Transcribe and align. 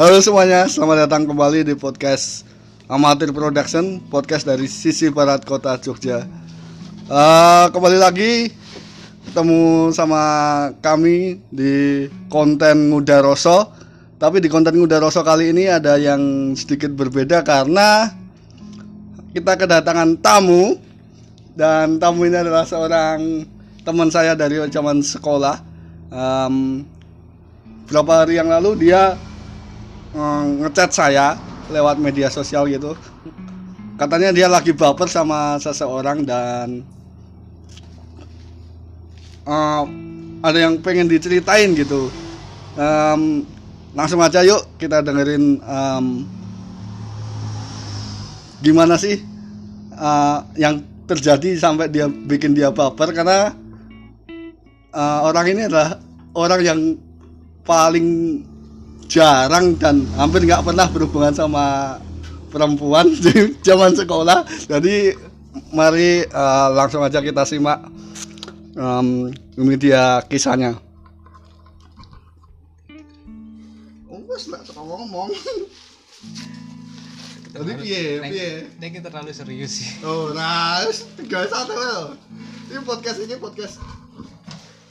Halo 0.00 0.16
semuanya, 0.24 0.64
selamat 0.64 1.04
datang 1.04 1.28
kembali 1.28 1.60
di 1.60 1.76
podcast 1.76 2.48
Amatir 2.88 3.36
Production, 3.36 4.00
podcast 4.08 4.48
dari 4.48 4.64
sisi 4.64 5.12
barat 5.12 5.44
kota 5.44 5.76
Jogja. 5.76 6.24
Eh, 7.04 7.66
kembali 7.68 8.00
lagi 8.00 8.48
ketemu 9.28 9.92
sama 9.92 10.24
kami 10.80 11.44
di 11.52 12.08
konten 12.32 12.88
Nguda 12.88 13.20
Roso. 13.20 13.76
Tapi 14.16 14.40
di 14.40 14.48
konten 14.48 14.72
Nguda 14.80 15.04
Roso 15.04 15.20
kali 15.20 15.52
ini 15.52 15.68
ada 15.68 16.00
yang 16.00 16.56
sedikit 16.56 16.96
berbeda 16.96 17.44
karena 17.44 18.08
kita 19.36 19.52
kedatangan 19.52 20.16
tamu 20.24 20.80
dan 21.52 22.00
tamu 22.00 22.24
ini 22.24 22.40
adalah 22.40 22.64
seorang 22.64 23.44
teman 23.84 24.08
saya 24.08 24.32
dari 24.32 24.64
zaman 24.64 25.04
sekolah. 25.04 25.60
Em, 26.08 26.88
berapa 27.84 28.24
hari 28.24 28.40
yang 28.40 28.48
lalu 28.48 28.88
dia 28.88 29.28
eh, 30.14 30.42
ngechat 30.64 30.90
saya 30.90 31.38
lewat 31.70 32.02
media 32.02 32.26
sosial 32.28 32.66
gitu. 32.66 32.98
Katanya 34.00 34.32
dia 34.32 34.48
lagi 34.48 34.72
baper 34.72 35.06
sama 35.06 35.60
seseorang 35.60 36.24
dan 36.24 36.82
eh, 39.44 39.82
ada 40.40 40.58
yang 40.58 40.80
pengen 40.80 41.06
diceritain 41.06 41.76
gitu. 41.76 42.08
Em, 42.80 43.44
langsung 43.92 44.22
aja 44.22 44.40
yuk 44.46 44.62
kita 44.80 45.02
dengerin 45.04 45.60
em, 45.60 46.04
gimana 48.64 48.96
sih 48.96 49.20
eh, 49.94 50.38
yang 50.56 50.80
terjadi 51.04 51.58
sampai 51.60 51.92
dia 51.92 52.08
bikin 52.08 52.56
dia 52.56 52.72
baper. 52.72 53.12
Karena 53.12 53.52
eh, 54.90 55.18
orang 55.22 55.46
ini 55.52 55.68
adalah 55.68 56.00
orang 56.32 56.60
yang 56.64 56.80
paling 57.68 58.40
jarang 59.10 59.74
dan 59.74 60.06
hampir 60.14 60.46
nggak 60.46 60.62
pernah 60.62 60.86
berhubungan 60.86 61.34
sama 61.34 61.98
perempuan 62.54 63.10
di 63.26 63.58
zaman 63.60 63.98
sekolah. 63.98 64.46
Jadi 64.70 65.18
mari 65.74 66.22
eh, 66.22 66.68
langsung 66.70 67.02
aja 67.02 67.18
kita 67.18 67.42
simak 67.42 67.82
em, 68.78 69.34
ini 69.58 69.74
dia 69.74 70.22
kisahnya. 70.30 70.78
Oh, 74.06 74.22
wes 74.30 74.46
lah 74.46 74.62
ngomong. 74.62 75.34
Tadi 77.50 77.72
piye, 77.82 78.22
piye? 78.22 78.48
Nek 78.78 79.02
terlalu 79.02 79.34
serius 79.34 79.82
sih. 79.82 79.90
Oh, 80.06 80.30
nah, 80.30 80.86
tiga 81.18 81.50
satu 81.50 81.74
loh. 81.74 82.14
Ini 82.70 82.78
podcast 82.86 83.18
ini 83.26 83.34
podcast 83.42 83.82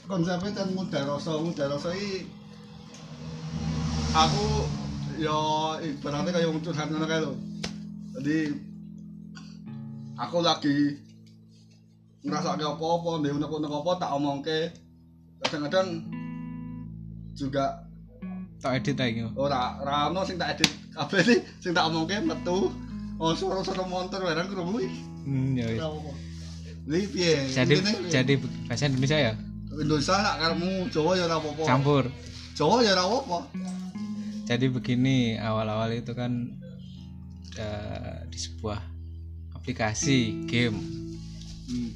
konsepnya 0.04 0.52
kan 0.52 0.68
muda 0.76 1.00
rasa, 1.08 1.40
muda 1.40 1.72
rasa 1.72 1.96
ini 1.96 2.39
aku 4.10 4.46
yo 5.20 5.38
ibaratnya 5.78 6.30
kayak 6.32 6.48
wong 6.50 6.60
curhat 6.64 6.88
ngono 6.90 7.06
kae 7.06 7.20
lho. 7.22 7.32
Jadi 8.18 8.38
aku 10.18 10.38
lagi 10.42 10.76
ngerasa 12.20 12.58
kayak 12.58 12.76
apa-apa, 12.76 13.10
ndek 13.22 13.32
unek-unek 13.38 13.72
apa 13.72 13.90
tak 13.96 14.10
omongke. 14.12 14.60
Kadang-kadang 15.40 15.88
juga 17.32 17.86
Tak 18.60 18.76
edit 18.76 18.96
lagi. 19.00 19.24
ora 19.40 19.80
ora 19.80 20.12
ono 20.12 20.20
sing 20.20 20.36
tak 20.36 20.60
edit 20.60 20.68
kabeh 20.92 21.24
iki 21.24 21.36
sing 21.64 21.72
tak 21.72 21.88
omongke 21.88 22.20
metu. 22.20 22.68
Oh, 23.20 23.36
suara-suara 23.36 23.84
motor 23.84 24.20
barang 24.20 24.48
krungu 24.48 24.80
iki. 24.80 25.00
Hmm, 25.24 25.52
ya 25.52 25.64
wis. 25.68 25.80
Piye? 27.12 27.36
Jadi 27.52 27.74
jadi 28.08 28.34
bahasa 28.66 28.88
Indonesia 28.88 29.16
ya? 29.16 29.32
Indonesia 29.70 30.16
nak 30.16 30.36
karemu 30.40 30.72
Jawa 30.88 31.10
ya 31.14 31.24
ora 31.24 31.36
apa-apa. 31.38 31.62
Campur. 31.64 32.04
Jawa 32.52 32.76
ya 32.80 32.92
ora 32.92 33.04
apa-apa. 33.06 33.38
Jadi 34.50 34.66
begini, 34.66 35.38
awal-awal 35.38 35.94
itu 35.94 36.10
kan 36.10 36.58
eh, 37.54 38.18
di 38.26 38.34
sebuah 38.34 38.82
aplikasi 39.54 40.42
game. 40.50 40.74
Hmm. 41.70 41.94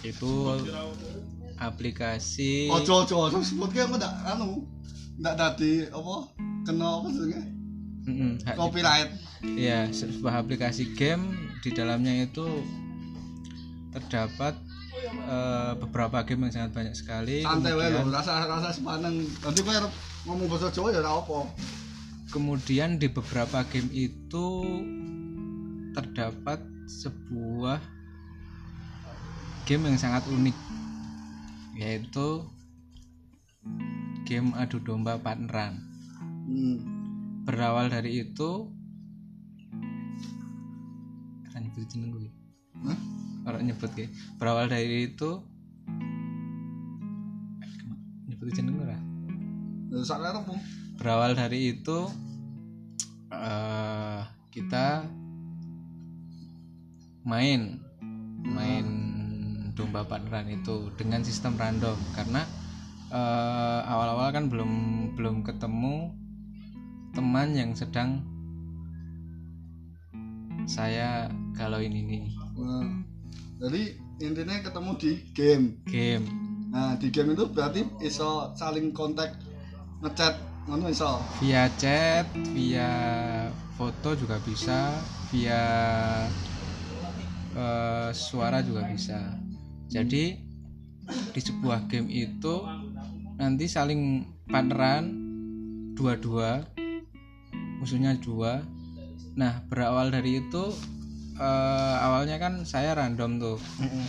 Itu 0.00 0.56
aplikasi 1.56 2.72
Ojo 2.72 3.04
ojo 3.04 3.16
ojo 3.28 3.38
sebut 3.44 3.76
aku 3.76 4.00
ndak 4.00 4.12
anu. 4.24 4.64
Ndak 5.20 5.36
dadi 5.36 5.84
apa? 5.92 6.32
Kena 6.64 7.00
apa 7.00 7.06
jenenge? 7.12 7.42
Mm-mm, 8.06 8.32
hak- 8.46 8.56
Copyright. 8.56 9.10
ya 9.44 9.84
sebuah 9.92 10.40
aplikasi 10.40 10.96
game 10.96 11.28
di 11.60 11.74
dalamnya 11.74 12.24
itu 12.24 12.46
terdapat 13.92 14.56
eh, 15.28 15.72
beberapa 15.76 16.24
game 16.24 16.48
yang 16.48 16.54
sangat 16.56 16.72
banyak 16.72 16.94
sekali. 16.96 17.44
Santai 17.44 17.76
wae 17.76 17.92
lho, 17.92 18.08
rasa 18.08 18.48
rasa 18.48 18.72
sepaneng. 18.72 19.28
Nanti 19.44 19.60
kowe 19.60 19.74
arep 19.74 19.92
ngomong 20.26 20.50
bahasa 20.50 20.74
Jawa 20.74 20.90
ya 20.90 21.00
apa. 21.06 21.46
kemudian 22.34 22.98
di 22.98 23.06
beberapa 23.06 23.62
game 23.70 23.86
itu 23.94 24.46
terdapat 25.94 26.58
sebuah 26.90 27.78
game 29.64 29.86
yang 29.86 29.98
sangat 29.98 30.26
unik 30.26 30.56
yaitu 31.78 32.42
game 34.26 34.50
adu 34.58 34.82
domba 34.82 35.14
partneran 35.18 35.78
Hmm. 36.46 36.78
berawal 37.42 37.90
dari 37.90 38.22
itu 38.22 38.70
kan 41.50 41.58
nyebut 41.58 41.86
jeneng 41.90 42.14
gue 42.14 42.30
Hah? 42.86 42.98
orang 43.50 43.66
nyebut 43.66 43.90
gue 43.98 44.06
berawal 44.38 44.70
dari 44.70 45.10
itu 45.10 45.42
nyebut 48.30 48.50
jeneng 48.54 48.78
arep 48.78 49.02
Bu. 49.02 49.05
Berawal 50.96 51.36
dari 51.36 51.76
itu 51.76 51.98
eh 53.30 54.20
kita 54.50 55.04
main 57.26 57.82
main 58.46 58.86
domba 59.76 60.08
partneran 60.08 60.48
itu 60.48 60.88
dengan 60.96 61.20
sistem 61.20 61.54
random. 61.60 61.98
Karena 62.16 62.42
eh, 63.12 63.80
awal-awal 63.84 64.32
kan 64.32 64.48
belum 64.48 64.72
belum 65.14 65.44
ketemu 65.44 66.16
teman 67.12 67.52
yang 67.52 67.76
sedang 67.76 68.24
saya 70.66 71.30
kalau 71.54 71.78
ini 71.78 72.02
nih. 72.02 72.24
Nah, 72.58 72.90
jadi 73.62 73.82
intinya 74.20 74.56
ketemu 74.64 74.90
di 74.98 75.12
game. 75.36 75.66
game. 75.86 76.26
Nah, 76.74 76.98
di 76.98 77.08
game 77.14 77.32
itu 77.32 77.46
berarti 77.48 77.86
iso 78.02 78.52
saling 78.58 78.90
kontak 78.90 79.38
ngechat 80.04 80.34
ngono 80.66 80.90
iso. 80.90 81.22
via 81.40 81.70
chat 81.78 82.26
via 82.52 82.90
foto 83.78 84.12
juga 84.18 84.36
bisa 84.42 84.92
via 85.30 85.62
eh, 87.54 88.10
suara 88.12 88.60
juga 88.60 88.84
bisa. 88.90 89.40
Jadi 89.86 90.34
di 91.06 91.40
sebuah 91.40 91.86
game 91.86 92.10
itu 92.10 92.66
nanti 93.38 93.70
saling 93.70 94.26
partneran 94.50 95.06
dua-dua 95.94 96.66
musuhnya 97.78 98.18
dua. 98.18 98.60
Nah 99.38 99.62
berawal 99.70 100.10
dari 100.10 100.42
itu 100.42 100.64
eh, 101.38 101.96
awalnya 102.02 102.36
kan 102.42 102.66
saya 102.68 102.92
random 102.98 103.38
tuh 103.38 103.58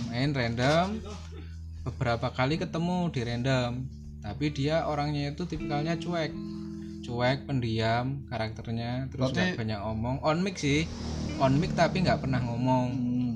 main 0.10 0.34
random 0.34 1.00
beberapa 1.88 2.34
kali 2.36 2.60
ketemu 2.60 3.08
di 3.14 3.22
random 3.24 3.97
tapi 4.22 4.52
dia 4.52 4.86
orangnya 4.86 5.32
itu 5.32 5.44
tipikalnya 5.46 5.96
cuek. 5.98 6.32
Cuek 7.06 7.48
pendiam 7.48 8.28
karakternya 8.28 9.08
terus 9.08 9.32
Berarti- 9.32 9.56
nggak 9.56 9.60
banyak 9.60 9.80
ngomong. 9.80 10.16
On 10.26 10.38
mic 10.44 10.60
sih. 10.60 10.84
On 11.40 11.54
mic 11.56 11.72
tapi 11.78 12.04
nggak 12.04 12.22
pernah 12.22 12.42
ngomong. 12.44 12.88
Hmm. 12.92 13.36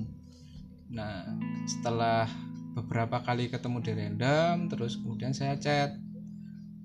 nah 0.91 1.23
setelah 1.63 2.27
beberapa 2.75 3.23
kali 3.23 3.47
ketemu 3.47 3.79
di 3.79 3.91
random 3.95 4.67
terus 4.67 4.99
kemudian 4.99 5.31
saya 5.31 5.55
chat. 5.55 5.95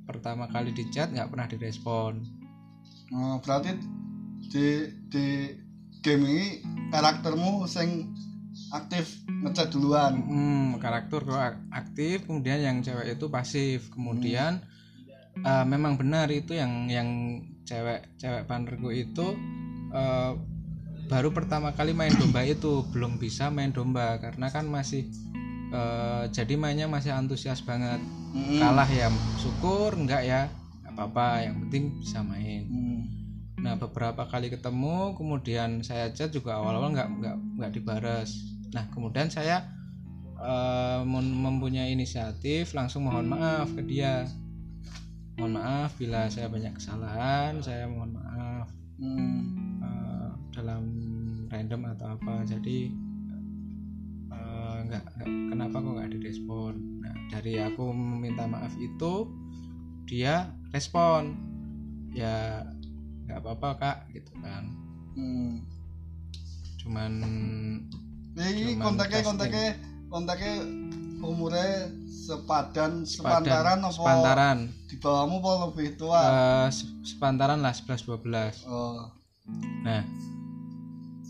Pertama 0.06 0.46
kali 0.46 0.70
di 0.70 0.86
chat 0.94 1.10
nggak 1.10 1.26
pernah 1.26 1.50
direspon. 1.50 2.22
Nah, 3.10 3.42
berarti 3.42 3.74
di 4.46 4.66
di 5.10 5.26
game 6.06 6.22
ini 6.22 6.48
karaktermu 6.94 7.66
sing 7.66 8.14
aktif 8.76 9.24
ngechat 9.28 9.72
duluan. 9.72 10.12
Hmm, 10.20 10.68
karakter 10.78 11.24
aktif, 11.72 12.28
kemudian 12.28 12.60
yang 12.60 12.76
cewek 12.84 13.16
itu 13.16 13.26
pasif. 13.32 13.88
Kemudian 13.92 14.60
eh, 15.40 15.64
memang 15.64 15.96
benar 16.00 16.28
itu 16.32 16.56
yang 16.56 16.88
yang 16.88 17.40
cewek 17.66 18.16
cewek 18.16 18.46
partnerku 18.46 18.92
itu 18.94 19.36
eh, 19.92 20.32
baru 21.06 21.30
pertama 21.30 21.70
kali 21.74 21.94
main 21.94 22.14
domba 22.14 22.42
itu 22.42 22.82
belum 22.90 23.22
bisa 23.22 23.50
main 23.50 23.70
domba 23.70 24.18
karena 24.18 24.50
kan 24.50 24.66
masih 24.66 25.06
eh, 25.70 26.24
jadi 26.30 26.54
mainnya 26.56 26.86
masih 26.86 27.12
antusias 27.12 27.62
banget. 27.64 27.98
Hmm. 28.36 28.60
Kalah 28.60 28.88
ya 28.90 29.08
syukur, 29.40 29.96
enggak 29.96 30.22
ya 30.28 30.52
apa-apa. 30.84 31.44
Yang 31.44 31.56
penting 31.66 31.84
bisa 32.00 32.20
main. 32.20 32.62
Hmm. 32.68 33.00
Nah 33.56 33.74
beberapa 33.80 34.28
kali 34.28 34.52
ketemu, 34.52 35.16
kemudian 35.16 35.80
saya 35.80 36.12
chat 36.12 36.30
juga 36.30 36.60
awal-awal 36.60 36.92
nggak 36.92 37.08
nggak 37.18 37.36
nggak 37.60 37.72
dibalas. 37.72 38.55
Nah 38.74 38.84
kemudian 38.90 39.28
saya 39.28 39.62
mem- 41.06 41.40
mempunyai 41.42 41.92
inisiatif 41.92 42.72
langsung 42.72 43.08
mohon 43.08 43.26
maaf 43.26 43.72
ke 43.72 43.82
dia. 43.82 44.26
mohon 45.36 45.52
maaf 45.60 45.92
bila 46.00 46.32
saya 46.32 46.48
banyak 46.48 46.72
kesalahan 46.80 47.60
saya 47.60 47.84
mohon 47.84 48.16
maaf 48.16 48.72
Hmm. 48.96 49.44
eh, 49.84 50.30
dalam 50.56 50.84
random 51.52 51.92
atau 51.92 52.16
apa 52.16 52.40
jadi 52.48 52.88
nggak 54.86 55.04
nggak 55.18 55.28
kenapa 55.52 55.76
kok 55.76 55.92
nggak 55.98 56.12
direspon 56.16 56.72
nah 57.02 57.12
dari 57.28 57.58
aku 57.58 57.90
meminta 57.90 58.46
maaf 58.46 58.72
itu 58.78 59.28
dia 60.06 60.48
respon 60.70 61.34
ya 62.14 62.62
nggak 63.26 63.42
apa-apa 63.42 63.68
kak 63.76 63.98
gitu 64.14 64.32
kan 64.40 64.70
Hmm. 65.12 65.64
cuman 66.80 67.12
Cuman 68.36 68.76
kontaknya 68.78 69.20
kontaknya 69.24 69.66
kontaknya 70.06 70.54
umurnya 71.18 71.88
sepadan 72.06 73.02
sepantaran 73.02 73.80
apa 73.80 73.90
sepantaran 73.90 74.58
di 74.84 74.96
bawahmu 75.00 75.36
apa 75.40 75.50
lebih 75.66 75.96
tua? 75.96 76.20
Eh, 76.20 76.68
se- 76.68 76.92
sepantaran 77.06 77.64
lah 77.64 77.72
11 77.72 78.04
12 78.04 78.68
oh. 78.68 79.08
Nah, 79.82 80.02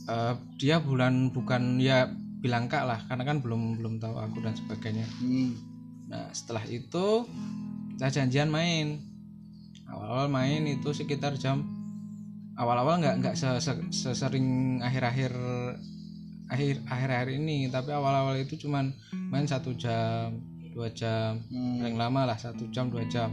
eh, 0.06 0.34
dia 0.56 0.82
bulan 0.82 1.30
bukan 1.30 1.78
ya 1.78 2.10
bilang 2.36 2.66
kak 2.66 2.84
lah, 2.84 3.00
karena 3.06 3.24
kan 3.24 3.38
belum 3.38 3.78
belum 3.78 3.94
tahu 3.96 4.16
aku 4.16 4.42
dan 4.42 4.54
sebagainya. 4.54 5.06
Hmm. 5.20 5.52
Nah, 6.06 6.26
setelah 6.32 6.64
itu 6.64 7.26
kita 7.94 8.10
janjian 8.12 8.50
main. 8.50 8.98
Awal-awal 9.86 10.26
main 10.26 10.66
itu 10.66 10.90
sekitar 10.90 11.38
jam 11.38 11.62
awal-awal 12.56 12.98
nggak 12.98 13.16
nggak 13.22 13.34
se- 13.36 13.62
se- 13.62 13.86
sesering 13.92 14.80
akhir-akhir 14.80 15.30
akhir 16.46 16.82
akhir-akhir 16.86 17.28
ini, 17.36 17.66
tapi 17.68 17.90
awal-awal 17.90 18.38
itu 18.38 18.54
cuman 18.56 18.94
main 19.30 19.46
satu 19.46 19.74
jam, 19.74 20.34
dua 20.70 20.92
jam, 20.92 21.42
Hmm. 21.50 21.82
paling 21.82 21.96
lama 21.98 22.28
lah 22.30 22.38
satu 22.38 22.68
jam 22.70 22.92
dua 22.92 23.02
jam. 23.10 23.32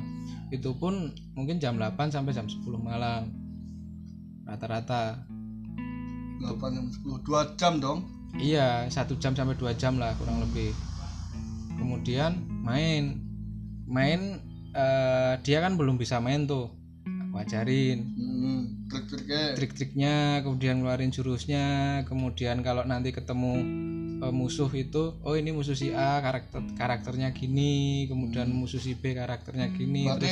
Itu 0.53 0.77
pun 0.77 1.09
mungkin 1.33 1.57
jam 1.57 1.81
8 1.81 2.13
sampai 2.13 2.29
jam 2.29 2.45
10 2.45 2.77
malam 2.77 3.25
rata-rata 4.45 5.17
8 6.41 6.75
jam 6.77 6.85
10 6.89 7.17
2 7.25 7.57
jam 7.57 7.81
dong. 7.81 8.05
Iya, 8.37 8.89
satu 8.89 9.13
jam 9.21 9.37
sampai 9.37 9.53
dua 9.57 9.77
jam 9.77 10.01
lah 10.01 10.13
kurang 10.17 10.41
lebih. 10.41 10.73
Kemudian 11.77 12.37
main, 12.65 13.21
main 13.85 14.41
eh, 14.73 15.33
dia 15.45 15.61
kan 15.61 15.77
belum 15.77 16.01
bisa 16.01 16.17
main 16.17 16.49
tuh. 16.49 16.69
Aku 17.29 17.37
ajarin 17.37 18.09
Hmm. 18.13 18.72
Trik-triknya. 18.93 19.41
trik-triknya, 19.57 20.15
kemudian 20.45 20.79
ngeluarin 20.79 21.09
jurusnya, 21.09 21.65
kemudian 22.05 22.61
kalau 22.61 22.85
nanti 22.85 23.09
ketemu 23.09 23.53
eh, 24.21 24.33
musuh 24.33 24.69
itu, 24.71 25.17
oh 25.25 25.33
ini 25.33 25.49
musuh 25.49 25.73
si 25.73 25.89
A 25.89 26.21
karakter 26.21 26.61
karakternya 26.77 27.33
gini, 27.33 28.05
kemudian 28.05 28.53
musuh 28.53 28.77
si 28.77 28.93
B 28.93 29.17
karakternya 29.17 29.73
gini. 29.73 30.05
Berarti 30.05 30.25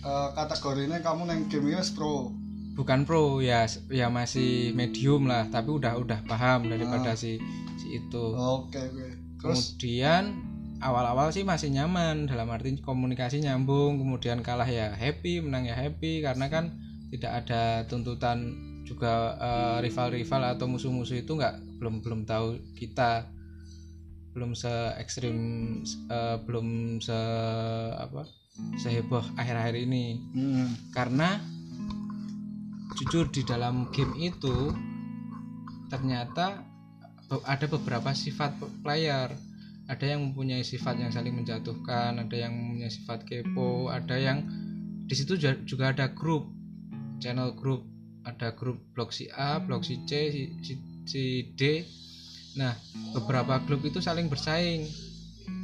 Terus 0.00 0.08
eh, 0.08 0.28
kategorinya 0.32 0.98
kamu 1.04 1.22
neng 1.28 1.40
game 1.52 1.76
ini 1.76 1.84
pro. 1.92 2.32
bukan 2.70 3.04
pro 3.04 3.44
ya, 3.44 3.68
ya 3.92 4.08
masih 4.08 4.72
medium 4.72 5.28
lah, 5.28 5.44
tapi 5.52 5.68
udah 5.68 6.00
udah 6.00 6.24
paham 6.24 6.72
daripada 6.72 7.12
si 7.12 7.36
si 7.76 8.00
itu. 8.00 8.24
Oke, 8.32 8.80
oke. 8.80 9.08
Terus 9.36 9.76
kemudian 9.76 10.50
awal-awal 10.80 11.28
sih 11.28 11.44
masih 11.44 11.68
nyaman 11.68 12.24
dalam 12.24 12.48
arti 12.48 12.80
komunikasi 12.80 13.44
nyambung 13.44 14.00
kemudian 14.00 14.40
kalah 14.40 14.66
ya 14.66 14.96
happy 14.96 15.44
menang 15.44 15.68
ya 15.68 15.76
happy 15.76 16.24
karena 16.24 16.48
kan 16.48 16.72
tidak 17.10 17.44
ada 17.44 17.84
tuntutan 17.90 18.54
juga 18.86 19.38
eh, 19.38 19.76
rival-rival 19.86 20.54
atau 20.56 20.66
musuh-musuh 20.70 21.22
itu 21.22 21.34
nggak 21.34 21.78
belum 21.78 22.02
belum 22.02 22.20
tahu 22.26 22.58
kita 22.74 23.26
belum 24.30 24.54
se 24.54 24.70
ekstrim 24.98 25.38
eh, 26.10 26.36
belum 26.46 26.98
se 27.02 27.18
apa 27.98 28.26
seheboh 28.78 29.24
akhir-akhir 29.38 29.76
ini. 29.78 30.20
Hmm. 30.36 30.70
karena 30.92 31.40
jujur 32.98 33.32
di 33.32 33.40
dalam 33.46 33.88
game 33.94 34.12
itu 34.20 34.74
ternyata 35.88 36.60
ada 37.46 37.66
beberapa 37.70 38.10
sifat 38.10 38.58
player. 38.82 39.30
Ada 39.90 40.14
yang 40.14 40.30
mempunyai 40.30 40.62
sifat 40.62 41.02
yang 41.02 41.10
saling 41.10 41.34
menjatuhkan 41.34 42.14
ada 42.14 42.36
yang 42.38 42.54
mempunyai 42.54 42.92
sifat 42.94 43.26
kepo 43.26 43.90
ada 43.90 44.14
yang 44.14 44.46
di 45.10 45.14
situ 45.18 45.34
ju- 45.34 45.66
juga 45.66 45.90
ada 45.90 46.06
grup 46.14 46.46
channel 47.20 47.52
grup 47.54 47.84
ada 48.24 48.52
grup 48.52 48.80
blok 48.92 49.12
si 49.12 49.28
A 49.32 49.60
blok 49.60 49.84
si 49.84 50.02
C 50.04 50.32
si, 50.32 50.42
si, 50.64 50.72
si 51.06 51.22
D. 51.54 51.84
Nah 52.56 52.74
beberapa 53.12 53.60
grup 53.64 53.84
itu 53.84 54.00
saling 54.00 54.26
bersaing. 54.26 54.88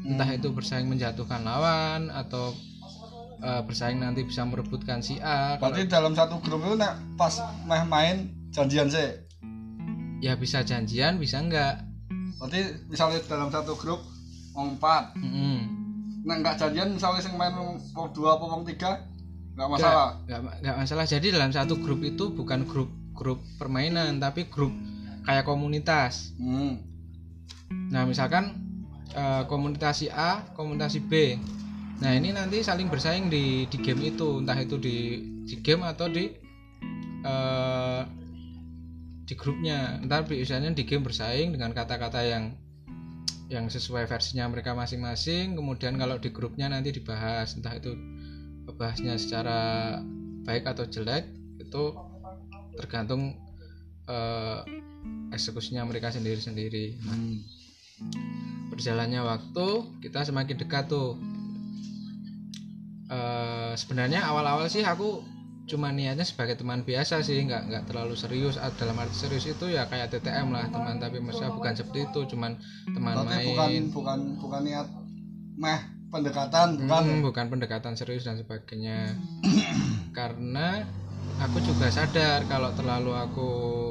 Entah 0.06 0.28
itu 0.30 0.50
bersaing 0.50 0.86
menjatuhkan 0.86 1.42
lawan 1.42 2.08
atau 2.10 2.54
eh, 3.42 3.62
bersaing 3.66 3.98
nanti 3.98 4.22
bisa 4.22 4.46
merebutkan 4.46 5.02
si 5.02 5.18
A. 5.18 5.58
Kalau 5.58 5.74
Berarti 5.74 5.90
dalam 5.90 6.12
satu 6.14 6.38
grup 6.40 6.62
itu 6.62 6.76
nek 6.78 6.94
pas 7.18 7.34
meh 7.66 7.82
main 7.84 8.16
janjian 8.52 8.88
sih. 8.88 9.24
ya 10.16 10.32
bisa 10.32 10.64
janjian 10.64 11.20
bisa 11.20 11.42
enggak. 11.44 11.84
Berarti 12.40 12.88
misalnya 12.88 13.20
dalam 13.28 13.52
satu 13.52 13.76
grup 13.76 14.00
wong 14.56 14.80
4, 14.80 15.12
Mm-mm. 15.20 15.58
nek 16.24 16.36
enggak 16.40 16.56
janjian 16.56 16.96
misalnya 16.96 17.20
sing 17.20 17.36
main 17.36 17.52
wong 17.52 17.76
wong 17.92 18.08
2 18.16 18.24
apa 18.24 18.44
wong 18.48 18.62
3 18.64 19.15
enggak 19.56 19.68
masalah. 19.72 20.10
nggak 20.28 20.40
nggak 20.60 20.76
masalah. 20.76 21.04
Jadi 21.08 21.26
dalam 21.32 21.50
satu 21.50 21.80
grup 21.80 22.04
itu 22.04 22.28
bukan 22.30 22.68
grup 22.68 22.92
grup 23.16 23.40
permainan 23.56 24.20
tapi 24.20 24.46
grup 24.52 24.70
kayak 25.24 25.48
komunitas. 25.48 26.36
Hmm. 26.36 26.84
nah 27.90 28.06
misalkan 28.06 28.62
eh, 29.10 29.42
komunitas 29.50 30.04
si 30.04 30.06
A 30.12 30.44
komunitas 30.54 30.94
si 30.94 31.00
B. 31.02 31.40
Nah 32.04 32.12
ini 32.12 32.36
nanti 32.36 32.60
saling 32.60 32.92
bersaing 32.92 33.32
di 33.32 33.64
di 33.66 33.78
game 33.80 34.12
itu. 34.12 34.44
Entah 34.44 34.60
itu 34.60 34.76
di 34.76 35.24
di 35.48 35.56
game 35.64 35.82
atau 35.82 36.06
di 36.06 36.30
eh, 37.24 38.02
di 39.26 39.34
grupnya. 39.34 39.98
Ntar 40.04 40.28
biasanya 40.28 40.70
di 40.76 40.84
game 40.84 41.02
bersaing 41.02 41.56
dengan 41.56 41.72
kata-kata 41.72 42.22
yang 42.22 42.54
yang 43.46 43.70
sesuai 43.70 44.06
versinya 44.06 44.46
mereka 44.46 44.76
masing-masing. 44.76 45.56
Kemudian 45.56 45.96
kalau 45.98 46.20
di 46.20 46.30
grupnya 46.30 46.70
nanti 46.70 46.92
dibahas. 46.94 47.56
Entah 47.56 47.74
itu 47.74 47.96
bahasnya 48.74 49.14
secara 49.14 49.94
baik 50.42 50.66
atau 50.66 50.86
jelek 50.86 51.26
itu 51.62 51.84
tergantung 52.74 53.34
eh, 54.06 54.58
eksekusinya 55.34 55.82
mereka 55.86 56.10
sendiri-sendiri. 56.14 56.98
Hmm. 57.02 57.42
berjalannya 58.76 59.24
waktu 59.24 59.66
kita 60.04 60.28
semakin 60.28 60.60
dekat 60.60 60.84
tuh. 60.92 61.16
Eh, 63.08 63.72
sebenarnya 63.72 64.20
awal-awal 64.28 64.68
sih 64.68 64.84
aku 64.84 65.24
cuma 65.64 65.90
niatnya 65.90 66.22
sebagai 66.22 66.60
teman 66.60 66.84
biasa 66.84 67.24
sih 67.24 67.40
nggak 67.48 67.72
nggak 67.72 67.84
terlalu 67.88 68.12
serius. 68.20 68.60
Ah, 68.60 68.68
dalam 68.76 69.00
arti 69.00 69.16
serius 69.16 69.48
itu 69.48 69.72
ya 69.72 69.88
kayak 69.88 70.12
TTM 70.12 70.52
lah 70.52 70.68
teman. 70.68 71.00
Tapi 71.00 71.24
maksudnya 71.24 71.56
bukan 71.56 71.72
seperti 71.72 72.04
itu 72.04 72.36
cuman 72.36 72.60
teman 72.84 73.16
bukan 73.16 73.26
main. 73.32 73.84
bukan 73.88 74.18
bukan 74.44 74.60
niat 74.60 74.88
meh 75.56 75.95
pendekatan 76.16 76.68
bukan. 76.80 77.02
Hmm, 77.04 77.20
bukan 77.20 77.46
pendekatan 77.46 77.92
serius 77.92 78.24
dan 78.24 78.40
sebagainya 78.40 79.12
karena 80.18 80.88
aku 81.38 81.60
juga 81.60 81.92
sadar 81.92 82.48
kalau 82.48 82.72
terlalu 82.72 83.12
aku 83.12 83.50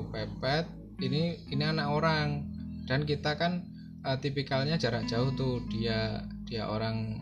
pepet 0.10 0.66
ini 0.98 1.38
ini 1.54 1.64
anak 1.64 1.88
orang 1.88 2.42
dan 2.90 3.06
kita 3.06 3.38
kan 3.38 3.62
eh, 4.02 4.18
tipikalnya 4.18 4.76
jarak 4.76 5.06
jauh 5.06 5.30
tuh 5.38 5.62
dia 5.70 6.26
dia 6.46 6.66
orang 6.66 7.22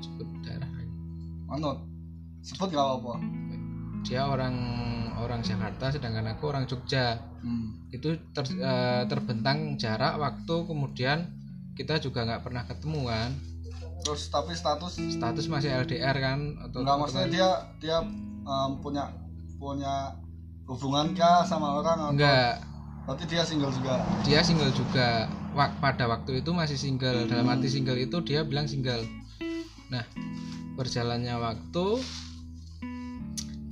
sebut 0.00 0.28
daerah 0.44 0.68
Manut. 1.44 1.78
Sebut 2.40 2.68
gak 2.68 2.80
apa-apa. 2.82 3.14
dia 4.04 4.28
orang 4.28 4.52
orang 5.16 5.40
Jakarta 5.40 5.88
sedangkan 5.88 6.36
aku 6.36 6.52
orang 6.52 6.68
Jogja 6.68 7.16
Hmm. 7.40 7.76
itu 7.88 8.16
ter- 8.32 8.56
eh, 8.56 9.04
terbentang 9.04 9.76
jarak 9.76 10.16
waktu 10.16 10.64
kemudian 10.64 11.28
kita 11.76 12.00
juga 12.00 12.24
nggak 12.24 12.40
pernah 12.40 12.64
ketemu 12.64 13.00
kan 13.04 13.30
Terus 14.04 14.28
tapi 14.28 14.52
status? 14.52 15.00
Status 15.00 15.48
masih 15.48 15.72
LDR 15.80 16.16
kan 16.20 16.38
atau 16.60 16.84
enggak 16.84 16.96
maksudnya 17.00 17.28
dia 17.32 17.48
dia 17.80 17.98
em, 18.44 18.70
punya 18.84 19.08
punya 19.56 20.12
hubungan 20.68 21.16
kah 21.16 21.40
sama 21.44 21.80
orang 21.80 21.96
atau 21.96 22.12
enggak. 22.12 22.60
berarti 23.04 23.24
dia 23.28 23.44
single 23.44 23.72
juga. 23.72 24.00
dia 24.24 24.40
single 24.40 24.72
juga. 24.72 25.28
Wak- 25.52 25.76
pada 25.80 26.04
waktu 26.08 26.40
itu 26.40 26.50
masih 26.52 26.76
single. 26.76 27.28
Dalam 27.28 27.48
arti 27.48 27.68
single 27.68 27.96
itu 27.96 28.16
dia 28.24 28.44
bilang 28.44 28.68
single. 28.68 29.04
Nah 29.88 30.04
berjalannya 30.74 31.36
waktu 31.36 31.86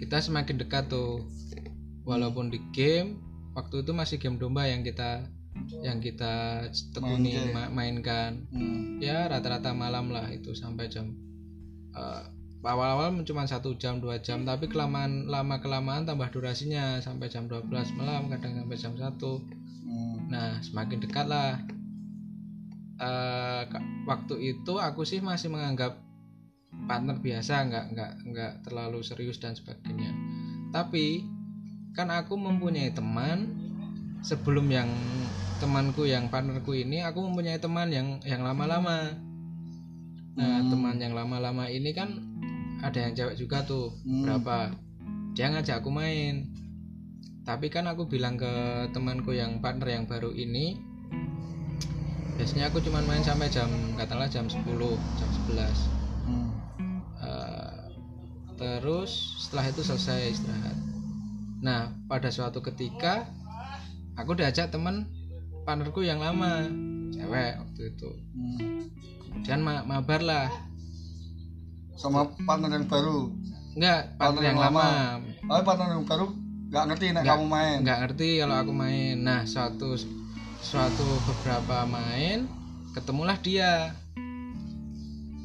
kita 0.01 0.19
semakin 0.21 0.57
dekat 0.61 0.89
tuh. 0.89 1.25
Walaupun 2.03 2.51
di 2.51 2.59
game 2.75 3.23
waktu 3.55 3.87
itu 3.87 3.95
masih 3.95 4.17
game 4.19 4.35
domba 4.35 4.67
yang 4.67 4.83
kita 4.83 5.23
yang 5.83 5.99
kita 5.99 6.66
tekuni 6.90 7.33
Main 7.33 7.47
game. 7.47 7.52
ma- 7.52 7.73
mainkan 7.73 8.33
Hmm. 8.49 8.99
ya 8.99 9.26
rata-rata 9.26 9.73
malam 9.73 10.09
lah 10.09 10.28
itu 10.28 10.52
sampai 10.52 10.87
jam 10.87 11.12
eh, 11.92 12.23
awal-awal 12.62 13.11
cuma 13.23 13.42
satu 13.45 13.75
jam 13.75 13.99
dua 13.99 14.19
jam 14.19 14.42
tapi 14.42 14.66
kelamaan 14.66 15.26
lama 15.26 15.59
kelamaan 15.59 16.07
tambah 16.07 16.31
durasinya 16.31 16.99
sampai 16.99 17.26
jam 17.26 17.50
12 17.50 17.90
malam 17.92 18.31
kadang 18.31 18.62
sampai 18.62 18.78
jam 18.78 18.95
1 18.95 19.42
Hmm. 19.83 20.31
Nah, 20.31 20.57
semakin 20.62 21.02
dekat 21.02 21.26
lah. 21.26 21.59
Ka- 23.66 23.83
waktu 24.07 24.54
itu 24.54 24.73
aku 24.78 25.02
sih 25.02 25.19
masih 25.19 25.50
menganggap 25.50 25.99
partner 26.87 27.19
biasa 27.19 27.66
nggak 27.66 27.85
nggak 27.92 28.12
nggak 28.31 28.52
terlalu 28.62 29.02
serius 29.02 29.42
dan 29.42 29.59
sebagainya 29.59 30.14
tapi 30.71 31.26
kan 31.92 32.09
aku 32.09 32.38
mempunyai 32.38 32.95
teman 32.95 33.52
sebelum 34.23 34.71
yang 34.71 34.88
temanku 35.62 36.02
yang 36.02 36.26
partnerku 36.26 36.75
ini 36.75 37.07
aku 37.07 37.23
mempunyai 37.23 37.62
teman 37.62 37.87
yang 37.95 38.19
yang 38.26 38.42
lama-lama 38.42 39.14
nah 40.35 40.59
Hmm. 40.59 40.75
teman 40.75 40.99
yang 40.99 41.14
lama-lama 41.14 41.71
ini 41.71 41.95
kan 41.95 42.19
ada 42.83 42.99
yang 42.99 43.14
cewek 43.14 43.38
juga 43.38 43.62
tuh 43.62 43.95
Hmm. 44.02 44.26
berapa 44.26 44.75
dia 45.38 45.54
ngajak 45.54 45.78
aku 45.78 45.95
main 45.95 46.50
tapi 47.47 47.71
kan 47.71 47.87
aku 47.87 48.11
bilang 48.11 48.35
ke 48.35 48.50
temanku 48.90 49.31
yang 49.31 49.62
partner 49.62 49.87
yang 49.87 50.04
baru 50.11 50.35
ini 50.35 50.83
biasanya 52.35 52.75
aku 52.75 52.83
cuma 52.83 52.99
main 53.07 53.23
sampai 53.23 53.47
jam 53.47 53.71
katakanlah 53.95 54.26
jam 54.26 54.50
10 54.50 54.99
jam 55.14 55.28
11 55.47 55.78
Hmm. 56.26 56.50
Eh, 57.23 57.78
terus 58.59 59.38
setelah 59.47 59.71
itu 59.71 59.87
selesai 59.87 60.35
istirahat 60.35 60.75
nah 61.62 61.95
pada 62.11 62.35
suatu 62.35 62.59
ketika 62.59 63.31
aku 64.19 64.35
diajak 64.35 64.75
teman 64.75 65.07
partnerku 65.62 66.00
yang 66.00 66.19
lama 66.19 66.66
cewek 67.11 67.52
waktu 67.57 67.81
itu 67.88 68.11
Hmm. 68.33 68.81
kemudian 69.23 69.61
ma 69.61 69.83
mabar 69.83 70.21
lah 70.21 70.49
Sama 71.92 72.25
partner 72.40 72.73
yang 72.73 72.87
baru. 72.87 73.31
enggak 73.73 74.00
partner 74.12 74.19
Partner 74.19 74.42
yang 74.42 74.50
yang 74.50 74.64
lama, 74.64 74.88
Oh, 75.47 75.62
partner 75.62 75.88
yang 75.92 76.04
baru 76.04 76.26
nggak 76.66 76.85
ngerti 76.88 77.04
Nggak. 77.12 77.25
kamu 77.26 77.45
main. 77.47 77.76
nggak 77.81 77.99
ngerti 78.00 78.28
kalau 78.38 78.57
aku 78.57 78.73
main 78.73 79.16
nah 79.19 79.40
suatu 79.45 79.88
suatu 80.59 81.04
beberapa 81.23 81.85
main 81.85 82.49
ketemulah 82.90 83.37
dia 83.37 83.92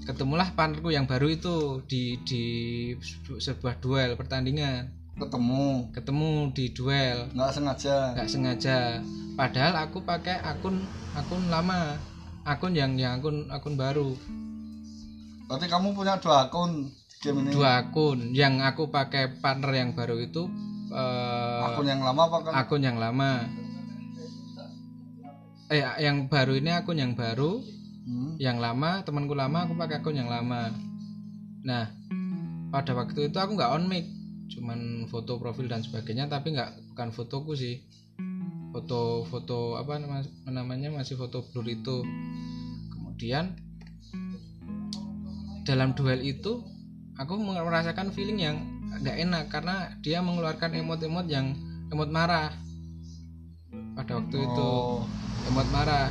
ketemulah 0.03 0.47
partnerku 0.49 0.87
yang 0.87 1.03
baru 1.03 1.27
itu 1.29 1.55
di 1.83 2.15
di 2.23 2.43
sebuah 3.37 3.75
duel 3.77 4.15
pertandingan 4.15 4.87
Ketemu. 5.17 5.89
ketemu 5.91 6.29
di 6.53 6.65
duel 6.69 7.17
Nggak 7.33 7.51
sengaja. 7.51 7.95
nggak 8.13 8.29
sengaja 8.29 8.77
padahal 9.33 9.73
aku 9.79 10.01
pakai 10.01 10.37
akun 10.39 10.81
akun 11.13 11.49
lama 11.49 11.97
akun 12.43 12.73
yang 12.73 12.93
yang 12.95 13.17
akun 13.17 13.49
akun 13.49 13.73
baru 13.73 14.13
Berarti 15.47 15.65
kamu 15.65 15.93
punya 15.93 16.17
dua 16.17 16.45
akun 16.45 16.91
game 17.17 17.37
ini. 17.41 17.49
dua 17.49 17.81
akun 17.81 18.29
yang 18.31 18.59
aku 18.59 18.87
pakai 18.87 19.39
partner 19.39 19.73
yang 19.73 19.91
baru 19.91 20.19
itu 20.19 20.45
eh, 20.87 21.61
Akun 21.65 21.85
yang 21.85 22.01
lama 22.01 22.21
apa 22.23 22.37
kan? 22.43 22.51
akun 22.55 22.81
yang 22.81 22.97
lama 22.97 23.41
eh 25.67 25.81
yang 25.99 26.27
baru 26.27 26.53
ini 26.55 26.71
akun 26.71 26.95
yang 26.95 27.13
baru 27.13 27.61
Hmm. 28.07 28.39
yang 28.39 28.55
lama 28.55 29.03
temanku 29.03 29.35
lama 29.35 29.67
aku 29.67 29.75
pakai 29.75 29.99
akun 29.99 30.15
yang 30.15 30.31
lama 30.31 30.71
nah 31.59 31.91
pada 32.71 32.95
waktu 32.95 33.27
itu 33.27 33.35
aku 33.35 33.51
nggak 33.51 33.67
on 33.67 33.83
mic 33.83 34.07
cuman 34.47 35.05
foto 35.11 35.35
profil 35.37 35.67
dan 35.67 35.83
sebagainya 35.83 36.31
tapi 36.31 36.55
nggak 36.55 36.93
bukan 36.93 37.09
fotoku 37.11 37.53
sih 37.53 37.83
foto 38.71 39.25
foto 39.27 39.75
apa 39.75 39.99
nama- 39.99 40.33
namanya 40.47 40.91
masih 40.91 41.19
foto 41.19 41.43
blur 41.51 41.67
itu 41.67 42.03
kemudian 42.93 43.55
dalam 45.67 45.91
duel 45.93 46.23
itu 46.23 46.63
aku 47.19 47.33
merasakan 47.35 48.13
feeling 48.15 48.39
yang 48.39 48.57
nggak 49.03 49.17
enak 49.19 49.43
karena 49.51 49.91
dia 49.99 50.23
mengeluarkan 50.23 50.73
emot-emot 50.79 51.27
yang 51.27 51.51
emot 51.91 52.07
marah 52.07 52.55
pada 53.93 54.21
waktu 54.21 54.37
itu 54.37 54.69
Oh. 54.69 55.03
emot 55.47 55.67
marah 55.69 56.07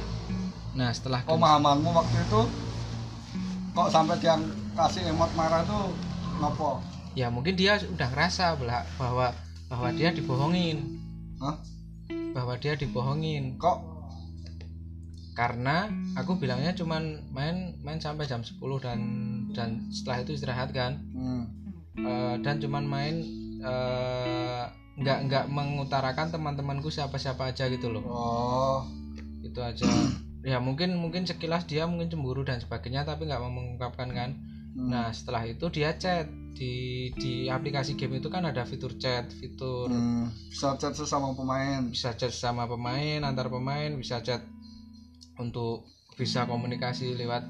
nah 0.77 0.93
setelah 0.93 1.25
Pemahamanmu 1.25 1.89
waktu 1.89 2.17
itu 2.21 2.41
kok 3.73 3.89
sampai 3.89 4.17
dia 4.21 4.37
kasih 4.77 5.09
emot 5.09 5.29
marah 5.37 5.65
tuh 5.65 5.93
ngopo? 6.37 6.96
Ya 7.17 7.33
mungkin 7.33 7.57
dia 7.57 7.81
udah 7.81 8.09
ngerasa 8.13 8.61
bahwa 9.01 9.33
bahwa 9.67 9.89
dia 9.97 10.13
dibohongin 10.13 11.01
Hah? 11.41 11.57
bahwa 12.37 12.55
dia 12.61 12.77
dibohongin 12.77 13.57
Kok 13.57 13.97
karena 15.37 15.89
aku 16.17 16.41
bilangnya 16.41 16.73
cuman 16.73 17.21
main 17.33 17.77
main 17.85 18.01
sampai 18.01 18.25
jam 18.25 18.41
10 18.41 18.57
dan 18.81 18.99
dan 19.53 19.69
setelah 19.93 20.25
itu 20.25 20.33
istirahat 20.37 20.71
kan 20.73 21.01
hmm. 21.13 21.45
Eh, 21.97 22.37
dan 22.45 22.61
cuman 22.61 22.85
main 22.85 23.25
eh, 23.65 24.65
nggak 25.01 25.19
nggak 25.29 25.45
mengutarakan 25.49 26.29
teman-temanku 26.29 26.93
siapa-siapa 26.93 27.53
aja 27.53 27.73
gitu 27.73 27.89
loh 27.89 28.05
Oh. 28.05 28.81
itu 29.41 29.57
aja 29.65 29.89
ya 30.45 30.61
mungkin 30.61 30.93
mungkin 31.01 31.25
sekilas 31.25 31.65
dia 31.65 31.89
mungkin 31.89 32.13
cemburu 32.13 32.45
dan 32.45 32.61
sebagainya 32.61 33.09
tapi 33.09 33.25
nggak 33.25 33.41
mau 33.41 33.49
mengungkapkan 33.53 34.13
kan 34.13 34.31
Hmm. 34.77 34.93
nah 34.93 35.09
setelah 35.09 35.41
itu 35.49 35.73
dia 35.73 35.97
chat 35.97 36.29
di 36.57 37.13
di 37.13 37.53
aplikasi 37.53 38.01
game 38.01 38.17
itu 38.17 38.33
kan 38.33 38.49
ada 38.49 38.65
fitur 38.65 38.97
chat 38.97 39.29
fitur 39.29 39.93
Hmm. 39.93 40.33
Bisa 40.49 40.73
chat 40.81 40.97
sesama 40.97 41.37
pemain. 41.37 41.85
bisa 41.85 42.17
chat 42.17 42.33
sama 42.33 42.65
pemain 42.65 43.21
antar 43.21 43.53
pemain 43.53 43.93
bisa 43.93 44.25
chat 44.25 44.41
untuk 45.37 45.85
bisa 46.17 46.49
komunikasi 46.49 47.13
lewat 47.13 47.45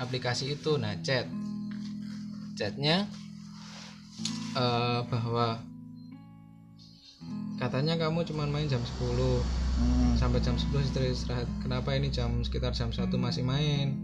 aplikasi 0.00 0.56
itu 0.56 0.80
nah 0.80 0.96
chat 1.04 1.28
chatnya 2.56 3.04
eh, 4.56 5.00
bahwa 5.04 5.60
katanya 7.60 8.00
kamu 8.00 8.24
cuma 8.24 8.48
main 8.48 8.64
jam 8.64 8.80
10 8.80 9.44
Hmm. 9.78 10.18
sampai 10.18 10.42
jam 10.42 10.58
10 10.58 10.82
istirahat 10.82 11.14
istirahat 11.14 11.48
kenapa 11.62 11.94
ini 11.94 12.10
jam 12.10 12.42
sekitar 12.42 12.74
jam 12.74 12.90
1 12.90 13.14
masih 13.14 13.46
main 13.46 13.94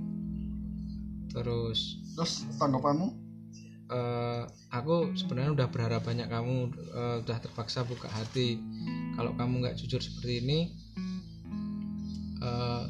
terus 1.34 1.98
Terus 2.14 2.46
tanggapanmu? 2.62 3.23
Eh, 3.94 4.42
aku 4.74 5.14
sebenarnya 5.14 5.54
udah 5.54 5.68
berharap 5.70 6.02
banyak 6.02 6.26
kamu 6.26 6.74
eh, 6.74 7.16
udah 7.22 7.38
terpaksa 7.38 7.86
buka 7.86 8.10
hati. 8.10 8.58
Kalau 9.14 9.38
kamu 9.38 9.62
nggak 9.62 9.76
jujur 9.78 10.02
seperti 10.02 10.42
ini 10.42 10.58
eh, 12.42 12.84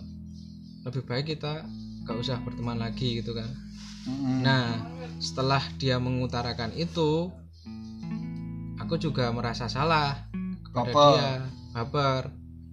lebih 0.84 1.04
baik 1.04 1.36
kita 1.36 1.64
nggak 2.04 2.16
usah 2.20 2.40
berteman 2.40 2.80
lagi 2.80 3.20
gitu 3.20 3.36
kan. 3.36 3.48
Nah 4.44 4.80
setelah 5.20 5.62
dia 5.80 5.96
mengutarakan 5.96 6.76
itu 6.76 7.32
aku 8.76 9.00
juga 9.00 9.32
merasa 9.32 9.64
salah 9.70 10.28
kepada 10.68 10.92
Baper. 10.92 11.12
dia 11.16 11.30
baper. 11.72 12.22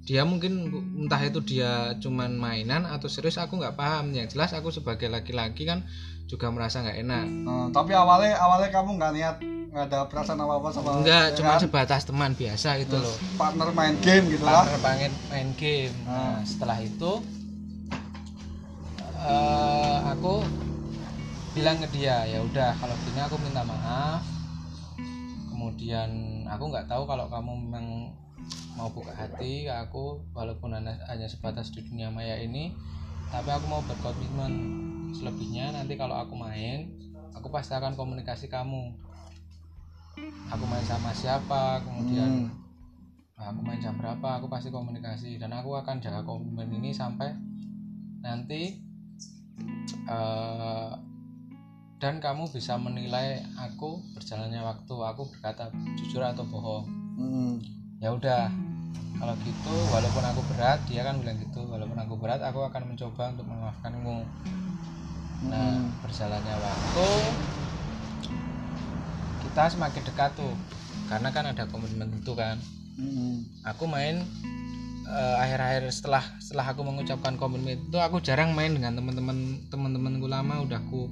Dia 0.01 0.25
mungkin 0.25 0.73
entah 0.97 1.21
itu 1.21 1.39
dia 1.45 1.93
cuman 2.01 2.33
mainan 2.35 2.89
atau 2.89 3.07
serius 3.07 3.39
aku 3.39 3.55
nggak 3.61 3.77
paham. 3.77 4.11
Yang 4.11 4.35
jelas 4.35 4.51
aku 4.51 4.73
sebagai 4.73 5.07
laki-laki 5.07 5.63
kan 5.63 5.87
juga 6.31 6.47
merasa 6.47 6.79
nggak 6.79 6.97
enak 7.03 7.25
Nah, 7.43 7.67
tapi 7.69 7.91
awalnya 7.91 8.39
awalnya 8.39 8.71
kamu 8.71 8.95
nggak 8.95 9.13
niat 9.13 9.35
nggak 9.71 9.85
ada 9.87 9.99
perasaan 10.03 10.35
apa 10.37 10.53
apa 10.57 10.69
sama 10.69 10.89
Enggak, 10.99 11.25
ya 11.27 11.35
cuma 11.35 11.51
kan? 11.55 11.59
sebatas 11.61 12.01
teman 12.03 12.31
biasa 12.31 12.69
itu 12.77 12.91
loh. 12.93 13.15
partner 13.35 13.67
main 13.71 13.95
game 13.99 14.25
gitu 14.27 14.43
lah. 14.43 14.63
Partner 14.63 14.79
pengen 14.79 15.11
main 15.27 15.49
game. 15.55 15.95
Ah. 16.03 16.11
Nah, 16.11 16.37
setelah 16.43 16.75
itu 16.75 17.11
eh, 19.21 19.97
aku 20.07 20.43
bilang 21.51 21.79
ke 21.79 21.87
dia, 21.91 22.23
ya 22.25 22.39
udah 22.41 22.75
kalau 22.75 22.95
gini 23.01 23.19
aku 23.19 23.35
minta 23.39 23.63
maaf. 23.63 24.23
Kemudian 25.47 26.09
aku 26.47 26.63
nggak 26.67 26.87
tahu 26.87 27.03
kalau 27.05 27.27
kamu 27.27 27.51
memang 27.63 27.85
mau 28.73 28.87
buka 28.89 29.13
hati 29.13 29.67
ke 29.67 29.73
aku 29.73 30.19
walaupun 30.31 30.73
hanya 30.73 31.27
sebatas 31.27 31.69
di 31.69 31.79
dunia 31.79 32.09
maya 32.09 32.39
ini 32.39 32.71
tapi 33.31 33.49
aku 33.49 33.65
mau 33.71 33.81
berkomitmen 33.87 34.53
selebihnya. 35.15 35.71
Nanti 35.71 35.95
kalau 35.95 36.19
aku 36.19 36.35
main 36.35 36.91
aku 37.31 37.47
pasti 37.47 37.71
akan 37.71 37.95
komunikasi 37.95 38.51
kamu. 38.51 38.91
Aku 40.51 40.63
main 40.67 40.83
sama 40.83 41.15
siapa 41.15 41.79
kemudian 41.87 42.51
Hmm. 42.51 42.59
Nah, 43.41 43.49
aku 43.49 43.65
main 43.65 43.81
jam 43.81 43.97
berapa 43.97 44.37
aku 44.37 44.45
pasti 44.51 44.69
komunikasi. 44.69 45.41
Dan 45.41 45.49
aku 45.55 45.73
akan 45.73 45.97
jaga 45.97 46.21
komitmen 46.21 46.69
ini 46.77 46.93
sampai 46.93 47.33
nanti 48.21 48.77
eh, 50.05 50.91
dan 51.97 52.17
kamu 52.21 52.45
bisa 52.53 52.77
menilai 52.77 53.41
aku 53.57 53.97
berjalannya 54.13 54.61
waktu. 54.61 54.93
Aku 54.93 55.25
berkata 55.33 55.73
jujur 55.97 56.21
atau 56.21 56.45
bohong. 56.45 56.85
Hmm. 57.17 57.53
ya 58.01 58.09
udah 58.17 58.49
kalau 59.21 59.37
gitu 59.37 59.75
walaupun 59.85 60.25
aku 60.25 60.41
berat 60.49 60.81
dia 60.89 61.05
kan 61.05 61.21
bilang 61.21 61.37
gitu 61.37 61.61
walaupun 61.69 61.93
aku 61.93 62.17
berat 62.17 62.41
aku 62.41 62.65
akan 62.65 62.89
mencoba 62.89 63.37
untuk 63.37 63.45
memaafkanmu 63.45 64.17
nah 65.45 65.77
Hmm. 65.77 66.01
berjalannya 66.01 66.57
waktu 66.57 67.07
kita 69.37 69.69
semakin 69.69 70.01
dekat 70.05 70.33
tuh 70.33 70.53
karena 71.05 71.29
kan 71.29 71.45
ada 71.45 71.69
komitmen 71.69 72.09
itu 72.13 72.33
kan 72.33 72.57
Hmm. 72.97 73.45
aku 73.61 73.85
main 73.85 74.21
eh, 75.05 75.35
akhir-akhir 75.37 75.89
setelah 75.89 76.23
setelah 76.37 76.65
aku 76.73 76.81
mengucapkan 76.81 77.37
komitmen 77.37 77.77
itu 77.77 77.97
aku 77.97 78.21
jarang 78.21 78.53
main 78.53 78.73
dengan 78.73 78.97
teman-teman 78.97 79.37
teman-temanku 79.69 80.25
lama 80.25 80.61
udah 80.61 80.81
aku 80.81 81.09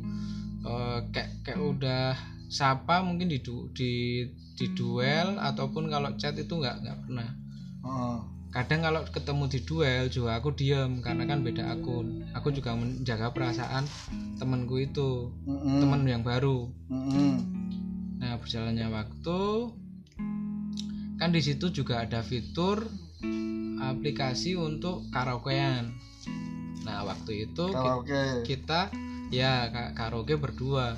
eh, 0.65 0.99
kayak 1.13 1.29
kayak 1.45 1.61
udah 1.61 2.13
sapa 2.49 3.05
mungkin 3.05 3.29
di 3.29 3.37
du- 3.41 3.69
di 3.73 4.25
di 4.57 4.65
duel 4.73 5.37
ataupun 5.37 5.87
kalau 5.87 6.09
chat 6.17 6.33
itu 6.33 6.51
nggak 6.57 6.81
nggak 6.81 6.97
pernah 7.05 7.29
Oh. 7.79 8.19
kadang 8.49 8.81
kalau 8.81 9.01
ketemu 9.13 9.43
di 9.45 9.59
duel 9.61 10.05
juga 10.09 10.41
aku 10.41 10.49
diem 10.57 11.05
karena 11.05 11.23
kan 11.29 11.45
beda 11.45 11.69
akun. 11.69 12.25
Aku 12.33 12.49
juga 12.49 12.73
menjaga 12.73 13.29
perasaan 13.29 13.85
temanku 14.41 14.81
itu 14.81 15.29
Mm-mm. 15.45 15.79
teman 15.79 16.01
yang 16.03 16.25
baru. 16.25 16.65
Mm-mm. 16.89 17.33
nah 18.19 18.35
berjalannya 18.35 18.91
waktu 18.91 19.41
kan 21.15 21.29
di 21.31 21.39
situ 21.39 21.71
juga 21.71 22.03
ada 22.03 22.19
fitur 22.19 22.83
aplikasi 23.79 24.59
untuk 24.59 25.07
karaokean. 25.13 25.95
Nah 26.83 27.05
waktu 27.07 27.47
itu 27.47 27.65
karaoke. 27.71 28.43
kita 28.43 28.89
ya 29.29 29.69
ka- 29.69 29.93
karaoke 29.93 30.35
berdua. 30.35 30.97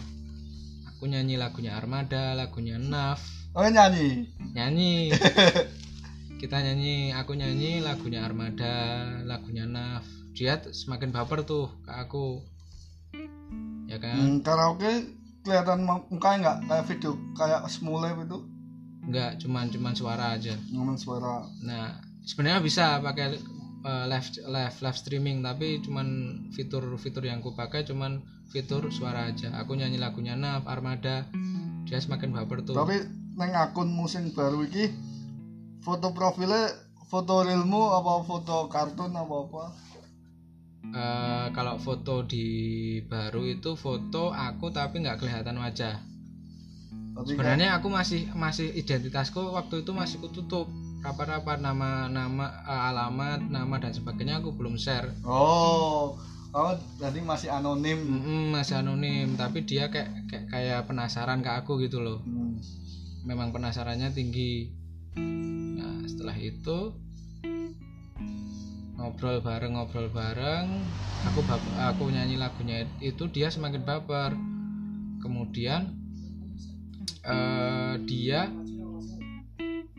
Aku 0.96 1.10
nyanyi 1.10 1.36
lagunya 1.36 1.76
Armada 1.76 2.32
lagunya 2.34 2.78
Naf 2.80 3.20
oh 3.52 3.68
nyanyi? 3.68 4.30
Nyanyi 4.56 5.12
kita 6.42 6.58
nyanyi 6.58 7.14
aku 7.14 7.38
nyanyi 7.38 7.86
lagunya 7.86 8.26
Armada 8.26 9.06
lagunya 9.30 9.70
Naf. 9.70 10.02
Dia 10.34 10.58
semakin 10.58 11.14
baper 11.14 11.46
tuh 11.46 11.70
ke 11.86 11.94
aku. 11.94 12.42
Ya 13.86 14.02
kan? 14.02 14.18
Hmm, 14.18 14.38
karaoke 14.42 14.90
kelihatan 15.46 15.86
mu- 15.86 16.10
mukanya 16.10 16.38
nggak 16.42 16.58
kayak 16.66 16.86
video 16.90 17.12
kayak 17.38 17.62
semule 17.70 18.10
itu? 18.10 18.42
Enggak 19.06 19.38
cuman 19.38 19.70
cuman 19.70 19.94
suara 19.94 20.34
aja. 20.34 20.58
Ngomong 20.74 20.98
suara. 20.98 21.46
Nah 21.62 22.02
sebenarnya 22.26 22.66
bisa 22.66 22.98
pakai 23.06 23.38
eh, 23.86 24.06
live 24.10 24.28
live 24.42 24.78
live 24.82 24.98
streaming 24.98 25.46
tapi 25.46 25.78
cuman 25.86 26.08
fitur-fitur 26.58 27.22
yang 27.22 27.46
ku 27.46 27.54
pakai 27.54 27.86
cuman 27.86 28.18
fitur 28.50 28.90
suara 28.90 29.30
aja. 29.30 29.54
Aku 29.62 29.78
nyanyi 29.78 30.02
lagunya 30.02 30.34
Naf 30.34 30.66
Armada. 30.66 31.30
Dia 31.86 32.02
semakin 32.02 32.34
baper 32.34 32.66
tuh. 32.66 32.74
Tapi 32.74 32.98
neng 33.38 33.54
akun 33.54 33.94
musim 33.94 34.34
baru 34.34 34.66
iki 34.66 35.11
foto 35.82 36.14
profilnya 36.14 36.70
foto 37.10 37.44
realmu 37.44 37.92
apa 37.92 38.24
foto 38.24 38.70
kartun 38.70 39.12
apa 39.18 39.36
apa? 39.36 39.64
Eh, 40.92 41.48
kalau 41.54 41.78
foto 41.78 42.26
di 42.26 42.48
baru 43.06 43.46
itu 43.46 43.78
foto 43.78 44.34
aku 44.34 44.70
tapi 44.74 45.02
nggak 45.02 45.20
kelihatan 45.22 45.58
wajah. 45.58 46.02
Tapi 47.12 47.28
sebenarnya 47.28 47.78
aku 47.78 47.92
masih 47.92 48.32
masih 48.34 48.72
identitasku 48.72 49.42
waktu 49.52 49.84
itu 49.84 49.92
masih 49.92 50.18
kututup. 50.24 50.70
Rapat-rapat 51.02 51.58
nama 51.60 52.06
nama 52.08 52.46
eh, 52.66 52.82
alamat 52.94 53.50
nama 53.50 53.76
dan 53.82 53.92
sebagainya 53.92 54.40
aku 54.40 54.54
belum 54.54 54.78
share. 54.78 55.10
Oh 55.26 56.16
oh 56.52 56.74
jadi 57.02 57.20
masih 57.24 57.50
anonim. 57.50 57.98
Mm-mm, 57.98 58.54
masih 58.54 58.80
anonim 58.84 59.34
tapi 59.40 59.64
dia 59.66 59.90
kayak 59.90 60.30
kayak 60.30 60.46
kayak 60.52 60.80
penasaran 60.86 61.42
ke 61.42 61.52
aku 61.52 61.82
gitu 61.82 62.00
loh. 62.00 62.22
Hmm. 62.22 62.58
memang 63.22 63.54
penasarannya 63.54 64.10
tinggi 64.18 64.81
nah 65.18 66.06
setelah 66.08 66.38
itu 66.38 66.96
ngobrol 69.02 69.42
bareng 69.42 69.74
ngobrol 69.74 70.08
bareng. 70.14 70.86
Aku 71.34 71.42
aku 71.78 72.04
nyanyi 72.14 72.38
lagunya 72.38 72.86
itu 73.02 73.26
dia 73.34 73.50
semakin 73.50 73.82
baper. 73.82 74.38
Kemudian 75.22 75.98
eh, 77.26 77.96
dia 78.06 78.50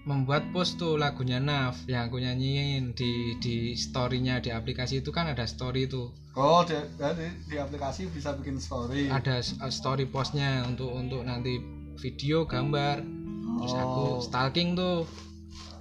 membuat 0.03 0.51
post 0.51 0.83
tuh 0.83 0.99
lagunya 0.99 1.39
Naf 1.39 1.87
yang 1.87 2.11
aku 2.11 2.19
nyanyiin 2.19 2.91
di 2.95 3.39
di 3.39 3.79
storynya 3.79 4.43
di 4.43 4.51
aplikasi 4.51 4.99
itu 4.99 5.15
kan 5.15 5.31
ada 5.31 5.47
story 5.47 5.87
tuh. 5.87 6.11
Oh 6.35 6.67
di, 6.67 6.75
jadi 6.99 7.31
di 7.47 7.57
aplikasi 7.59 8.11
bisa 8.11 8.35
bikin 8.35 8.59
story. 8.59 9.07
Ada 9.07 9.43
story 9.71 10.11
postnya 10.11 10.67
untuk 10.67 10.91
untuk 10.91 11.23
nanti 11.23 11.63
video 12.03 12.43
gambar 12.49 13.22
terus 13.43 13.75
aku 13.75 14.05
Oh. 14.17 14.21
stalking 14.21 14.75
tuh. 14.75 15.07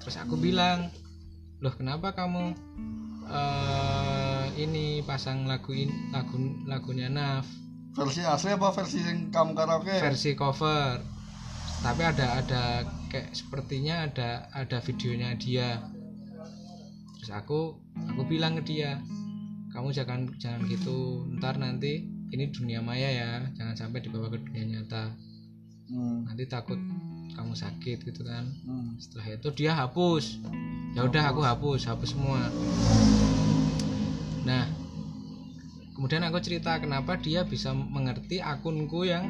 Terus 0.02 0.18
aku 0.18 0.36
bilang 0.36 0.90
loh 1.60 1.74
kenapa 1.74 2.12
kamu 2.12 2.58
eh 3.30 4.46
ini 4.58 5.02
pasang 5.02 5.46
lagu 5.46 5.72
in- 5.72 6.12
lagu 6.12 6.36
lagunya 6.66 7.08
Naf? 7.08 7.48
Versi 7.92 8.24
asli 8.24 8.52
apa 8.52 8.72
versi 8.72 9.00
yang 9.00 9.30
kamu 9.30 9.52
karaoke? 9.52 9.96
Versi 10.00 10.32
cover. 10.34 11.00
Tapi 11.82 12.02
ada 12.02 12.40
ada 12.40 12.64
kayak 13.10 13.34
sepertinya 13.34 14.06
ada 14.06 14.48
ada 14.52 14.78
videonya 14.80 15.34
dia. 15.36 15.82
Terus 17.18 17.32
aku 17.32 17.78
aku 18.08 18.22
bilang 18.26 18.58
ke 18.62 18.74
dia 18.76 19.02
kamu 19.72 19.92
jangan 19.92 20.28
jangan 20.38 20.62
gitu. 20.68 21.26
Ntar 21.40 21.58
nanti 21.58 22.04
ini 22.32 22.50
dunia 22.50 22.80
maya 22.80 23.10
ya. 23.12 23.32
Jangan 23.56 23.76
sampai 23.76 24.02
dibawa 24.02 24.30
ke 24.30 24.40
dunia 24.40 24.64
nyata. 24.68 25.12
Hmm, 25.92 26.24
nanti 26.24 26.48
takut 26.48 26.80
kamu 27.36 27.54
sakit 27.56 27.98
gitu 28.04 28.22
kan. 28.24 28.46
Hmm. 28.68 28.96
setelah 29.00 29.38
itu 29.38 29.50
dia 29.56 29.72
hapus. 29.74 30.40
Ya 30.92 31.08
udah 31.08 31.24
aku 31.32 31.42
hapus 31.42 31.88
hapus 31.88 32.16
semua. 32.16 32.52
Nah 34.44 34.66
kemudian 35.96 36.26
aku 36.26 36.42
cerita 36.42 36.82
kenapa 36.82 37.16
dia 37.22 37.46
bisa 37.46 37.72
mengerti 37.72 38.42
akunku 38.42 39.06
yang 39.06 39.30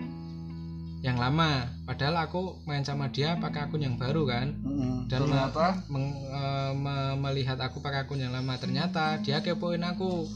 yang 1.01 1.17
lama. 1.17 1.65
Padahal 1.89 2.29
aku 2.29 2.61
main 2.69 2.85
sama 2.85 3.09
dia 3.09 3.33
pakai 3.41 3.65
akun 3.65 3.81
yang 3.81 3.97
baru 3.97 4.25
kan. 4.29 4.53
Hmm. 4.61 5.09
dan 5.09 5.25
me- 5.25 5.33
ternyata? 5.33 5.65
meng- 5.89 6.21
eh, 6.29 6.71
me- 6.77 7.17
melihat 7.17 7.57
aku 7.57 7.81
pakai 7.81 8.05
akun 8.05 8.21
yang 8.21 8.33
lama. 8.33 8.53
Ternyata 8.61 9.17
dia 9.25 9.41
kepoin 9.41 9.81
aku. 9.81 10.29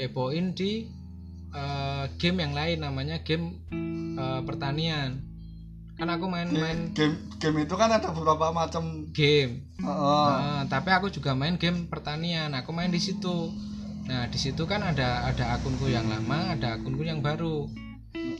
Kepoin 0.00 0.56
di 0.56 0.88
eh, 1.52 2.04
game 2.16 2.40
yang 2.40 2.52
lain 2.56 2.78
namanya 2.80 3.20
game 3.20 3.60
eh, 4.16 4.40
pertanian 4.48 5.29
kan 6.00 6.08
aku 6.08 6.32
main-main. 6.32 6.96
Game 6.96 7.20
game 7.36 7.68
itu 7.68 7.76
kan 7.76 7.92
ada 7.92 8.08
beberapa 8.08 8.48
macam 8.56 9.12
game. 9.12 9.68
Heeh. 9.76 10.28
Nah, 10.32 10.64
tapi 10.64 10.88
aku 10.96 11.12
juga 11.12 11.36
main 11.36 11.60
game 11.60 11.92
pertanian. 11.92 12.56
Aku 12.56 12.72
main 12.72 12.88
di 12.88 12.96
situ. 12.96 13.52
Nah 14.08 14.24
di 14.32 14.40
situ 14.40 14.64
kan 14.64 14.80
ada 14.80 15.28
ada 15.28 15.60
akunku 15.60 15.92
yang 15.92 16.08
lama 16.08 16.56
ada 16.56 16.80
akunku 16.80 17.04
yang 17.04 17.20
baru. 17.20 17.68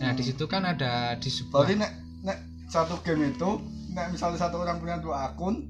Nah 0.00 0.16
di 0.16 0.24
situ 0.24 0.48
kan 0.48 0.64
ada 0.64 1.14
di 1.20 1.28
sebuah 1.28 1.68
Berarti 1.68 1.76
nek 1.76 1.92
nek 2.24 2.38
satu 2.72 2.98
game 3.04 3.28
itu 3.28 3.60
nek 3.92 4.08
misalnya 4.08 4.40
satu 4.40 4.64
orang 4.64 4.80
punya 4.80 4.96
dua 4.98 5.28
akun 5.28 5.68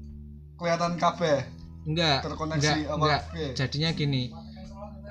kelihatan 0.55 0.95
kabeh. 0.95 1.43
Enggak 1.83 2.23
terkoneksi 2.23 2.87
enggak 2.87 2.87
apa 2.87 3.03
enggak. 3.03 3.21
Jadinya 3.59 3.89
gini 3.91 4.23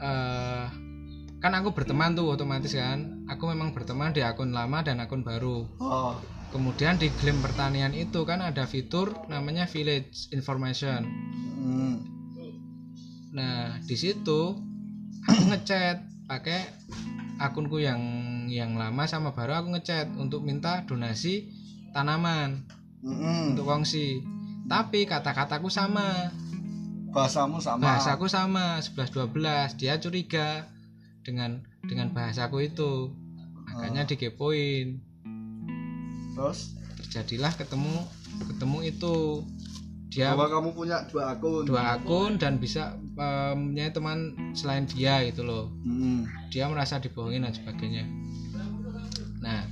eh 0.01 0.65
kan 1.45 1.53
aku 1.55 1.77
berteman 1.77 2.17
tuh 2.17 2.33
otomatis 2.33 2.73
kan. 2.73 3.29
Aku 3.29 3.53
memang 3.53 3.77
berteman 3.77 4.17
di 4.17 4.25
akun 4.25 4.51
lama 4.51 4.81
dan 4.81 4.99
akun 5.05 5.21
baru. 5.23 5.69
Oh. 5.77 6.17
Kemudian 6.51 6.99
di 6.99 7.09
game 7.19 7.39
pertanian 7.41 7.95
itu 7.95 8.27
kan 8.27 8.43
ada 8.43 8.67
fitur 8.67 9.15
namanya 9.27 9.67
village 9.67 10.29
information 10.31 11.07
Hmm. 11.61 12.01
nah 13.31 13.77
di 13.85 13.95
situ 13.95 14.57
aku 15.23 15.43
ngechat 15.53 16.01
pakai 16.25 16.65
akunku 17.37 17.79
yang 17.79 18.01
yang 18.49 18.75
lama 18.75 19.05
sama 19.05 19.31
baru 19.31 19.61
aku 19.61 19.77
ngechat 19.77 20.11
untuk 20.17 20.41
minta 20.43 20.83
donasi 20.89 21.53
tanaman 21.93 22.65
Mm-mm. 23.05 23.55
untuk 23.55 23.69
kongsi 23.69 24.25
tapi 24.67 25.05
kata-kataku 25.05 25.69
sama 25.69 26.33
Bahasamu 27.11 27.59
sama. 27.59 27.83
bahasaku 27.83 28.27
sama 28.31 28.79
11 28.79 29.11
12 29.35 29.79
dia 29.83 29.99
curiga 29.99 30.65
dengan 31.27 31.59
dengan 31.85 32.15
bahasaku 32.15 32.71
itu 32.73 33.11
makanya 33.67 34.07
dikepoin 34.07 35.03
Terus? 36.35 36.75
Terjadilah 37.01 37.53
ketemu 37.57 37.95
ketemu 38.47 38.79
itu. 38.87 39.17
Dia 40.11 40.35
bahwa 40.35 40.59
kamu 40.59 40.71
punya 40.75 41.07
dua 41.07 41.39
akun. 41.39 41.63
dua 41.63 41.83
akun 41.95 42.35
dan 42.35 42.59
bisa 42.59 42.99
eh, 42.99 43.53
mempunyai 43.55 43.95
teman 43.95 44.19
selain 44.59 44.83
dia 44.87 45.23
gitu 45.23 45.47
loh. 45.47 45.71
Mm-mm. 45.87 46.27
dia 46.51 46.67
merasa 46.67 46.99
dibohongin 46.99 47.47
dan 47.47 47.55
sebagainya. 47.55 48.05
Nah 49.39 49.71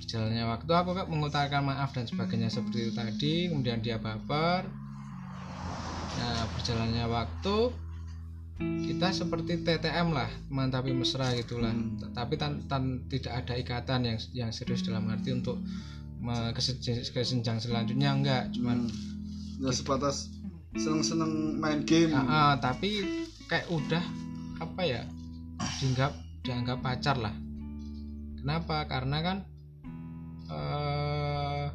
berjalannya 0.00 0.44
waktu 0.44 0.72
aku 0.72 0.90
kan 0.92 1.06
mengutarakan 1.08 1.62
maaf 1.72 1.92
dan 1.96 2.04
sebagainya 2.04 2.52
seperti 2.52 2.88
itu 2.88 2.92
tadi 2.92 3.34
kemudian 3.52 3.84
dia 3.84 4.00
baper. 4.00 4.64
Nah 6.16 6.48
berjalannya 6.56 7.04
waktu 7.08 7.56
kita 8.60 9.08
seperti 9.10 9.64
TTM 9.64 10.12
lah 10.12 10.28
teman 10.48 10.68
tapi 10.68 10.92
mesra 10.92 11.32
gitulah. 11.34 11.72
T- 11.72 12.12
tapi 12.12 12.34
tan- 12.36 12.62
tan- 12.68 13.02
tidak 13.08 13.42
ada 13.44 13.54
ikatan 13.58 14.00
yang 14.06 14.18
yang 14.36 14.50
serius 14.52 14.84
dalam 14.84 15.08
arti 15.08 15.32
untuk 15.32 15.58
me- 16.22 16.52
ke 16.54 16.60
se- 16.62 16.78
ke 16.82 17.20
jenjang 17.24 17.58
selanjutnya 17.58 18.12
enggak. 18.14 18.44
Cuman 18.54 18.86
Ya 19.62 19.70
sebatas 19.70 20.30
seneng-seneng 20.74 21.58
main 21.62 21.86
game. 21.86 22.10
Ah, 22.10 22.26
ah, 22.26 22.52
tapi 22.58 23.02
kayak 23.46 23.68
udah 23.70 24.02
apa 24.58 24.82
ya 24.82 25.02
dianggap 25.78 26.12
dianggap 26.42 26.78
pacar 26.82 27.16
lah. 27.18 27.34
Kenapa? 28.42 28.86
Karena 28.90 29.18
kan 29.22 29.36
eh 30.50 31.66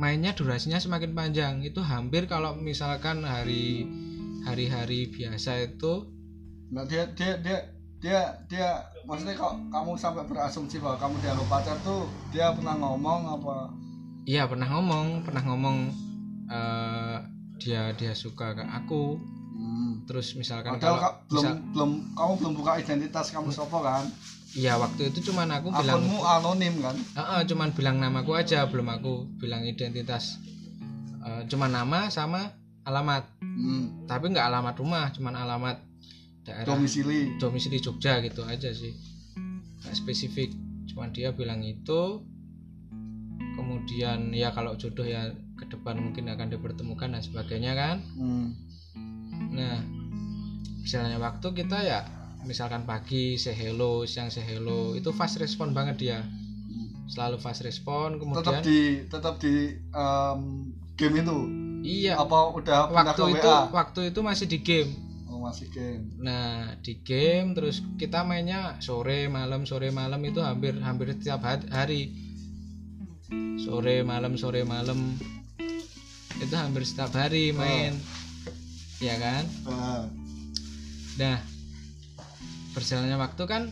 mainnya 0.00 0.32
durasinya 0.34 0.80
semakin 0.80 1.12
panjang. 1.12 1.54
Itu 1.62 1.84
hampir 1.84 2.26
kalau 2.26 2.56
misalkan 2.56 3.22
hari 3.22 3.86
hari-hari 4.42 5.08
biasa 5.08 5.52
itu 5.64 6.08
Nah, 6.68 6.82
dia 6.82 7.04
dia 7.12 7.36
dia 7.38 7.58
dia 7.98 8.20
dia 8.46 8.68
maksudnya 9.02 9.34
kok 9.34 9.54
kamu 9.68 9.92
sampai 9.94 10.24
berasumsi 10.24 10.76
bahwa 10.76 10.96
kamu 10.98 11.14
dianggap 11.18 11.46
pacar 11.46 11.76
tuh 11.78 12.02
dia 12.28 12.50
pernah 12.50 12.74
ngomong 12.74 13.20
apa? 13.30 13.68
iya 14.24 14.44
pernah 14.44 14.66
ngomong 14.68 15.20
pernah 15.22 15.42
ngomong 15.44 15.76
eh 16.48 17.16
dia 17.56 17.92
dia 17.92 18.12
suka 18.12 18.52
ke 18.52 18.64
aku 18.64 19.20
Hmm. 19.52 20.00
terus 20.02 20.32
misalkan 20.32 20.74
Padahal 20.74 20.96
kalau 20.96 20.98
ka- 20.98 21.16
belum 21.28 21.44
misal- 21.44 21.62
belum 21.70 21.90
kamu 22.12 22.32
belum 22.36 22.52
buka 22.56 22.72
identitas 22.74 23.26
kamu 23.28 23.48
siapa 23.48 23.78
kan? 23.78 24.04
iya 24.52 24.74
waktu 24.74 25.02
itu 25.06 25.28
cuman 25.28 25.48
aku 25.52 25.68
bilang 25.70 26.00
Akunmu 26.00 26.18
anonim 26.20 26.74
kan? 26.80 26.96
Heeh, 26.96 27.40
cuman 27.46 27.68
bilang 27.70 27.96
namaku 27.98 28.32
aja 28.34 28.64
belum 28.64 28.88
aku 28.90 29.12
bilang 29.36 29.60
identitas 29.62 30.40
Eh, 31.20 31.42
cuman 31.46 31.70
nama 31.70 32.08
sama 32.08 32.50
alamat 32.84 33.24
Hmm. 33.42 34.08
tapi 34.08 34.32
nggak 34.32 34.48
alamat 34.48 34.74
rumah 34.76 35.12
cuman 35.12 35.34
alamat 35.36 35.76
daerah 36.42 36.66
Domisili. 36.66 37.36
domisili 37.36 37.78
Jogja 37.78 38.18
gitu 38.18 38.42
aja 38.42 38.72
sih 38.72 38.96
nggak 39.78 39.94
spesifik 39.94 40.50
cuman 40.88 41.10
dia 41.10 41.30
bilang 41.30 41.60
itu 41.60 42.24
kemudian 43.54 44.32
ya 44.32 44.50
kalau 44.50 44.74
jodoh 44.74 45.04
ya 45.04 45.28
ke 45.54 45.68
depan 45.68 46.00
mungkin 46.00 46.26
akan 46.28 46.48
dipertemukan 46.48 47.12
dan 47.12 47.22
sebagainya 47.22 47.72
kan 47.72 47.96
Hmm. 48.16 48.56
nah 49.50 49.78
misalnya 50.80 51.16
waktu 51.16 51.46
kita 51.54 51.78
ya 51.78 52.00
misalkan 52.42 52.82
pagi 52.82 53.36
say 53.36 53.54
hello 53.54 54.02
siang 54.02 54.26
say 54.26 54.42
hello 54.42 54.96
itu 54.96 55.12
fast 55.12 55.38
respon 55.38 55.70
banget 55.70 55.96
dia 56.00 56.18
selalu 57.04 57.36
fast 57.36 57.62
respon 57.62 58.16
Tetap 58.16 58.22
kemudian 58.24 58.62
di 58.64 58.80
tetap 59.06 59.34
di 59.36 59.54
em, 59.92 60.40
game 60.96 61.20
itu. 61.20 61.38
Iya 61.82 62.14
Apa 62.14 62.50
udah 62.52 62.88
waktu 62.88 63.22
itu 63.32 63.50
WA? 63.50 63.68
waktu 63.70 64.00
itu 64.08 64.20
masih 64.20 64.46
di 64.46 64.58
game 64.58 64.92
Oh, 65.24 65.40
masih 65.40 65.64
game. 65.68 66.12
Nah 66.18 66.76
di 66.78 67.00
game 67.00 67.52
terus 67.52 67.80
kita 67.96 68.20
mainnya 68.20 68.76
sore 68.78 69.26
malam 69.26 69.64
sore 69.64 69.88
malam 69.88 70.20
itu 70.20 70.38
hampir 70.38 70.76
hampir 70.78 71.12
setiap 71.12 71.40
ha- 71.42 71.68
hari 71.72 72.12
sore 73.58 74.02
malam 74.02 74.36
sore 74.36 74.62
malam 74.62 75.16
itu 76.34 76.52
hampir 76.52 76.82
setiap 76.82 77.14
hari 77.14 77.48
main 77.50 77.96
ya 78.98 79.16
kan 79.16 79.44
Nah, 79.64 80.04
nah 81.16 81.38
berjalannya 82.72 83.16
waktu 83.16 83.42
kan 83.44 83.62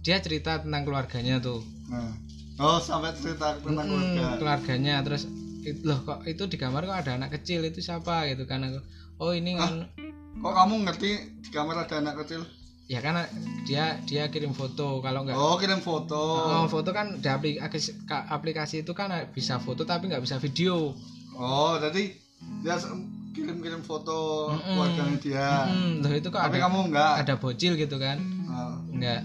dia 0.00 0.18
cerita 0.18 0.58
tentang 0.58 0.82
keluarganya 0.84 1.38
tuh 1.38 1.60
nah. 1.86 2.12
Oh, 2.56 2.76
sampai 2.76 3.10
cerita 3.14 3.56
tentang 3.56 3.82
Mm-mm, 3.82 4.14
keluarga. 4.14 4.36
keluarganya 4.36 4.94
terus 5.00 5.24
it- 5.62 5.82
loh 5.82 6.00
kok 6.00 6.24
itu 6.24 6.42
di 6.44 6.56
kamar 6.56 6.82
kok 6.82 6.98
ada 6.98 7.12
anak 7.14 7.30
kecil 7.32 7.60
itu 7.62 7.78
siapa 7.78 8.26
gitu 8.26 8.44
kan 8.44 8.60
aku 8.62 8.80
oh 9.18 9.32
ini 9.32 9.54
kan 9.54 9.86
Kok 10.32 10.54
kamu 10.54 10.74
ngerti 10.82 11.10
di 11.38 11.50
kamar 11.50 11.76
ada 11.80 11.98
anak 11.98 12.14
kecil? 12.18 12.40
ya 12.86 12.98
kan 12.98 13.22
dia 13.62 13.98
dia 14.02 14.26
kirim 14.26 14.50
foto 14.50 14.98
kalau 14.98 15.22
nggak 15.22 15.32
Oh, 15.32 15.54
kirim 15.54 15.78
foto. 15.78 16.16
Oh, 16.16 16.66
foto 16.66 16.90
kan 16.90 17.18
di 17.18 17.28
aplikasi, 17.28 18.02
ka- 18.02 18.26
aplikasi 18.26 18.80
itu 18.80 18.90
kan 18.90 19.10
bisa 19.28 19.58
foto 19.58 19.84
tapi 19.84 20.06
nggak 20.06 20.18
bisa 20.18 20.38
video. 20.38 20.90
Oh, 21.32 21.76
jadi 21.76 22.14
dia 22.60 22.74
se- 22.74 22.90
kirim-kirim 23.30 23.78
foto 23.80 24.50
Mm-mm. 24.50 24.74
keluarganya 24.74 25.16
dia. 25.18 25.48
Hmm, 25.66 26.00
loh 26.00 26.10
itu 26.10 26.28
kok 26.28 26.40
Tapi 26.40 26.56
ada 26.56 26.64
kamu 26.64 26.78
enggak. 26.88 27.14
ada 27.20 27.34
bocil 27.36 27.72
gitu 27.76 27.96
kan? 27.96 28.18
Nah, 28.18 28.74
Enggak. 28.88 29.22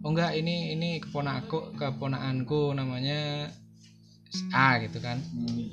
Oh 0.00 0.10
enggak, 0.10 0.32
ini 0.34 0.72
ini 0.72 0.90
keponakanku 0.98 1.74
keponakanku 1.74 2.72
namanya 2.72 3.46
A 4.50 4.78
gitu 4.78 4.98
kan. 4.98 5.18
hmm, 5.18 5.72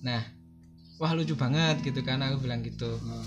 Nah, 0.00 0.22
wah 0.96 1.12
lucu 1.12 1.34
banget 1.34 1.82
gitu 1.82 2.00
kan 2.00 2.20
aku 2.20 2.42
bilang 2.42 2.60
gitu. 2.60 2.88
nah. 3.02 3.26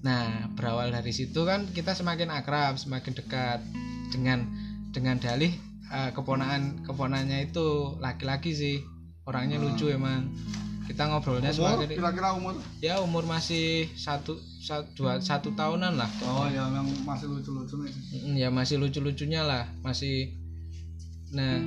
Nah, 0.00 0.26
berawal 0.56 0.88
dari 0.90 1.12
situ 1.12 1.44
kan 1.44 1.68
kita 1.70 1.92
semakin 1.92 2.32
akrab, 2.32 2.74
semakin 2.74 3.12
dekat 3.12 3.60
dengan 4.08 4.48
dengan 4.90 5.16
dalih 5.16 5.52
eh, 5.86 6.10
keponakan 6.10 6.82
keponannya 6.82 7.46
itu 7.46 7.94
laki-laki 7.98 8.50
sih. 8.50 8.76
Orangnya 9.22 9.60
lucu 9.60 9.86
emang. 9.86 10.32
Kita 10.88 11.06
ngobrolnya 11.06 11.54
Umur 11.54 11.78
semakin 11.78 11.86
kira-kira 11.94 12.28
umur? 12.34 12.54
ya 12.82 12.98
umur 12.98 13.22
masih 13.22 13.86
satu 13.94 14.34
satu 14.58 14.90
dua 14.98 15.22
satu 15.22 15.54
tahunan 15.54 15.94
lah 15.94 16.10
Oh, 16.26 16.50
ya 16.50 16.66
yang 16.66 16.82
masih 17.06 17.30
lucu-lucu 17.30 17.78
nih. 17.78 17.94
Mm, 18.26 18.34
ya 18.34 18.48
masih 18.50 18.76
lucu 18.82 18.98
lucunya 18.98 19.46
lah 19.46 19.70
masih 19.86 20.34
nah 21.30 21.62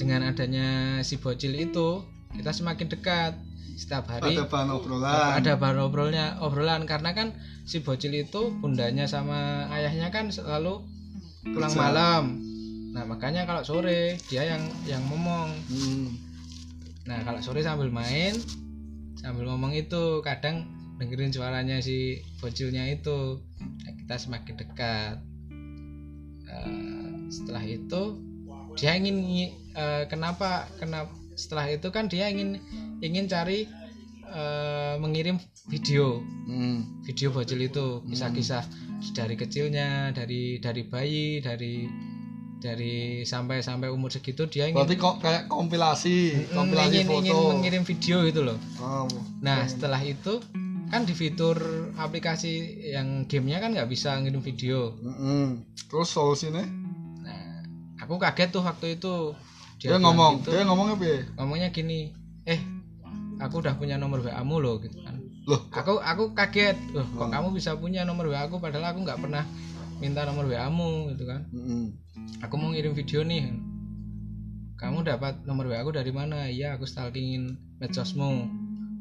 dengan 0.00 0.24
adanya 0.24 0.68
si 1.00 1.20
bocil 1.20 1.52
itu 1.52 2.00
kita 2.32 2.50
semakin 2.50 2.88
dekat 2.88 3.36
setiap 3.76 4.08
hari 4.08 4.32
Ada 4.34 4.44
bahan 4.46 4.68
obrolan. 4.70 5.28
ada 5.36 5.52
bahan 5.54 5.78
obrolnya 5.78 6.26
obrolan 6.40 6.84
karena 6.84 7.12
kan 7.12 7.36
si 7.62 7.80
bocil 7.80 8.12
itu 8.12 8.48
bundanya 8.56 9.04
sama 9.04 9.68
ayahnya 9.70 10.08
kan 10.08 10.32
selalu 10.32 10.80
pulang 11.46 11.68
Kerja. 11.68 11.80
malam 11.82 12.24
nah 12.90 13.04
makanya 13.04 13.44
kalau 13.44 13.60
sore 13.60 14.16
dia 14.26 14.42
yang 14.42 14.62
yang 14.82 15.04
ngomong 15.06 15.52
Hmm. 15.68 16.08
Nah 17.00 17.20
kalau 17.22 17.40
sore 17.40 17.60
sambil 17.60 17.88
main 17.88 18.32
sambil 19.16 19.46
ngomong 19.46 19.72
itu 19.72 20.20
kadang 20.20 20.64
dengerin 20.96 21.30
suaranya 21.30 21.80
si 21.80 22.18
bocilnya 22.38 22.88
itu 22.88 23.40
Nah, 23.60 23.92
kita 23.94 24.16
semakin 24.16 24.54
dekat. 24.56 25.16
Eh, 26.46 27.10
setelah 27.28 27.60
itu 27.60 28.02
dia 28.74 28.94
ingin 28.94 29.20
eh, 29.80 30.04
kenapa 30.04 30.48
kenapa 30.76 31.08
setelah 31.34 31.64
itu 31.66 31.88
kan 31.88 32.04
dia 32.04 32.28
ingin 32.28 32.60
ingin 33.00 33.24
cari 33.26 33.64
eh, 34.26 34.94
mengirim 34.96 35.40
video 35.66 36.20
Hmm. 36.44 37.00
video 37.00 37.30
bocil 37.30 37.62
itu 37.62 38.02
kisah-kisah 38.04 38.66
dari 39.10 39.34
kecilnya 39.34 39.88
dari 40.10 40.58
dari 40.58 40.82
bayi 40.84 41.38
dari 41.38 41.86
dari 42.56 42.96
sampai 43.24 43.62
sampai 43.62 43.88
umur 43.88 44.10
segitu 44.10 44.44
dia 44.44 44.66
ingin 44.66 44.76
Berarti 44.76 44.96
kok 44.96 45.16
kayak 45.18 45.48
kompilasi, 45.48 46.18
Mm, 46.36 46.52
kompilasi 46.52 46.92
ingin, 46.92 47.06
foto. 47.06 47.20
ingin 47.22 47.36
mengirim 47.48 47.82
video 47.84 48.16
gitu 48.22 48.40
loh. 48.44 48.58
Oh, 48.78 49.08
Nah 49.40 49.64
setelah 49.64 49.96
itu 49.98 50.42
kan 50.86 51.06
di 51.06 51.14
fitur 51.14 51.56
aplikasi 51.96 52.52
yang 52.90 53.24
gamenya 53.24 53.58
kan 53.58 53.70
nggak 53.72 53.88
bisa 53.88 54.18
ngirim 54.18 54.42
video. 54.42 54.92
mm-mm. 54.98 55.64
Terus 55.86 56.10
solusinya? 56.10 56.60
Nah 57.22 57.64
aku 57.96 58.18
kaget 58.18 58.50
tuh 58.50 58.60
waktu 58.60 58.98
itu 58.98 59.32
Dia, 59.80 59.96
bilang 59.96 60.02
ngomong, 60.06 60.32
gitu. 60.38 60.50
dia 60.52 60.62
ngomongnya 60.62 60.94
apa? 60.94 61.08
ngomongnya 61.40 61.68
gini, 61.72 62.12
eh 62.44 62.60
aku 63.38 63.58
udah 63.58 63.74
punya 63.74 63.96
nomor 63.96 64.20
WA 64.20 64.44
mu 64.44 64.60
loh 64.60 64.76
gitu 64.78 65.00
kan. 65.00 65.16
Loh, 65.48 65.60
Aku 65.72 65.96
aku 65.96 66.36
kaget, 66.36 66.76
loh 66.92 67.02
kok 67.08 67.26
Oh. 67.26 67.30
kamu 67.32 67.48
bisa 67.50 67.72
punya 67.74 68.04
nomor 68.04 68.28
WA 68.28 68.44
aku 68.44 68.60
padahal 68.60 68.92
aku 68.92 69.02
nggak 69.02 69.18
pernah 69.18 69.42
minta 69.96 70.22
nomor 70.22 70.44
WA 70.44 70.68
mu 70.68 71.08
gitu 71.08 71.24
kan. 71.24 71.48
mm-mm. 71.48 71.96
Aku 72.40 72.54
mau 72.54 72.68
ngirim 72.70 72.92
video 72.92 73.24
nih. 73.24 73.48
Kamu 74.76 75.00
dapat 75.00 75.44
nomor 75.44 75.64
WA 75.66 75.80
aku 75.80 75.92
dari 75.92 76.08
mana? 76.10 76.48
Iya, 76.48 76.76
aku 76.76 76.84
stalkingin 76.84 77.52
medsosmu. 77.76 78.48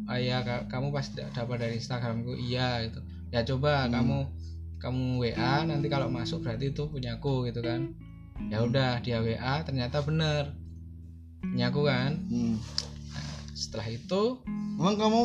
Ah 0.07 0.17
iya, 0.17 0.41
ka- 0.41 0.67
kamu 0.67 0.91
pasti 0.91 1.19
da- 1.19 1.31
dapat 1.33 1.59
dari 1.59 1.75
Instagramku. 1.77 2.35
Iya 2.35 2.87
gitu. 2.87 2.99
Ya 3.29 3.43
coba 3.45 3.85
Hmm. 3.85 3.91
kamu 3.93 4.17
kamu 4.79 5.03
WA 5.19 5.53
nanti 5.65 5.87
kalau 5.87 6.07
masuk 6.07 6.39
berarti 6.41 6.71
itu 6.71 6.87
punyaku 6.87 7.47
gitu 7.47 7.59
kan. 7.59 7.91
Ya 8.47 8.63
udah 8.63 8.99
dia 8.99 9.19
WA 9.19 9.61
ternyata 9.61 9.99
bener 9.99 10.55
punyaku 11.41 11.81
kan. 11.83 12.11
Hmm. 12.25 12.55
Setelah 13.51 13.87
itu 13.87 14.39
Emang 14.75 14.95
kamu 14.95 15.21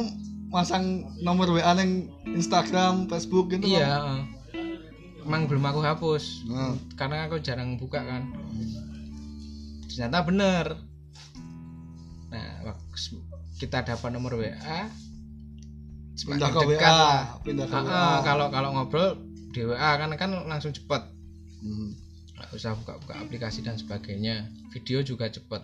masang 0.49 0.85
nomor 1.19 1.47
WA 1.49 1.71
yang 1.73 2.07
Instagram, 2.29 3.07
Facebook 3.07 3.51
gitu? 3.51 3.67
iya 3.69 4.03
eh, 4.03 4.23
emang 5.23 5.47
belum 5.47 5.63
aku 5.65 5.79
hapus 5.79 6.43
Nah. 6.45 6.75
karena 6.95 7.27
aku 7.27 7.39
jarang 7.39 7.75
buka 7.75 7.99
kan. 7.99 8.35
Ternyata 9.87 10.19
bener. 10.23 10.67
Nah, 12.29 12.75
kita 13.57 13.83
dapat 13.85 14.11
nomor 14.11 14.35
WA 14.37 14.91
Pindah 16.15 16.47
ke 16.49 16.61
dekat 16.69 16.83
WA, 16.83 16.95
lah. 16.95 17.23
pindah 17.43 17.67
ke 17.67 17.75
Ah, 17.75 17.83
WA. 17.83 18.23
kalau 18.23 18.47
kalau 18.49 18.69
ngobrol 18.73 19.19
di 19.51 19.63
WA 19.63 19.91
kan 19.95 20.11
kan 20.15 20.31
langsung 20.45 20.71
cepet 20.71 21.03
Hmm. 21.59 21.95
usah 22.51 22.75
buka-buka 22.77 23.15
aplikasi 23.17 23.63
dan 23.63 23.75
sebagainya 23.75 24.47
video 24.69 25.01
juga 25.01 25.27
cepet 25.27 25.63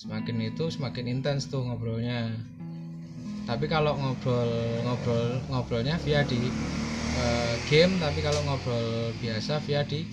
semakin 0.00 0.48
itu 0.48 0.72
semakin 0.72 1.04
intens 1.12 1.52
tuh 1.52 1.60
ngobrolnya. 1.60 2.32
Tapi 3.44 3.68
kalau 3.68 3.92
ngobrol 4.00 4.48
ngobrol 4.80 5.44
ngobrolnya 5.52 6.00
via 6.00 6.24
di 6.24 6.48
eh, 7.20 7.54
game 7.68 8.00
tapi 8.00 8.24
kalau 8.24 8.40
ngobrol 8.48 9.12
biasa 9.20 9.60
via 9.68 9.84
di 9.84 10.08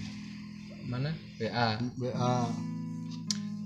mana? 0.87 1.15
WA 1.39 1.79
WA. 1.99 2.47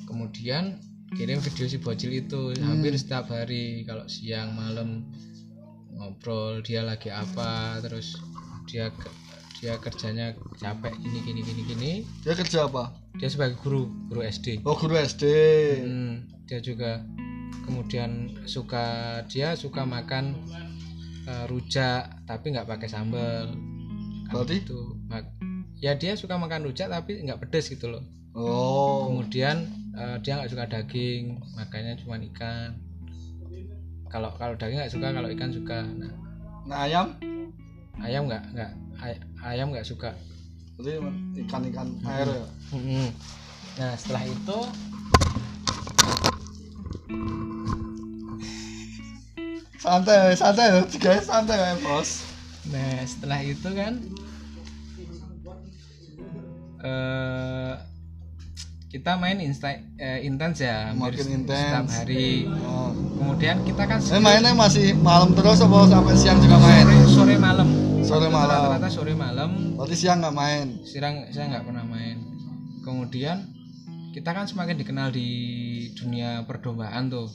kemudian 0.09 0.75
kirim 1.15 1.39
video 1.39 1.65
si 1.69 1.77
bocil 1.79 2.11
itu 2.11 2.51
hampir 2.59 2.91
setiap 2.97 3.31
hari 3.31 3.87
kalau 3.87 4.03
siang 4.09 4.57
malam 4.57 5.07
ngobrol 5.95 6.59
dia 6.65 6.83
lagi 6.83 7.13
apa 7.13 7.79
terus 7.79 8.19
dia 8.67 8.91
dia 9.61 9.77
kerjanya 9.77 10.33
capek 10.57 10.89
gini 10.97 11.21
gini 11.21 11.41
gini 11.45 11.61
gini. 11.69 11.91
Dia 12.25 12.33
kerja 12.33 12.65
apa? 12.65 12.97
dia 13.21 13.29
sebagai 13.29 13.59
guru 13.61 13.85
guru 14.09 14.25
SD 14.25 14.65
Oh, 14.65 14.73
guru 14.73 14.97
SD. 14.97 15.23
Hmm, 15.85 16.25
dia 16.49 16.57
juga 16.57 17.05
kemudian 17.61 18.33
suka 18.49 19.21
dia 19.29 19.53
suka 19.53 19.85
makan 19.85 20.33
eh, 21.29 21.45
rujak 21.45 22.25
tapi 22.25 22.57
nggak 22.57 22.65
pakai 22.65 22.89
sambal. 22.89 23.53
Berarti? 24.33 24.65
Mak- 25.05 25.37
ya 25.77 25.93
dia 25.93 26.17
suka 26.17 26.41
makan 26.41 26.65
rujak 26.65 26.89
tapi 26.89 27.21
nggak 27.21 27.45
pedes 27.45 27.69
gitu 27.69 27.93
loh. 27.93 28.01
Oh. 28.33 29.11
kemudian 29.11 29.69
eh, 29.93 30.17
dia 30.25 30.41
nggak 30.41 30.49
suka 30.49 30.65
daging 30.65 31.37
makanya 31.53 31.93
cuma 32.01 32.17
ikan. 32.17 32.81
Kalau 34.09 34.33
kalau 34.41 34.57
daging 34.57 34.81
nggak 34.81 34.93
suka 34.97 35.13
kalau 35.13 35.29
ikan 35.29 35.51
suka. 35.53 35.85
Nah. 35.85 36.13
Nah 36.65 36.77
ayam, 36.89 37.13
ayam 38.01 38.25
nggak 38.25 38.43
nggak 38.57 38.71
ay- 39.01 39.21
ayam 39.43 39.69
nggak 39.69 39.83
suka 39.83 40.13
berarti 40.73 40.97
ikan-ikan 41.39 41.87
air 42.03 42.27
ya. 42.27 42.45
Mm-mm. 42.71 43.07
nah 43.75 43.93
setelah 43.93 44.23
itu 44.25 44.59
Santai, 49.75 50.37
santai 50.37 50.65
ya, 50.69 50.81
guys, 50.95 51.25
santai 51.25 51.57
ya 51.57 51.73
bos. 51.81 52.09
nah 52.69 53.01
setelah 53.01 53.41
itu 53.41 53.65
kan 53.67 53.93
eh 56.79 57.73
kita 58.87 59.17
main 59.17 59.41
insta 59.41 59.73
eh, 59.97 60.21
intens 60.21 60.61
ya 60.61 60.93
Makin 60.93 61.25
intens. 61.35 61.57
setiap 61.57 61.87
hari 61.91 62.45
Oh. 62.61 62.93
kemudian 63.17 63.65
kita 63.65 63.83
kan 63.83 63.97
Eh 63.97 64.21
mainnya 64.21 64.53
masih 64.53 64.93
malam 64.95 65.33
terus 65.33 65.57
apa 65.57 65.77
sampai 65.87 66.13
siang 66.13 66.37
juga 66.37 66.57
main? 66.57 66.85
sore, 66.85 67.09
sore 67.09 67.35
malam 67.35 67.65
Sore 68.01 68.27
malam. 68.27 68.59
rata-rata 68.67 68.89
sore 68.89 69.13
malam 69.15 69.49
Berarti 69.73 69.95
siang 69.95 70.19
nggak 70.19 70.35
main. 70.35 70.67
sirang 70.83 71.29
saya 71.29 71.45
nggak 71.49 71.65
pernah 71.65 71.85
main 71.85 72.17
kemudian 72.81 73.45
kita 74.11 74.29
kan 74.29 74.43
semakin 74.43 74.75
dikenal 74.75 75.09
di 75.09 75.29
dunia 75.93 76.43
perdombaan 76.43 77.07
tuh 77.07 77.29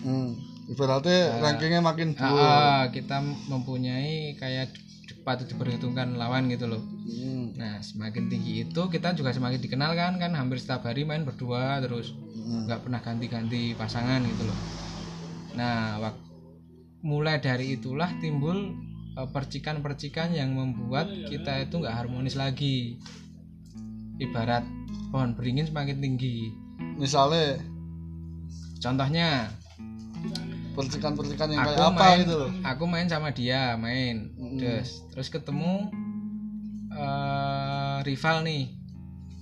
Hmm. 0.00 0.32
Ibaratnya 0.66 1.42
rankingnya 1.42 1.82
makin 1.82 2.14
Ah, 2.14 2.20
dua. 2.22 2.40
ah, 2.40 2.82
kita 2.88 3.20
mempunyai 3.46 4.32
kayak 4.34 4.72
patut 5.20 5.44
diperhitungkan 5.44 6.16
lawan 6.16 6.48
gitu 6.48 6.64
loh 6.66 6.80
Hmm. 6.80 7.52
nah 7.54 7.78
semakin 7.78 8.26
tinggi 8.26 8.64
itu 8.64 8.82
kita 8.86 9.12
juga 9.12 9.30
semakin 9.30 9.60
dikenal 9.60 9.92
kan 9.92 10.16
kan 10.16 10.32
hampir 10.32 10.56
setiap 10.56 10.82
hari 10.82 11.04
main 11.04 11.22
berdua 11.22 11.76
terus 11.78 12.16
Hmm. 12.32 12.64
nggak 12.64 12.80
pernah 12.80 12.98
ganti-ganti 12.98 13.74
pasangan 13.74 14.24
gitu 14.24 14.42
loh 14.42 14.58
nah 15.52 15.76
wak- 15.98 16.24
mulai 17.00 17.36
dari 17.36 17.74
itulah 17.74 18.08
timbul 18.16 18.72
percikan-percikan 19.12 20.30
yang 20.30 20.52
membuat 20.52 21.10
kita 21.26 21.60
itu 21.60 21.76
nggak 21.76 21.96
harmonis 21.96 22.34
lagi 22.34 22.96
ibarat 24.16 24.62
pohon 25.10 25.34
beringin 25.34 25.66
semakin 25.66 25.98
tinggi 25.98 26.54
Misalnya 26.96 27.56
contohnya 28.78 29.48
percikan-percikan 30.72 31.50
yang 31.50 31.60
aku 31.60 31.68
kayak 31.68 31.82
apa 31.82 31.98
main 31.98 32.18
gitu 32.22 32.36
loh. 32.38 32.50
aku 32.62 32.84
main 32.86 33.08
sama 33.08 33.28
dia 33.30 33.74
main 33.76 34.30
Mm. 34.32 34.56
terus 34.56 34.88
terus 35.10 35.28
ketemu 35.28 35.90
eh, 36.90 37.96
rival 38.02 38.42
nih 38.42 38.72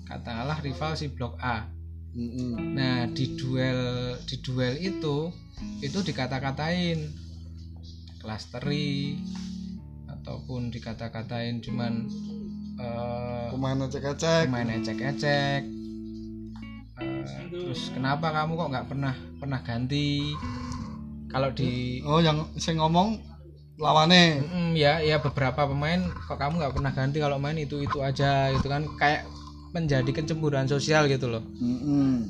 katakanlah 0.04 0.58
rival 0.58 0.92
si 0.94 1.08
blok 1.08 1.36
A 1.38 1.68
Hmm. 2.08 2.74
nah 2.74 3.04
di 3.06 3.36
duel 3.36 3.78
di 4.24 4.40
duel 4.40 4.74
itu 4.76 5.30
itu 5.78 5.98
dikata-katain 6.00 6.98
klasteri 8.18 9.14
ataupun 10.28 10.68
dikata-katain 10.68 11.64
cuman 11.64 12.04
eh, 12.76 13.48
Pemain 13.48 13.80
ecek-ecek. 13.80 14.44
pemain 14.44 14.68
ecek-ecek 14.68 15.62
Eh, 16.98 17.46
terus 17.48 17.88
kenapa 17.94 18.28
kamu 18.28 18.52
kok 18.54 18.68
nggak 18.68 18.86
pernah 18.86 19.14
pernah 19.38 19.60
ganti 19.62 20.34
kalau 21.28 21.48
di 21.48 22.02
Oh 22.02 22.18
yang 22.18 22.42
saya 22.56 22.76
ngomong 22.76 23.20
lawannya. 23.78 24.42
Mm, 24.42 24.70
ya 24.74 24.98
ya 24.98 25.16
beberapa 25.16 25.64
pemain 25.64 26.02
kok 26.26 26.36
kamu 26.36 26.58
nggak 26.58 26.74
pernah 26.74 26.92
ganti 26.92 27.16
kalau 27.16 27.38
main 27.38 27.56
itu 27.56 27.78
itu 27.78 28.02
aja 28.02 28.50
gitu 28.50 28.66
kan 28.66 28.84
kayak 28.98 29.24
menjadi 29.70 30.10
kecemburuan 30.10 30.66
sosial 30.66 31.06
gitu 31.06 31.30
loh 31.30 31.40
Hmm. 31.56 32.28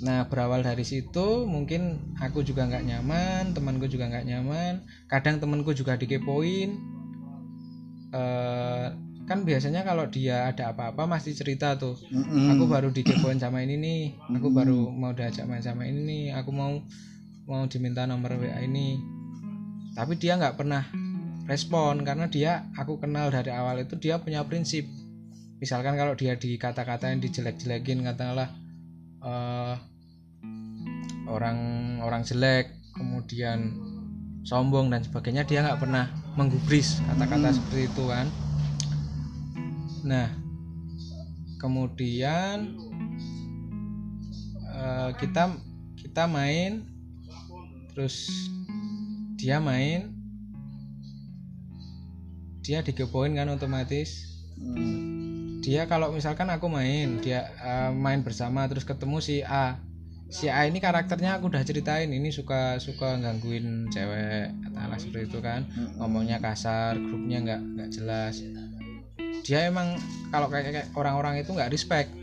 nah 0.00 0.24
berawal 0.26 0.60
dari 0.60 0.82
situ 0.82 1.44
mungkin 1.44 2.00
aku 2.18 2.40
juga 2.40 2.64
nggak 2.66 2.82
nyaman 2.82 3.52
temanku 3.52 3.84
juga 3.84 4.08
nggak 4.08 4.26
nyaman 4.26 4.80
kadang 5.06 5.38
temanku 5.38 5.70
juga 5.70 5.94
dikepoin 5.94 6.72
eh 8.10 8.86
kan 9.30 9.46
biasanya 9.46 9.86
kalau 9.86 10.10
dia 10.10 10.50
ada 10.50 10.74
apa-apa 10.74 11.06
masih 11.06 11.38
cerita 11.38 11.78
tuh. 11.78 11.94
Hmm. 12.10 12.58
aku 12.58 12.66
baru 12.66 12.90
dikepoin 12.90 13.38
sama 13.38 13.62
ini 13.62 13.78
nih 13.78 14.02
aku 14.34 14.50
baru 14.50 14.90
mau 14.90 15.14
diajak 15.14 15.46
main 15.46 15.62
sama 15.62 15.86
ini 15.86 16.02
nih 16.02 16.24
aku 16.34 16.50
mau 16.50 16.82
mau 17.46 17.62
diminta 17.70 18.10
nomor 18.10 18.34
WA 18.34 18.58
ini. 18.66 18.98
Tapi 19.94 20.18
dia 20.18 20.34
nggak 20.34 20.58
pernah 20.58 20.82
respon 21.46 22.02
karena 22.02 22.26
dia 22.26 22.66
aku 22.74 22.98
kenal 22.98 23.30
dari 23.30 23.54
awal 23.54 23.82
itu 23.82 23.94
dia 24.02 24.18
punya 24.18 24.42
prinsip. 24.42 24.86
Misalkan 25.62 25.94
kalau 25.94 26.18
dia 26.18 26.34
dikata-katain 26.34 27.22
dijelek-jelekin 27.22 28.02
katakanlah 28.02 28.50
eh, 29.22 29.74
orang 31.30 31.58
orang 32.02 32.26
jelek 32.26 32.74
kemudian 32.98 33.78
sombong 34.42 34.90
dan 34.90 35.06
sebagainya 35.06 35.46
dia 35.46 35.62
nggak 35.62 35.78
pernah 35.78 36.10
menggubris 36.38 37.02
kata-kata 37.10 37.54
seperti 37.54 37.90
itu 37.90 38.04
kan. 38.06 38.26
Nah 40.06 40.28
kemudian 41.60 42.78
eh, 44.64 45.10
kita 45.18 45.58
kita 45.98 46.24
main 46.24 46.88
terus 47.92 48.30
dia 49.36 49.60
main 49.60 50.14
dia 52.60 52.80
digepoin 52.80 53.34
kan 53.34 53.50
otomatis. 53.50 54.28
Hmm. 54.60 55.56
dia 55.64 55.88
kalau 55.88 56.12
misalkan 56.12 56.52
aku 56.52 56.68
main 56.68 57.20
dia 57.24 57.48
eh, 57.60 57.90
main 57.96 58.20
bersama 58.20 58.68
terus 58.68 58.84
ketemu 58.84 59.24
si 59.24 59.40
A 59.40 59.80
si 60.30 60.46
A 60.46 60.62
ini 60.70 60.78
karakternya 60.78 61.36
aku 61.36 61.50
udah 61.50 61.66
ceritain 61.66 62.06
ini 62.06 62.30
suka 62.30 62.78
suka 62.78 63.18
gangguin 63.18 63.90
cewek 63.90 64.54
katakanlah 64.62 64.98
seperti 65.02 65.26
itu 65.26 65.38
kan. 65.42 65.66
Ngomongnya 65.98 66.38
kasar 66.38 66.94
grupnya 66.96 67.42
nggak 67.42 67.60
nggak 67.76 67.90
jelas. 67.90 68.34
Dia 69.42 69.66
emang 69.66 69.98
kalau 70.30 70.46
kayak, 70.46 70.70
kayak 70.70 70.88
orang-orang 70.94 71.42
itu 71.42 71.50
nggak 71.50 71.74
respect. 71.74 72.14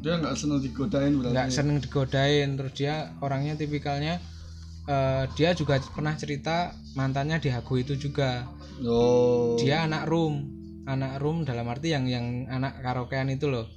Dia 0.00 0.16
nggak 0.16 0.34
seneng 0.34 0.64
digodain 0.64 1.12
berarti. 1.20 1.34
nggak 1.36 1.48
seneng 1.52 1.76
digodain 1.84 2.48
terus 2.56 2.72
dia 2.72 3.12
orangnya 3.20 3.54
tipikalnya 3.60 4.16
eh, 4.88 5.24
dia 5.36 5.52
juga 5.52 5.76
pernah 5.92 6.16
cerita 6.16 6.72
mantannya 6.96 7.36
di 7.36 7.52
Hago 7.52 7.76
itu 7.76 7.94
juga. 8.00 8.48
Oh. 8.80 9.60
dia 9.60 9.84
anak 9.84 10.08
room. 10.08 10.56
Anak 10.88 11.20
room 11.20 11.44
dalam 11.44 11.68
arti 11.68 11.92
yang 11.92 12.08
yang 12.08 12.48
anak 12.48 12.80
karaokean 12.80 13.28
itu 13.28 13.52
loh 13.52 13.68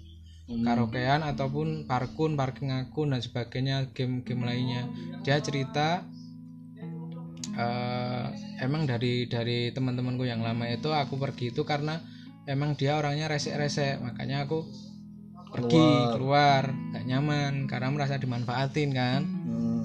Hmm. 0.44 0.60
karaokean 0.60 1.24
ataupun 1.24 1.88
parkun 1.88 2.36
parking 2.36 2.76
akun 2.76 3.16
dan 3.16 3.24
sebagainya 3.24 3.96
game-game 3.96 4.44
lainnya. 4.44 4.84
Dia 5.24 5.40
cerita 5.40 6.04
eh, 7.56 8.26
emang 8.60 8.84
dari 8.84 9.32
dari 9.32 9.72
teman-temanku 9.72 10.28
yang 10.28 10.44
lama 10.44 10.68
itu 10.68 10.92
aku 10.92 11.16
pergi 11.16 11.56
itu 11.56 11.64
karena 11.64 12.04
emang 12.44 12.76
dia 12.76 13.00
orangnya 13.00 13.32
resek-resek. 13.32 14.04
Makanya 14.04 14.44
aku 14.44 14.68
pergi 15.48 15.88
keluar. 16.12 16.76
nggak 16.92 17.06
nyaman 17.08 17.54
karena 17.72 17.88
merasa 17.94 18.20
dimanfaatin 18.20 18.92
kan. 18.92 19.24
Hmm. 19.24 19.84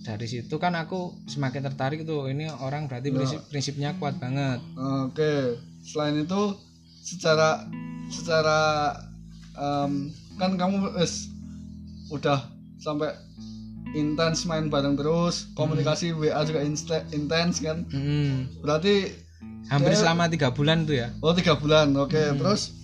dari 0.00 0.26
situ 0.26 0.56
kan 0.56 0.74
aku 0.74 1.12
semakin 1.28 1.66
tertarik 1.70 2.06
tuh. 2.06 2.30
Ini 2.30 2.50
orang 2.62 2.86
berarti 2.86 3.10
prinsip 3.14 3.46
prinsipnya 3.52 3.94
kuat 4.00 4.16
banget. 4.16 4.58
Oke, 4.74 5.60
selain 5.84 6.24
itu 6.24 6.69
secara 7.10 7.66
secara 8.10 8.58
em, 9.58 10.14
kan 10.38 10.54
kamu 10.54 10.94
wes 10.94 11.30
udah 12.14 12.46
sampai 12.78 13.10
intens 13.94 14.46
main 14.46 14.70
bareng 14.70 14.94
terus, 14.94 15.50
komunikasi 15.58 16.14
WA 16.14 16.46
juga 16.46 16.62
intens 17.10 17.58
kan. 17.58 17.82
Mm-mm. 17.90 18.62
Berarti 18.62 19.10
hampir 19.66 19.94
selama 19.98 20.30
tiga 20.30 20.50
bulan 20.50 20.86
tuh 20.86 20.98
ya 20.98 21.10
oh 21.22 21.34
tiga 21.34 21.58
bulan, 21.58 21.90
oke. 21.98 22.38
Terus 22.38 22.74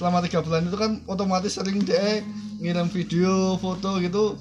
selama 0.00 0.24
tiga 0.24 0.40
bulan 0.40 0.68
itu 0.68 0.76
kan 0.80 1.04
otomatis 1.04 1.56
sering 1.56 1.84
dia 1.84 2.24
ngirim 2.60 2.88
video, 2.88 3.60
foto 3.60 4.00
gitu, 4.00 4.40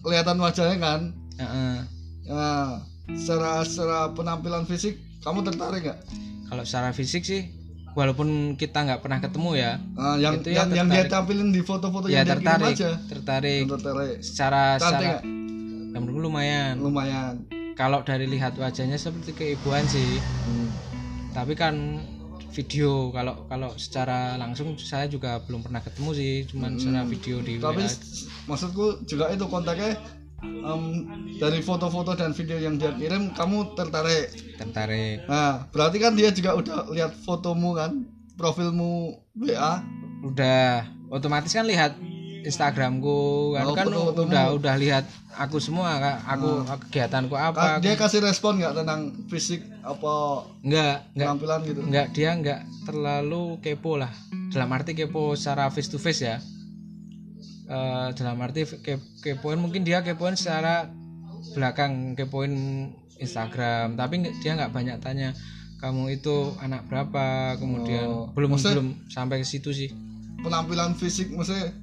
kelihatan 0.00 0.40
wajahnya 0.40 0.76
kan. 0.80 1.00
Heeh. 1.36 1.76
Nah, 2.26 2.80
secara 3.12 3.60
secara 3.62 4.10
penampilan 4.16 4.64
fisik 4.64 4.96
kamu 5.20 5.44
tertarik 5.44 5.84
nggak? 5.84 6.00
kalau 6.46 6.62
secara 6.62 6.94
fisik 6.94 7.26
sih 7.26 7.50
walaupun 7.96 8.60
kita 8.60 8.84
nggak 8.84 9.00
pernah 9.00 9.18
ketemu 9.24 9.50
ya 9.56 9.72
Nah, 9.96 10.20
yang 10.20 10.44
Itu 10.44 10.52
ya 10.52 10.68
yang, 10.68 10.84
yang 10.84 10.88
dia 10.92 11.04
tampilin 11.08 11.48
di 11.48 11.64
foto-foto 11.64 12.06
ya 12.12 12.20
yang 12.20 12.28
dia 12.28 12.32
tertarik 12.36 12.76
aja. 12.76 12.90
tertarik. 13.08 13.64
Yang 13.64 13.72
tertarik. 13.80 14.16
secara 14.20 14.62
Cantik 14.76 14.84
secara 14.84 15.08
yang 15.96 16.00
menurutku 16.04 16.20
lumayan. 16.28 16.74
Lumayan. 16.76 17.34
kalau 17.72 18.00
dari 18.04 18.28
lihat 18.28 18.56
wajahnya 18.56 18.96
seperti 19.00 19.32
keibuan 19.32 19.84
sih. 19.88 20.20
Tapi 21.32 21.52
kan 21.56 22.00
video 22.56 23.12
kalau 23.12 23.44
kalau 23.52 23.76
secara 23.76 24.40
langsung 24.40 24.80
saya 24.80 25.04
juga 25.12 25.44
belum 25.44 25.60
pernah 25.60 25.84
ketemu 25.84 26.10
sih 26.16 26.34
cuman 26.48 26.80
secara 26.80 27.04
video 27.04 27.44
di 27.44 27.60
Tapi 27.60 27.84
WA 27.84 27.92
maksudku 28.48 29.04
juga 29.04 29.28
itu 29.28 29.44
kontaknya 29.44 29.92
em, 30.62 30.82
dari 31.36 31.60
foto-foto 31.60 32.12
dan 32.12 32.30
video 32.30 32.56
yang 32.56 32.74
dia 32.74 32.90
kirim 32.90 33.30
kamu 33.30 33.74
tertarik. 33.74 34.30
tertarik 34.56 35.22
Nah, 35.24 35.68
berarti 35.68 35.96
kan 35.96 36.12
dia 36.12 36.30
juga 36.30 36.52
udah 36.52 36.88
lihat 36.88 37.12
fotomu 37.18 37.72
kan, 37.72 38.04
profilmu 38.34 39.12
WA. 39.34 39.82
udah 40.22 40.80
otomatis 41.08 41.50
kan 41.50 41.64
lihat 41.64 41.92
Instagramku 42.42 43.18
kan 43.52 43.64
Oh, 43.64 43.74
kan 43.74 43.84
foto-fotomu. 43.84 44.28
udah 44.28 44.44
udah 44.54 44.74
lihat 44.76 45.04
aku 45.34 45.58
semua 45.58 45.98
Kak. 45.98 46.18
aku 46.28 46.50
kegiatanku 46.86 47.32
Ka- 47.32 47.50
apa 47.52 47.62
dia 47.78 47.94
kasih 47.94 48.20
respon 48.20 48.56
nggak 48.56 48.74
tentang 48.76 49.00
fisik 49.26 49.60
apa 49.82 50.46
enggak 50.60 51.04
penampilan 51.12 51.60
gitu 51.62 51.80
enggak 51.82 52.06
dia 52.12 52.30
enggak 52.32 52.60
terlalu 52.82 53.58
kepo 53.60 53.98
lah 53.98 54.08
dalam 54.48 54.70
arti 54.70 54.94
kepo 54.94 55.34
secara 55.34 55.66
face 55.68 55.86
to 55.86 55.98
face 55.98 56.22
ya 56.22 56.38
Eh, 57.66 58.08
dalam 58.14 58.38
arti 58.38 58.62
ke, 58.62 58.94
kepoin 59.18 59.58
mungkin 59.58 59.82
dia 59.82 59.98
kepoin 59.98 60.38
secara 60.38 60.86
belakang 61.50 62.14
kepoin 62.14 62.54
Instagram 63.16 63.98
tapi 63.98 64.22
dia 64.38 64.54
nggak 64.54 64.70
banyak 64.70 65.02
tanya 65.02 65.34
kamu 65.76 66.14
itu 66.14 66.54
anak 66.58 66.86
berapa? 66.86 67.58
Kemudian 67.58 68.06
Oh, 68.06 68.30
belum 68.30 68.54
maksudnya- 68.54 68.78
belum 68.78 68.88
sampai 69.08 69.42
ke 69.42 69.46
situ 69.46 69.74
sih. 69.74 69.90
Penampilan 70.38 70.94
fisik 70.94 71.34
maksudnya 71.34 71.74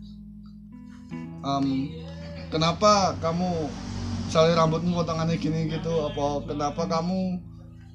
em, 1.43 1.65
kenapa 2.48 3.19
kamu 3.19 3.67
misalnya 4.24 4.63
rambutmu 4.63 4.96
potongannya 4.96 5.36
gini 5.36 5.67
gitu 5.67 6.08
apa 6.08 6.48
kenapa 6.48 6.88
kamu 6.88 7.43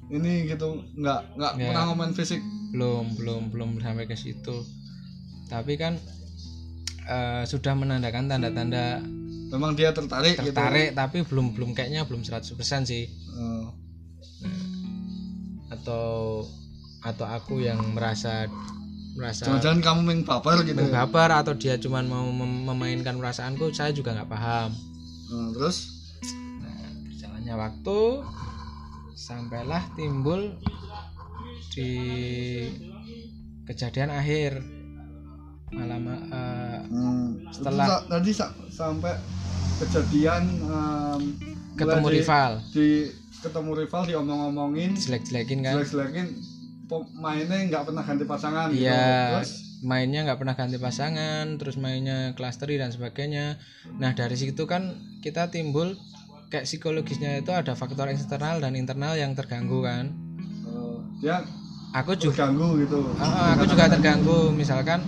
ini 0.09 0.45
gitu? 0.45 0.85
Nggak 0.93 1.19
nggak 1.35 1.53
Ya. 1.55 1.65
pernah 1.67 1.83
ngomongin 1.89 2.13
fisik? 2.13 2.41
Belum 2.69 3.09
belum 3.17 3.49
belum 3.49 3.69
sampai 3.81 4.05
ke 4.05 4.13
situ. 4.13 4.61
Tapi 5.49 5.73
kan 5.73 5.97
eh, 7.09 7.43
sudah 7.43 7.73
menandakan 7.73 8.29
tanda-tanda 8.29 9.01
memang 9.49 9.73
dia 9.73 9.89
tertarik, 9.89 10.37
tertarik 10.37 10.93
tapi 10.93 11.25
belum 11.25 11.57
belum 11.57 11.73
kayaknya 11.73 12.05
belum 12.05 12.21
100% 12.21 12.53
sih. 12.85 13.09
Gitu 13.09 13.65
Eh, 14.39 14.65
atau 15.69 16.45
atau 17.01 17.25
aku 17.25 17.59
yang 17.59 17.79
merasa 17.91 18.47
merasa 19.15 19.47
jangan-jangan 19.47 19.79
kamu 19.81 19.99
main 20.01 20.21
baper 20.23 20.63
gitu. 20.63 20.79
ya. 20.79 20.91
baper 21.03 21.29
atau 21.33 21.53
dia 21.55 21.75
cuman 21.75 22.05
mau 22.05 22.27
mem- 22.29 22.63
memainkan 22.65 23.17
perasaanku 23.17 23.73
saya 23.73 23.91
juga 23.91 24.15
nggak 24.15 24.29
paham. 24.29 24.71
Eh, 25.27 25.47
terus? 25.55 25.77
Nah, 26.61 26.71
berjalannya 27.03 27.55
waktu 27.57 27.99
sampailah 29.13 29.83
timbul 29.93 30.55
di 31.69 31.91
kejadian 33.65 34.09
akhir 34.09 34.63
malam 35.69 36.01
eh, 36.07 36.79
hmm, 36.87 37.53
Setelah- 37.53 38.03
tadi 38.03 38.31
sa- 38.31 38.53
sampai 38.67 39.13
kejadian 39.77 40.43
em, 40.59 41.21
ketemu 41.77 42.07
di- 42.09 42.15
rival 42.17 42.51
di 42.69 42.89
ketemu 43.39 43.71
rival 43.77 44.01
diomong-omongin 44.03 44.91
jelek-jelekin 44.93 45.63
kan 45.63 45.79
jelek-jelekin 45.79 46.27
pemainnya 46.89 47.57
nggak 47.69 47.83
pernah 47.85 48.01
ganti 48.01 48.25
pasangan 48.25 48.67
gitu. 48.73 48.81
Iya, 48.81 49.37
terus 49.37 49.51
mainnya 49.79 50.19
nggak 50.25 50.39
pernah 50.41 50.55
ganti 50.57 50.77
pasangan, 50.77 51.45
terus 51.55 51.77
mainnya 51.77 52.33
clustery 52.33 52.75
dan 52.75 52.89
sebagainya. 52.89 53.61
Nah 53.95 54.11
dari 54.11 54.33
situ 54.33 54.65
kan 54.65 54.91
kita 55.21 55.47
timbul 55.47 55.95
kayak 56.49 56.65
psikologisnya 56.65 57.39
itu 57.39 57.53
ada 57.53 57.77
faktor 57.77 58.09
eksternal 58.09 58.57
dan 58.57 58.73
internal 58.73 59.13
yang 59.13 59.37
terganggu 59.37 59.85
kan. 59.85 60.09
eh, 60.65 60.97
dia 61.21 61.45
Aku 61.89 62.13
juga, 62.13 62.45
terganggu 62.45 62.77
gitu 62.81 63.17
aku 63.17 63.65
juga 63.65 63.85
terganggu. 63.87 64.39
Misalkan 64.51 65.01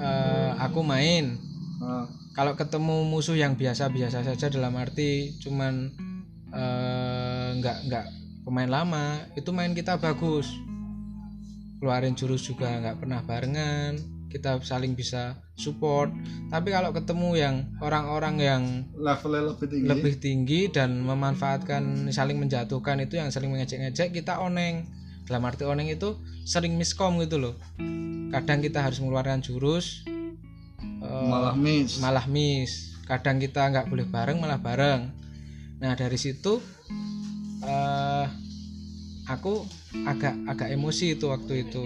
eh, 0.00 0.50
aku 0.58 0.80
main, 0.82 1.38
Eh, 1.84 2.06
kalau 2.34 2.56
ketemu 2.58 3.06
musuh 3.06 3.36
yang 3.36 3.54
biasa-biasa 3.54 4.24
saja 4.26 4.46
dalam 4.50 4.74
arti 4.78 5.36
cuman 5.38 5.90
eh, 6.50 7.48
nggak 7.60 7.78
nggak 7.90 8.06
pemain 8.46 8.70
lama, 8.70 9.20
itu 9.34 9.50
main 9.50 9.76
kita 9.76 10.00
bagus. 10.00 10.48
Keluarin 11.78 12.16
jurus 12.16 12.48
juga 12.48 12.80
nggak 12.80 13.04
pernah 13.04 13.20
barengan, 13.26 13.98
kita 14.32 14.62
saling 14.64 14.96
bisa 14.96 15.36
support. 15.58 16.08
Tapi 16.48 16.72
kalau 16.72 16.94
ketemu 16.96 17.30
yang 17.36 17.56
orang-orang 17.82 18.36
yang 18.40 18.62
levelnya 18.96 19.52
lebih 19.52 19.66
tinggi 19.68 19.88
lebih 19.90 20.14
tinggi 20.16 20.60
dan 20.72 21.04
memanfaatkan 21.04 22.08
saling 22.08 22.40
menjatuhkan 22.40 23.04
itu 23.04 23.20
yang 23.20 23.28
saling 23.28 23.52
mengejek-ngejek 23.52 24.14
kita 24.16 24.40
oneng. 24.40 24.88
Dalam 25.24 25.42
arti 25.48 25.64
oneng 25.64 25.88
itu 25.88 26.20
sering 26.44 26.76
miskom 26.76 27.16
gitu 27.24 27.40
loh. 27.40 27.54
Kadang 28.28 28.60
kita 28.60 28.84
harus 28.84 29.00
mengeluarkan 29.00 29.40
jurus 29.40 30.04
eh, 30.04 31.28
malah 31.28 31.56
miss. 31.56 31.98
malah 32.00 32.26
miss. 32.28 32.92
Kadang 33.08 33.40
kita 33.40 33.68
nggak 33.72 33.88
boleh 33.88 34.04
bareng 34.04 34.38
malah 34.40 34.60
bareng. 34.60 35.08
Nah 35.80 35.92
dari 35.96 36.16
situ 36.20 36.60
eh 37.64 38.26
aku 39.24 39.64
agak 40.04 40.36
agak 40.44 40.68
emosi 40.72 41.16
itu 41.16 41.32
waktu 41.32 41.68
itu. 41.68 41.84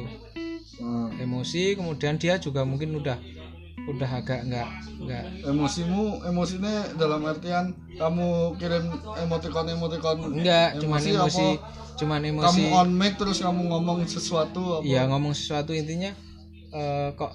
Eh, 0.78 1.08
emosi 1.22 1.78
kemudian 1.78 2.18
dia 2.18 2.38
juga 2.38 2.66
mungkin 2.66 2.94
udah 2.98 3.37
udah 3.86 4.10
agak 4.10 4.40
nggak 4.48 4.68
nggak. 4.98 5.24
Emosimu 5.46 6.26
emosinya 6.26 6.90
dalam 6.98 7.22
artian 7.22 7.70
kamu 7.94 8.58
kirim 8.58 8.84
emoticon 9.14 9.66
emoticon 9.70 10.16
enggak 10.38 10.78
cuman 10.82 10.98
Emosi 10.98 11.10
emosi 11.14 11.48
apa? 11.54 11.66
cuman 11.98 12.20
kamu 12.22 12.30
emosi. 12.38 12.62
on 12.74 12.88
mic 12.94 13.14
terus 13.18 13.38
kamu 13.42 13.62
ngomong 13.70 13.98
sesuatu 14.06 14.80
apa? 14.80 14.84
Iya 14.86 15.06
ngomong 15.10 15.34
sesuatu 15.34 15.70
intinya 15.74 16.10
eh, 16.74 17.08
kok 17.14 17.32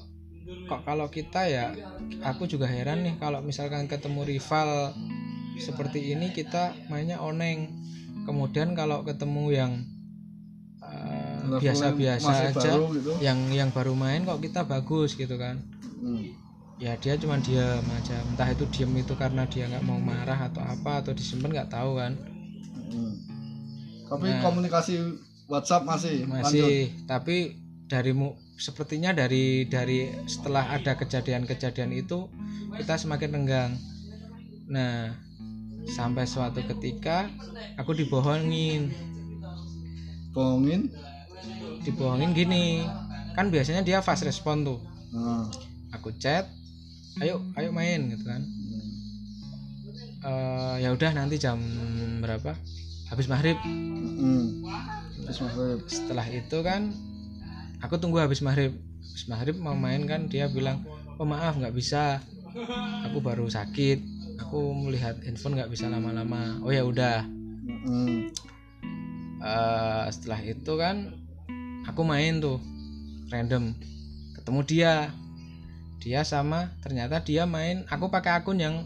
kok 0.67 0.81
kalau 0.83 1.07
kita 1.07 1.47
ya 1.47 1.71
aku 2.23 2.47
juga 2.47 2.67
heran 2.67 3.03
nih 3.03 3.15
kalau 3.19 3.39
misalkan 3.43 3.87
ketemu 3.87 4.23
rival 4.27 4.91
seperti 5.59 6.11
ini 6.15 6.33
kita 6.33 6.73
mainnya 6.89 7.21
oneng. 7.21 7.71
Kemudian 8.23 8.71
kalau 8.71 9.03
ketemu 9.03 9.45
yang 9.51 9.71
eh, 10.79 11.59
biasa-biasa 11.59 12.23
masih 12.23 12.47
aja 12.55 12.71
gitu. 12.79 13.11
yang 13.19 13.39
yang 13.51 13.69
baru 13.75 13.91
main 13.99 14.23
kok 14.23 14.39
kita 14.39 14.63
bagus 14.63 15.19
gitu 15.19 15.35
kan 15.35 15.59
Hmm. 16.03 16.19
ya 16.75 16.99
dia 16.99 17.15
cuma 17.15 17.39
diam 17.39 17.79
aja 17.87 18.19
entah 18.27 18.49
itu 18.51 18.67
diam 18.67 18.91
itu 18.93 19.15
karena 19.15 19.47
dia 19.47 19.71
nggak 19.71 19.85
mau 19.87 19.95
marah 19.95 20.51
atau 20.51 20.59
apa 20.59 20.99
atau 20.99 21.15
disimpan 21.15 21.49
nggak 21.49 21.71
tahu 21.71 21.95
kan 21.95 22.13
Hmm. 22.91 23.13
tapi 24.05 24.27
Nah. 24.27 24.41
komunikasi 24.43 24.99
WhatsApp 25.47 25.87
masih 25.87 26.27
lanjut 26.27 26.43
masih 26.43 26.75
tapi 27.07 27.55
dari 27.87 28.11
mu- 28.11 28.35
sepertinya 28.55 29.11
dari 29.11 29.65
dari 29.65 30.11
setelah 30.25 30.69
ada 30.69 30.93
kejadian-kejadian 30.93 31.89
itu 31.91 32.27
kita 32.73 32.95
semakin 32.95 33.29
renggang 33.31 33.71
nah 34.65 35.13
sampai 35.85 36.23
suatu 36.23 36.63
ketika 36.63 37.27
aku 37.75 37.91
dibohongin 37.93 38.93
bohongin 40.31 40.89
dibohongin 41.81 42.31
gini 42.31 42.87
kan 43.33 43.49
biasanya 43.49 43.81
dia 43.81 43.99
fast 43.99 44.23
respon 44.23 44.63
tuh 44.63 44.79
nah. 45.11 45.45
Aku 45.93 46.09
chat 46.17 46.49
ayo 47.21 47.45
ayo 47.53 47.69
main 47.69 48.09
gitu 48.09 48.25
kan. 48.25 48.41
Eh, 50.23 50.75
ya 50.81 50.89
udah 50.95 51.11
nanti 51.13 51.35
jam 51.35 51.59
berapa? 52.23 52.55
Habis 53.11 53.27
maghrib. 53.27 53.59
Hmm. 53.61 54.63
Maghrib. 55.23 55.83
setelah 55.87 56.25
itu 56.31 56.57
kan 56.63 56.89
aku 57.83 57.99
tunggu 57.99 58.23
habis 58.23 58.41
maghrib. 58.41 58.73
Habis 59.13 59.25
maghrib 59.29 59.55
mau 59.59 59.75
main 59.77 60.07
kan 60.09 60.31
dia 60.31 60.49
bilang 60.49 60.81
oh 61.19 61.27
maaf 61.27 61.59
nggak 61.59 61.75
bisa. 61.75 62.23
Aku 63.11 63.19
baru 63.19 63.51
sakit. 63.51 63.99
Aku 64.47 64.73
melihat 64.73 65.19
handphone 65.21 65.59
nggak 65.59 65.69
bisa 65.69 65.91
lama-lama. 65.91 66.57
Oh 66.65 66.71
ya 66.73 66.81
udah. 66.87 67.27
Hmm. 67.85 68.31
Eh, 69.43 70.05
setelah 70.09 70.39
itu 70.39 70.73
kan 70.79 71.11
aku 71.83 72.01
main 72.07 72.39
tuh 72.39 72.63
random. 73.27 73.75
Ketemu 74.39 74.59
dia 74.63 74.93
dia 76.03 76.19
sama 76.27 76.67
ternyata 76.83 77.23
dia 77.23 77.47
main 77.47 77.87
aku 77.87 78.11
pakai 78.11 78.43
akun 78.43 78.59
yang 78.59 78.83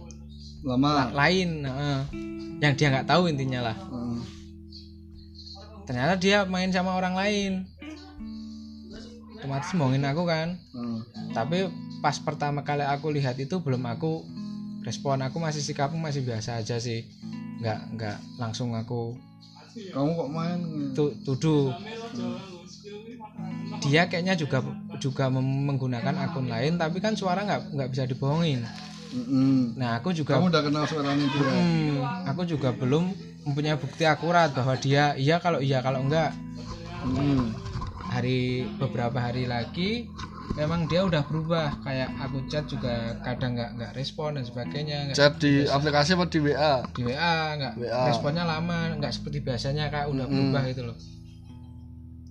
lama. 0.62 1.10
lain 1.18 1.66
heeh. 1.66 2.00
yang 2.62 2.74
dia 2.78 2.94
nggak 2.94 3.10
tahu 3.10 3.26
intinya 3.26 3.74
lah. 3.74 3.78
Hmm. 3.90 4.22
ternyata 5.90 6.14
dia 6.22 6.46
main 6.46 6.70
sama 6.70 6.94
orang 6.94 7.18
lain. 7.18 7.54
Otomatis 9.38 9.74
bohongin 9.74 10.06
aku 10.06 10.30
kan. 10.30 10.62
Hmm. 10.78 11.02
tapi 11.34 11.66
pas 12.06 12.22
pertama 12.22 12.62
kali 12.62 12.86
aku 12.86 13.10
lihat 13.10 13.42
itu 13.42 13.58
belum 13.66 13.82
aku 13.90 14.22
respon. 14.86 15.26
Aku 15.26 15.42
masih 15.42 15.66
sikapku 15.66 15.98
masih 15.98 16.22
biasa 16.22 16.62
aja 16.62 16.78
sih. 16.78 17.02
Nggak 17.58 17.80
nggak 17.98 18.18
langsung 18.38 18.78
aku 18.78 19.18
kamu 19.78 20.10
kok 20.18 20.30
main? 20.34 20.60
tu, 20.98 21.06
tuduh. 21.22 21.70
Dia 23.86 24.10
kayaknya 24.10 24.34
juga 24.34 24.66
juga 24.98 25.32
menggunakan 25.32 26.16
akun 26.28 26.50
lain 26.52 26.76
tapi 26.76 27.00
kan 27.00 27.14
suara 27.14 27.46
nggak 27.46 27.62
nggak 27.74 27.90
bisa 27.94 28.04
dibohongin. 28.06 28.66
Hmm. 29.08 29.72
nah 29.80 30.04
aku 30.04 30.12
juga 30.12 30.36
kamu 30.36 30.52
udah 30.52 30.64
kenal 30.68 30.84
suaranya 30.84 31.26
dia? 31.32 31.48
Hmm, 31.48 32.04
aku 32.28 32.44
juga 32.44 32.76
belum 32.76 33.16
mempunyai 33.48 33.80
bukti 33.80 34.04
akurat 34.04 34.52
bahwa 34.52 34.76
dia 34.76 35.16
iya 35.16 35.40
kalau 35.40 35.64
iya 35.64 35.80
kalau 35.80 36.04
enggak. 36.04 36.36
Hmm. 37.08 37.56
hari 38.08 38.66
beberapa 38.80 39.20
hari 39.20 39.46
lagi 39.48 40.08
memang 40.60 40.88
dia 40.92 41.04
udah 41.08 41.24
berubah. 41.24 41.80
Kayak 41.84 42.10
aku 42.20 42.38
chat 42.52 42.68
juga 42.68 43.16
kadang 43.24 43.56
nggak 43.56 43.72
nggak 43.80 43.92
respon 43.96 44.36
dan 44.36 44.44
sebagainya 44.44 44.98
nggak 45.12 45.18
chat 45.18 45.34
di 45.40 45.64
aplikasi 45.68 46.16
apa 46.16 46.26
di 46.28 46.40
WA 46.44 46.74
di 46.92 47.02
WA 47.08 47.38
nggak 47.56 47.74
responnya 48.12 48.44
lama 48.44 48.96
nggak 49.00 49.14
seperti 49.16 49.40
biasanya 49.40 49.88
kayak 49.88 50.08
udah 50.12 50.26
berubah 50.28 50.64
gitu 50.68 50.84
loh. 50.84 50.98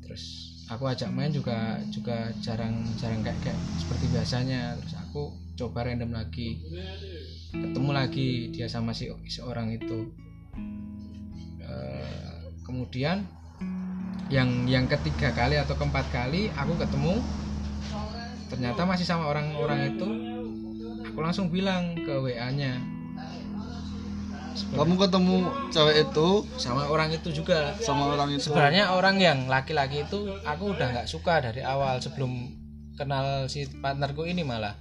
Terus 0.04 0.55
aku 0.66 0.84
ajak 0.90 1.10
main 1.14 1.30
juga 1.30 1.78
juga 1.94 2.30
jarang 2.42 2.82
jarang 2.98 3.22
kayak 3.22 3.38
kayak 3.42 3.58
seperti 3.78 4.10
biasanya. 4.10 4.74
Terus 4.82 4.94
aku 4.98 5.22
coba 5.54 5.86
random 5.86 6.14
lagi. 6.14 6.58
Ketemu 7.54 7.90
lagi 7.94 8.28
dia 8.50 8.66
sama 8.66 8.90
si 8.90 9.06
seorang 9.30 9.70
itu. 9.74 10.10
Eh, 11.62 12.40
kemudian 12.66 13.22
yang 14.26 14.66
yang 14.66 14.90
ketiga 14.90 15.30
kali 15.30 15.54
atau 15.54 15.78
keempat 15.78 16.10
kali 16.10 16.50
aku 16.50 16.74
ketemu 16.82 17.22
ternyata 18.50 18.82
masih 18.82 19.06
sama 19.06 19.30
orang-orang 19.30 19.94
itu. 19.94 20.08
Aku 21.14 21.18
langsung 21.22 21.48
bilang 21.48 21.96
ke 21.96 22.12
WA 22.12 22.50
nya 22.52 22.95
kamu 24.72 24.94
ketemu 24.96 25.36
cewek 25.70 25.96
itu 26.08 26.28
sama 26.56 26.88
orang 26.88 27.08
itu 27.12 27.28
juga. 27.32 27.76
sama 27.82 28.12
orang 28.12 28.32
itu. 28.34 28.48
Sebenarnya 28.48 28.92
orang 28.96 29.16
yang 29.20 29.38
laki-laki 29.46 30.04
itu 30.08 30.32
aku 30.42 30.72
udah 30.72 30.86
nggak 30.96 31.08
suka 31.08 31.44
dari 31.44 31.60
awal 31.60 32.00
sebelum 32.00 32.52
kenal 32.96 33.46
si 33.46 33.68
partnerku 33.80 34.24
ini 34.24 34.42
malah. 34.42 34.76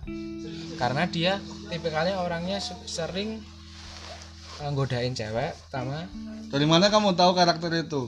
Karena 0.80 1.08
dia 1.08 1.40
tipikalnya 1.72 2.20
orangnya 2.20 2.60
se- 2.60 2.80
sering 2.88 3.44
eh, 4.64 4.68
nggodain 4.72 5.12
cewek 5.12 5.52
sama 5.72 6.08
dari 6.52 6.64
mana 6.64 6.88
kamu 6.88 7.18
tahu 7.20 7.36
karakter 7.36 7.72
itu? 7.76 8.08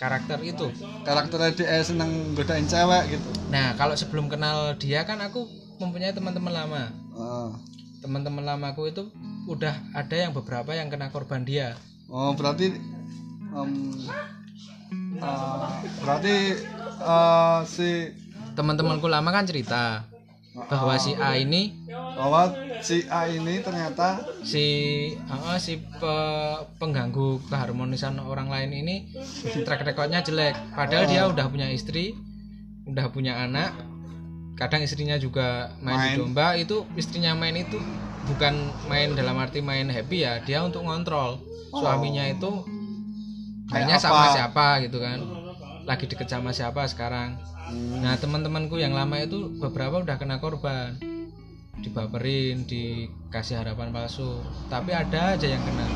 karakter 0.00 0.40
itu. 0.40 0.72
Karakternya 1.04 1.52
dia 1.52 1.76
seneng 1.84 2.32
godain 2.32 2.64
cewek 2.64 3.12
gitu. 3.12 3.28
Nah 3.52 3.76
kalau 3.76 3.92
sebelum 3.92 4.32
kenal 4.32 4.72
dia 4.80 5.04
kan 5.04 5.20
aku 5.20 5.44
mempunyai 5.76 6.16
teman-teman 6.16 6.56
lama. 6.56 6.82
Ah. 7.12 7.52
Teman-teman 8.00 8.44
lamaku 8.44 8.90
itu 8.90 9.08
udah 9.44 9.76
ada 9.92 10.16
yang 10.16 10.32
beberapa 10.32 10.72
yang 10.72 10.88
kena 10.88 11.08
korban 11.08 11.44
dia. 11.44 11.76
Oh 12.08 12.32
berarti 12.34 12.74
em, 13.54 13.70
ah, 15.20 15.78
berarti 16.02 16.34
ah, 17.00 17.62
si 17.64 18.10
teman-temanku 18.56 19.06
lama 19.06 19.30
kan 19.30 19.46
cerita 19.46 20.04
bahwa 20.66 20.98
si 20.98 21.14
A 21.14 21.38
ini 21.38 21.76
bahwa 21.94 22.50
si 22.82 23.06
A 23.06 23.30
ini 23.30 23.62
ternyata 23.62 24.26
si 24.42 24.64
ah, 25.30 25.56
si 25.56 25.78
pe- 25.78 26.60
pengganggu 26.80 27.38
keharmonisan 27.46 28.18
orang 28.18 28.50
lain 28.50 28.74
ini 28.74 28.96
track 29.62 29.86
recordnya 29.86 30.24
jelek. 30.24 30.56
Padahal 30.74 31.06
dia 31.06 31.28
udah 31.28 31.46
punya 31.46 31.70
istri 31.70 32.16
udah 32.88 33.06
punya 33.12 33.46
anak 33.46 33.70
kadang 34.60 34.84
istrinya 34.84 35.16
juga 35.16 35.72
main, 35.80 35.96
Main. 35.96 36.08
di 36.12 36.20
domba 36.20 36.52
itu 36.52 36.84
istrinya 36.92 37.32
main 37.32 37.56
itu 37.56 37.80
bukan 38.28 38.68
main 38.92 39.16
dalam 39.16 39.40
arti 39.40 39.64
main 39.64 39.88
happy 39.88 40.28
ya 40.28 40.44
dia 40.44 40.60
untuk 40.60 40.84
ngontrol. 40.84 41.40
Suaminya 41.72 42.28
itu 42.28 42.50
hanya 43.72 43.96
sama 43.96 44.36
siapa 44.36 44.84
gitu 44.84 45.00
kan. 45.00 45.16
Lagi 45.88 46.04
deket 46.04 46.28
sama 46.28 46.52
siapa 46.52 46.84
sekarang. 46.84 47.40
Hmm. 47.70 48.02
nah 48.02 48.18
teman-temanku 48.18 48.82
yang 48.82 48.90
lama 48.90 49.14
itu 49.22 49.48
beberapa 49.56 50.04
udah 50.04 50.20
kena 50.20 50.42
korban. 50.42 51.00
Dibaperin 51.80 52.68
dikasih 52.68 53.64
harapan 53.64 53.94
palsu. 53.94 54.44
Tapi 54.68 54.92
ada 54.92 55.38
aja 55.38 55.46
yang 55.48 55.62
kena 55.64 55.86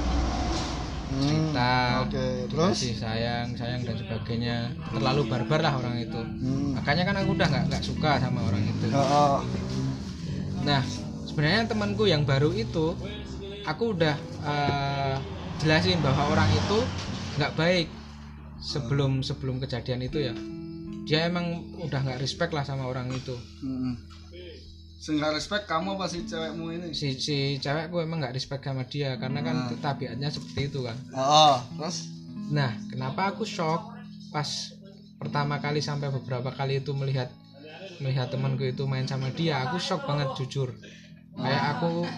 Hmm, 1.15 1.23
cinta 1.23 2.03
oke 2.03 2.27
terus 2.51 2.75
dikasih 2.75 2.95
sayang 2.99 3.47
sayang 3.55 3.81
dan 3.87 3.95
sebagainya 3.95 4.57
terlalu 4.91 5.23
barbar 5.31 5.61
lah 5.63 5.79
orang 5.79 6.03
itu 6.03 6.19
hmm. 6.19 6.75
makanya 6.75 7.07
kan 7.07 7.17
aku 7.23 7.31
udah 7.39 7.47
nggak 7.47 7.65
nggak 7.71 7.83
suka 7.87 8.19
sama 8.19 8.41
orang 8.43 8.63
itu 8.67 8.87
Ah, 8.91 8.99
ah. 8.99 9.39
nah 10.67 10.83
sebenarnya 11.25 11.71
temanku 11.71 12.05
yang 12.11 12.27
baru 12.27 12.51
itu 12.51 12.99
aku 13.63 13.95
udah 13.95 14.17
eh, 14.43 15.17
jelasin 15.63 16.03
bahwa 16.03 16.35
orang 16.35 16.51
itu 16.51 16.79
nggak 17.39 17.55
baik 17.55 17.89
sebelum 18.59 19.23
sebelum 19.23 19.63
kejadian 19.63 20.03
itu 20.03 20.19
ya 20.19 20.35
dia 21.05 21.29
emang 21.29 21.63
udah 21.79 22.01
nggak 22.01 22.21
respect 22.21 22.51
lah 22.57 22.65
sama 22.65 22.89
orang 22.89 23.13
itu 23.13 23.37
Hmm. 23.63 23.97
Sehingga 25.05 25.37
respect 25.37 25.69
kamu 25.69 26.01
apa 26.01 26.09
si 26.09 26.25
cewekmu 26.25 26.67
ini? 26.73 26.89
si 26.97 27.21
si 27.21 27.37
cewekku 27.61 28.01
emang 28.01 28.25
nggak 28.25 28.33
respect 28.33 28.65
sama 28.65 28.89
dia 28.89 29.21
karena 29.21 29.45
kan 29.45 29.57
tabiatnya 29.77 30.33
seperti 30.33 30.73
itu 30.73 30.81
kan 30.81 30.97
Oh, 31.13 31.61
terus? 31.77 32.09
nah 32.49 32.73
kenapa 32.89 33.29
aku 33.29 33.45
shock 33.45 33.85
pas 34.33 34.49
pertama 35.21 35.61
kali 35.61 35.85
sampai 35.85 36.09
beberapa 36.09 36.49
kali 36.51 36.81
itu 36.81 36.97
melihat 36.97 37.29
melihat 38.01 38.33
temanku 38.33 38.65
itu 38.65 38.89
main 38.89 39.05
sama 39.05 39.29
dia 39.31 39.61
aku 39.61 39.77
shock 39.77 40.09
banget 40.09 40.33
jujur 40.41 40.73
kayak 41.37 41.63
aku 41.77 42.09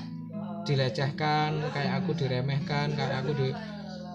dilecehkan 0.62 1.50
kayak 1.70 1.92
aku 1.98 2.10
diremehkan 2.14 2.94
kayak 2.94 3.22
aku 3.22 3.32
di 3.34 3.48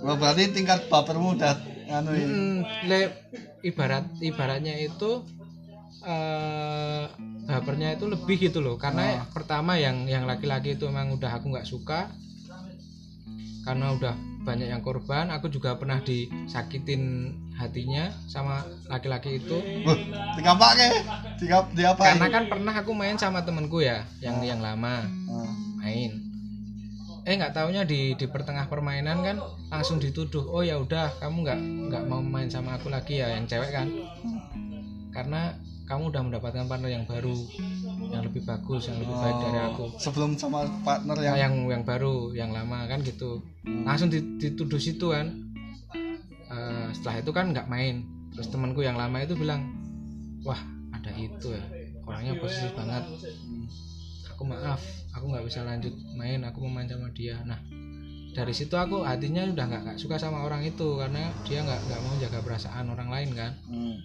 Oh, 0.02 0.18
berarti 0.18 0.50
tingkat 0.50 0.90
bapermu 0.90 1.38
udah 1.38 1.54
anu 1.94 2.18
ini. 2.18 2.34
Mm, 2.34 2.58
le- 2.90 3.14
ibarat 3.62 4.02
ibaratnya 4.18 4.74
itu 4.80 5.22
eh 6.02 7.06
bapernya 7.50 7.98
itu 7.98 8.06
lebih 8.08 8.38
gitu 8.38 8.60
loh 8.62 8.78
karena 8.78 9.26
pertama 9.34 9.78
yang 9.78 10.06
yang 10.06 10.30
laki-laki 10.30 10.78
itu 10.78 10.88
emang 10.88 11.14
udah 11.14 11.42
aku 11.42 11.52
nggak 11.52 11.68
suka 11.68 12.10
karena 13.62 13.94
udah 13.94 14.16
banyak 14.42 14.74
yang 14.74 14.82
korban 14.82 15.30
aku 15.30 15.54
juga 15.54 15.78
pernah 15.78 16.02
disakitin 16.02 17.34
hatinya 17.62 18.10
sama 18.26 18.66
laki-laki 18.90 19.38
itu. 19.38 19.58
Wah, 19.86 19.98
digampake. 20.34 20.90
Digap 21.38 21.70
diapain? 21.78 22.18
karena 22.18 22.28
kan 22.34 22.44
pernah 22.50 22.74
aku 22.74 22.92
main 22.98 23.18
sama 23.22 23.46
temenku 23.46 23.86
ya 23.86 24.02
yang 24.18 24.42
yang 24.42 24.60
lama. 24.66 25.06
Ah. 25.30 25.54
main. 25.82 26.12
Eh 27.22 27.38
nggak 27.38 27.54
taunya 27.54 27.86
di 27.86 28.18
di 28.18 28.26
pertengah 28.26 28.66
permainan 28.66 29.22
kan 29.22 29.38
langsung 29.70 30.02
dituduh 30.02 30.42
oh 30.50 30.66
ya 30.66 30.82
udah 30.82 31.14
kamu 31.22 31.38
nggak 31.46 31.60
nggak 31.94 32.04
mau 32.10 32.22
main 32.26 32.50
sama 32.50 32.82
aku 32.82 32.90
lagi 32.90 33.22
ya 33.22 33.30
yang 33.38 33.46
cewek 33.46 33.70
kan. 33.70 33.94
Karena 35.14 35.54
kamu 35.92 36.08
udah 36.08 36.22
mendapatkan 36.24 36.72
partner 36.72 36.88
yang 36.88 37.04
baru 37.04 37.36
yang 38.16 38.24
lebih 38.24 38.48
bagus 38.48 38.88
yang 38.88 38.96
lebih 39.04 39.12
baik 39.12 39.38
dari 39.44 39.60
aku. 39.60 39.86
Sebelum 40.00 40.40
sama 40.40 40.64
partner 40.88 41.20
yang 41.20 41.36
yang 41.36 41.54
yang, 41.68 41.84
baru 41.84 42.32
yang 42.32 42.56
lama 42.56 42.88
kan 42.88 43.04
gitu. 43.04 43.44
Langsung 43.68 44.08
di- 44.08 44.40
dituduh 44.40 44.80
situ 44.80 45.12
kan. 45.12 45.52
Eh, 46.48 46.88
setelah 46.96 47.20
itu 47.20 47.32
kan 47.36 47.52
nggak 47.52 47.68
main. 47.68 48.08
Terus 48.32 48.48
temanku 48.48 48.80
yang 48.80 48.96
lama 48.96 49.20
itu 49.20 49.36
bilang 49.36 49.68
wah 50.48 50.60
ada 50.96 51.12
itu 51.20 51.52
ya. 51.52 51.64
Orangnya 52.08 52.40
posesif 52.40 52.72
banget. 52.72 53.04
Aku 54.32 54.48
maaf 54.48 54.80
aku 55.12 55.28
nggak 55.28 55.44
bisa 55.44 55.68
lanjut 55.68 55.92
main 56.16 56.40
aku 56.48 56.64
mau 56.64 56.80
main 56.80 56.88
sama 56.88 57.12
dia. 57.12 57.36
Nah 57.44 57.60
dari 58.32 58.56
situ 58.56 58.80
aku 58.80 59.04
hatinya 59.04 59.44
udah 59.44 59.66
nggak 59.68 59.82
nggak 59.92 59.98
suka 60.00 60.16
sama 60.16 60.48
orang 60.48 60.64
itu 60.64 60.96
karena 60.96 61.36
dia 61.44 61.68
nggak 61.68 61.80
nggak 61.84 62.00
mau 62.00 62.16
jaga 62.16 62.40
perasaan 62.40 62.88
orang 62.88 63.12
lain 63.12 63.30
kan. 63.36 63.52
Hmm. 63.68 64.00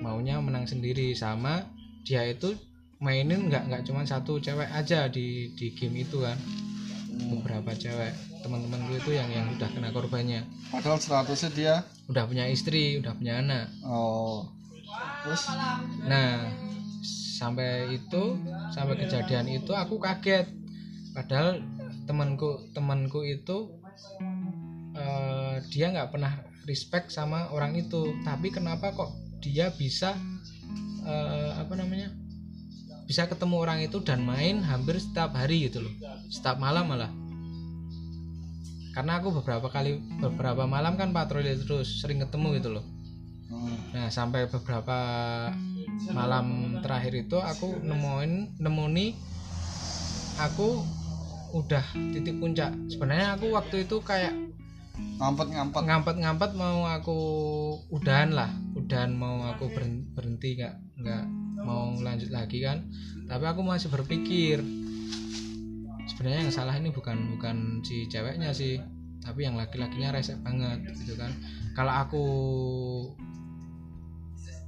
Maunya 0.00 0.38
menang 0.38 0.64
sendiri. 0.66 1.12
Sama 1.14 1.66
dia 2.06 2.24
itu 2.24 2.54
mainin 2.98 3.46
nggak 3.46 3.70
nggak 3.70 3.82
cuma 3.86 4.02
satu 4.02 4.42
cewek 4.42 4.66
aja 4.70 5.06
di 5.10 5.52
di 5.54 5.74
game 5.74 6.02
itu 6.02 6.22
kan. 6.22 6.38
Beberapa 7.18 7.74
cewek 7.74 8.14
teman-teman 8.42 8.86
gue 8.86 8.98
itu 9.02 9.10
yang 9.14 9.28
yang 9.30 9.46
udah 9.54 9.68
kena 9.70 9.90
korbannya. 9.90 10.46
Padahal 10.70 10.98
statusnya 11.02 11.50
dia 11.52 11.74
udah 12.06 12.24
punya 12.24 12.46
istri 12.46 12.98
udah 13.02 13.12
punya 13.18 13.42
anak. 13.42 13.66
Oh. 13.82 14.46
Terus? 15.26 15.42
Nah 16.06 16.48
sampai 17.38 17.94
itu 17.94 18.38
sampai 18.74 18.98
kejadian 18.98 19.46
itu 19.50 19.74
aku 19.74 19.98
kaget. 19.98 20.46
Padahal 21.14 21.62
temanku 22.06 22.70
temanku 22.72 23.26
itu 23.26 23.74
eh, 24.94 25.56
dia 25.70 25.90
nggak 25.90 26.14
pernah 26.14 26.32
respect 26.66 27.10
sama 27.10 27.50
orang 27.50 27.74
itu. 27.74 28.14
Tapi 28.22 28.54
kenapa 28.54 28.94
kok 28.94 29.27
dia 29.38 29.70
bisa 29.74 30.14
eh, 31.06 31.52
apa 31.56 31.74
namanya 31.78 32.12
bisa 33.08 33.24
ketemu 33.24 33.56
orang 33.56 33.80
itu 33.80 34.04
dan 34.04 34.20
main 34.20 34.60
hampir 34.60 35.00
setiap 35.00 35.32
hari 35.32 35.70
gitu 35.70 35.80
loh 35.80 35.94
setiap 36.28 36.60
malam 36.60 36.84
malah 36.90 37.08
karena 38.98 39.22
aku 39.22 39.30
beberapa 39.30 39.70
kali 39.70 40.02
beberapa 40.18 40.66
malam 40.66 40.98
kan 40.98 41.14
patroli 41.14 41.54
terus 41.54 42.02
sering 42.02 42.18
ketemu 42.18 42.58
gitu 42.58 42.74
loh. 42.74 42.84
Nah, 43.94 44.10
sampai 44.10 44.50
beberapa 44.50 44.98
malam 46.10 46.78
terakhir 46.82 47.14
itu 47.14 47.38
aku 47.38 47.78
nemuin 47.78 48.58
nemuni 48.58 49.14
aku 50.34 50.82
udah 51.54 51.84
titik 52.10 52.42
puncak. 52.42 52.74
Sebenarnya 52.90 53.38
aku 53.38 53.54
waktu 53.54 53.86
itu 53.86 54.02
kayak 54.02 54.34
ngampet-ngampet. 55.22 55.82
ngampet-ngampet 55.86 56.50
mau 56.58 56.90
aku 56.90 57.18
udahan 57.94 58.34
lah, 58.34 58.50
udahan 58.88 59.12
mau 59.12 59.44
aku 59.44 59.68
berhenti 60.16 60.56
nggak 60.56 61.04
nggak 61.04 61.24
mau 61.60 61.92
lanjut 62.00 62.32
lagi 62.32 62.64
kan. 62.64 62.88
Tapi 63.28 63.44
aku 63.44 63.60
masih 63.60 63.92
berpikir 63.92 64.64
sebenarnya 66.08 66.48
yang 66.48 66.54
salah 66.56 66.72
ini 66.72 66.88
bukan 66.88 67.36
bukan 67.36 67.84
si 67.84 68.08
ceweknya 68.08 68.56
sih, 68.56 68.80
tapi 69.20 69.44
yang 69.44 69.60
laki-lakinya 69.60 70.16
resek 70.16 70.40
banget 70.40 70.88
gitu 71.04 71.20
kan. 71.20 71.36
Kalau 71.76 71.92
aku 71.92 72.24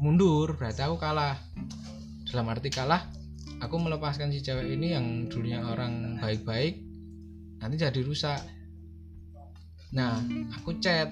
mundur 0.04 0.52
berarti 0.52 0.84
aku 0.84 1.00
kalah. 1.00 1.40
Dalam 2.28 2.44
arti 2.52 2.68
kalah 2.68 3.08
aku 3.64 3.80
melepaskan 3.80 4.36
si 4.36 4.44
cewek 4.44 4.68
ini 4.68 4.92
yang 4.92 5.32
dulunya 5.32 5.64
orang 5.64 6.20
baik-baik 6.20 6.76
nanti 7.56 7.80
jadi 7.80 8.04
rusak. 8.04 8.44
Nah 9.96 10.20
aku 10.60 10.76
chat. 10.76 11.08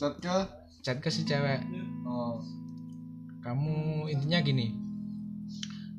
Chat 0.00 0.16
ke 0.16 0.58
chat 0.82 0.98
ke 1.02 1.10
si 1.10 1.26
cewek. 1.26 1.62
Oh. 2.08 2.40
kamu 3.38 4.06
intinya 4.12 4.42
gini. 4.44 4.76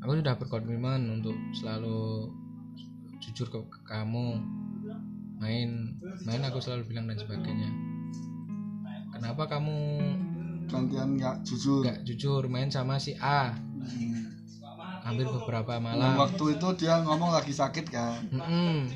Aku 0.05 0.15
sudah 0.15 0.37
berkomitmen 0.37 1.19
untuk 1.19 1.35
selalu 1.55 2.29
jujur 3.19 3.47
ke, 3.49 3.59
ke 3.67 3.79
kamu. 3.87 4.37
Main 5.39 5.99
main 6.27 6.41
aku 6.43 6.59
selalu 6.59 6.93
bilang 6.93 7.07
dan 7.07 7.17
sebagainya. 7.19 7.71
Kenapa 9.15 9.49
kamu 9.49 9.77
gantian 10.69 11.17
nggak 11.17 11.43
jujur? 11.43 11.83
nggak 11.83 12.05
jujur? 12.05 12.45
Main 12.47 12.69
sama 12.69 13.01
si 13.01 13.17
A. 13.19 13.55
Hampir 15.03 15.25
beberapa 15.25 15.81
malam. 15.81 16.19
Waktu 16.19 16.59
itu 16.59 16.67
dia 16.85 17.01
ngomong 17.01 17.33
lagi 17.33 17.55
sakit 17.55 17.85
kan? 17.89 18.19
Mm-mm. 18.29 18.93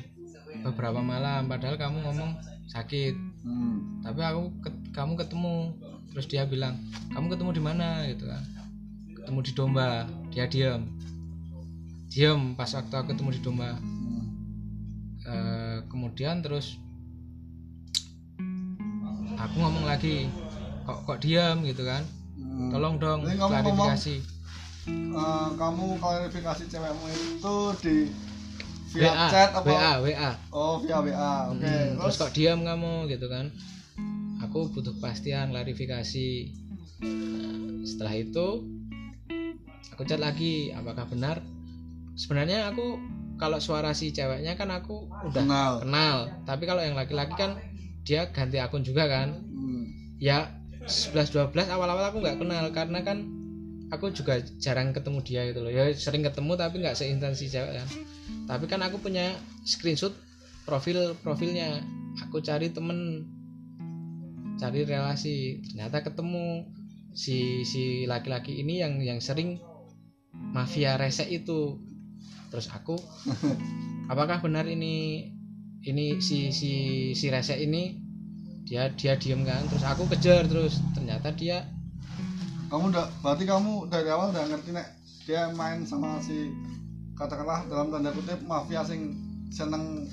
beberapa 0.62 1.02
malam. 1.02 1.50
Padahal 1.50 1.74
kamu 1.74 2.06
ngomong 2.06 2.38
sakit 2.70 3.33
Hmm. 3.44 4.00
tapi 4.00 4.20
aku 4.20 4.48
ket- 4.60 4.84
kamu 4.90 5.20
ketemu 5.20 5.76
terus 6.08 6.26
dia 6.26 6.44
bilang 6.44 6.80
kamu 7.12 7.28
ketemu 7.30 7.50
di 7.52 7.62
mana? 7.62 7.88
Gitu 8.08 8.24
kan. 8.24 8.42
Ketemu 9.14 9.38
di 9.40 9.52
domba. 9.52 9.90
Dia 10.32 10.48
diam 10.48 10.82
diam 12.08 12.54
pas 12.54 12.70
waktu 12.70 12.94
aku 12.94 13.12
ketemu 13.12 13.30
di 13.32 13.40
domba. 13.40 13.70
Hmm. 13.74 14.24
Eh, 15.24 15.78
kemudian 15.88 16.40
terus 16.40 16.80
aku 19.34 19.54
ngomong 19.56 19.84
lagi 19.84 20.28
kok 20.84 21.04
kok 21.04 21.18
diam 21.20 21.60
gitu 21.62 21.84
kan. 21.84 22.00
Hmm. 22.34 22.70
tolong 22.70 22.96
dong 22.96 23.26
Ini 23.26 23.34
kamu 23.34 23.50
ngomong- 23.50 23.92
klarifikasi. 23.92 24.16
Eh, 24.86 25.48
kamu 25.56 25.84
klarifikasi 25.98 26.62
cewekmu 26.66 27.06
itu 27.08 27.56
di 27.82 27.94
WA 28.94 29.02
via 29.02 29.12
chat 29.30 29.50
apa? 29.50 29.66
WA 29.66 29.92
WA 30.06 30.32
oh 30.54 30.78
via 30.78 30.98
WA 31.02 31.34
oke. 31.50 31.66
Hmm, 31.66 31.98
terus 31.98 32.14
terus? 32.14 32.22
kok 32.22 32.32
diam 32.32 32.62
kamu 32.62 33.10
gitu 33.10 33.26
kan? 33.26 33.50
Aku 34.46 34.70
butuh 34.70 34.94
kepastian 34.98 35.50
klarifikasi. 35.50 36.30
Nah, 37.02 37.82
setelah 37.82 38.14
itu 38.14 38.46
aku 39.90 40.02
chat 40.06 40.22
lagi 40.22 40.70
apakah 40.70 41.10
benar? 41.10 41.42
Sebenarnya 42.14 42.70
aku 42.70 43.02
kalau 43.34 43.58
suara 43.58 43.90
si 43.98 44.14
ceweknya 44.14 44.54
kan 44.54 44.70
aku 44.70 45.10
udah 45.26 45.42
kenal. 45.42 45.72
kenal. 45.82 46.16
Tapi 46.46 46.62
kalau 46.70 46.82
yang 46.86 46.94
laki-laki 46.94 47.34
kan 47.34 47.58
dia 48.06 48.30
ganti 48.30 48.62
akun 48.62 48.86
juga 48.86 49.10
kan? 49.10 49.34
Hmm. 49.50 49.90
ya 50.22 50.54
11-12 50.86 51.56
awal-awal 51.72 52.12
aku 52.12 52.20
nggak 52.20 52.38
kenal 52.38 52.64
karena 52.70 53.00
kan 53.02 53.43
aku 53.94 54.10
juga 54.10 54.42
jarang 54.58 54.90
ketemu 54.90 55.18
dia 55.22 55.42
gitu 55.48 55.60
loh. 55.62 55.70
Ya 55.70 55.88
sering 55.94 56.26
ketemu 56.26 56.58
tapi 56.58 56.82
nggak 56.82 56.98
seintens 56.98 57.38
si 57.38 57.48
cewek 57.48 57.78
kan 57.78 57.88
tapi 58.44 58.68
kan 58.68 58.80
aku 58.84 59.00
punya 59.00 59.32
screenshot 59.64 60.12
profil 60.68 61.16
profilnya. 61.20 61.80
Aku 62.28 62.40
cari 62.44 62.70
temen 62.70 63.26
cari 64.60 64.86
relasi. 64.86 65.64
Ternyata 65.72 66.04
ketemu 66.04 66.68
si 67.14 67.62
si 67.66 68.04
laki-laki 68.06 68.60
ini 68.60 68.80
yang 68.84 69.00
yang 69.00 69.18
sering 69.20 69.60
mafia 70.32 71.00
resek 71.00 71.28
itu. 71.32 71.80
Terus 72.52 72.70
aku 72.70 72.94
apakah 74.12 74.44
benar 74.44 74.68
ini 74.68 75.26
ini 75.84 76.20
si 76.20 76.52
si 76.52 76.72
si 77.16 77.26
resek 77.32 77.60
ini? 77.60 78.00
Dia 78.64 78.92
dia 78.92 79.16
diem 79.16 79.44
kan. 79.44 79.64
Terus 79.68 79.84
aku 79.84 80.08
kejar 80.08 80.48
terus. 80.48 80.80
Ternyata 80.96 81.32
dia 81.36 81.64
kamu 82.74 82.90
udah 82.90 83.06
berarti 83.22 83.46
kamu 83.46 83.86
dari 83.86 84.10
awal 84.10 84.34
udah 84.34 84.50
ngerti 84.50 84.74
nek 84.74 84.98
dia 85.30 85.46
main 85.54 85.86
sama 85.86 86.18
si 86.18 86.50
katakanlah 87.14 87.62
dalam 87.70 87.94
tanda 87.94 88.10
kutip 88.10 88.42
mafia 88.50 88.82
sing 88.82 89.14
seneng 89.54 90.10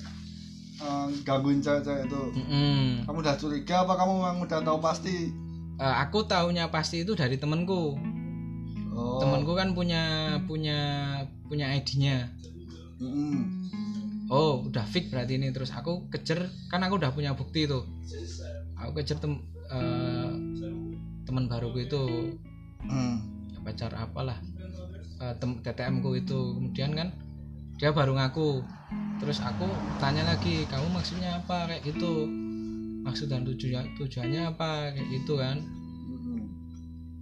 eh, 0.78 1.08
gangguin 1.26 1.58
cewek-cewek 1.58 2.06
itu. 2.06 2.22
Mm-mm. 2.38 3.10
kamu 3.10 3.18
udah 3.26 3.36
curiga 3.42 3.82
apa 3.82 3.98
kamu 3.98 4.14
memang 4.14 4.40
udah 4.46 4.62
tahu 4.62 4.78
pasti? 4.78 5.34
Eh, 5.82 5.96
aku 6.06 6.30
taunya 6.30 6.70
pasti 6.70 7.02
itu 7.02 7.18
dari 7.18 7.42
temenku 7.42 7.98
oh. 8.94 9.18
Temenku 9.18 9.58
kan 9.58 9.74
punya 9.74 10.38
punya 10.46 10.78
punya 11.50 11.74
ID-nya 11.74 12.30
Mm-mm. 13.02 13.42
oh 14.30 14.70
udah 14.70 14.86
fix 14.86 15.10
berarti 15.10 15.42
ini. 15.42 15.50
Terus 15.50 15.74
aku 15.74 16.06
kejar 16.14 16.46
kan 16.70 16.86
aku 16.86 17.02
udah 17.02 17.10
punya 17.10 17.34
bukti 17.34 17.66
tuh 17.66 17.90
aku 18.78 19.02
kejar 19.02 19.18
tem 19.18 19.42
eh, 19.74 20.30
teman 21.26 21.50
baruku 21.50 21.90
itu 21.90 22.04
Hmm. 22.88 23.18
pacar 23.62 23.94
apalah 23.94 24.42
eh, 25.22 25.34
tem 25.38 25.52
TTM 25.62 26.02
ku 26.02 26.18
itu. 26.18 26.58
Kemudian 26.58 26.98
kan 26.98 27.10
dia 27.78 27.94
baru 27.94 28.18
ngaku. 28.18 28.66
Terus 29.22 29.38
aku 29.42 29.70
tanya 30.02 30.26
lagi 30.26 30.66
kamu 30.66 30.90
maksudnya 30.90 31.38
apa? 31.38 31.70
Kayak 31.70 31.94
gitu. 31.94 32.26
Maksud 33.06 33.30
dan 33.30 33.46
tujuan 33.46 33.86
tujuannya 33.98 34.42
apa? 34.50 34.98
Kayak 34.98 35.08
gitu 35.14 35.34
kan. 35.38 35.58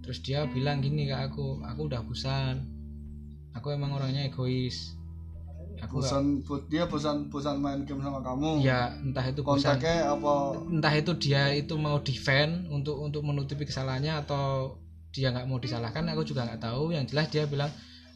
Terus 0.00 0.18
dia 0.24 0.48
bilang 0.48 0.80
gini 0.80 1.06
ke 1.06 1.16
aku 1.16 1.60
aku 1.60 1.80
udah 1.92 2.00
bosan. 2.04 2.64
Aku 3.52 3.68
emang 3.76 3.92
orangnya 3.92 4.26
egois. 4.26 4.96
Aku 5.80 6.00
bosan 6.00 6.44
dia 6.68 6.88
bosan 6.88 7.28
bosan 7.28 7.60
main 7.60 7.84
game 7.84 8.00
sama 8.00 8.20
kamu? 8.24 8.64
Ya 8.64 8.96
entah 9.00 9.24
itu 9.28 9.44
bosan. 9.44 9.76
Apa? 9.80 10.56
Entah 10.72 10.94
itu 10.96 11.12
dia 11.20 11.52
itu 11.52 11.76
mau 11.76 12.00
defend 12.00 12.68
untuk 12.72 13.00
untuk 13.00 13.24
menutupi 13.24 13.68
kesalahannya 13.68 14.24
atau 14.24 14.76
dia 15.10 15.34
nggak 15.34 15.46
mau 15.50 15.58
disalahkan 15.58 16.06
aku 16.10 16.22
juga 16.22 16.46
nggak 16.46 16.62
tahu. 16.62 16.94
Yang 16.94 17.14
jelas 17.14 17.26
dia 17.30 17.44
bilang 17.46 17.70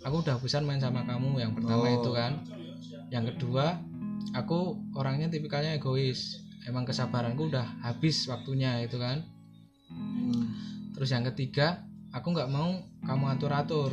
aku 0.07 0.23
udah 0.23 0.39
bosan 0.39 0.63
main 0.67 0.79
sama 0.79 1.03
kamu. 1.07 1.43
Yang 1.43 1.53
pertama 1.61 1.85
Oh. 1.91 1.97
itu 1.99 2.11
kan. 2.15 2.33
Yang 3.11 3.25
kedua 3.35 3.79
aku 4.35 4.79
orangnya 4.95 5.31
tipikalnya 5.31 5.75
egois. 5.79 6.43
Emang 6.65 6.87
kesabaranku 6.89 7.51
udah 7.53 7.67
habis 7.85 8.25
waktunya 8.31 8.81
itu 8.81 8.97
kan. 8.97 9.21
Terus 10.95 11.11
yang 11.11 11.27
ketiga 11.35 11.83
aku 12.15 12.31
nggak 12.31 12.51
mau 12.51 12.71
kamu 13.05 13.25
atur 13.35 13.53
atur 13.53 13.91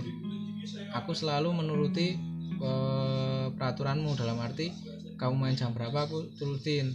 aku 0.94 1.12
selalu 1.18 1.50
menuruti 1.52 2.16
eh, 2.62 3.46
peraturanmu 3.58 4.14
dalam 4.14 4.38
arti 4.38 4.70
kamu 5.18 5.34
main 5.38 5.58
jam 5.58 5.74
berapa 5.74 6.06
aku 6.06 6.38
turutin. 6.38 6.94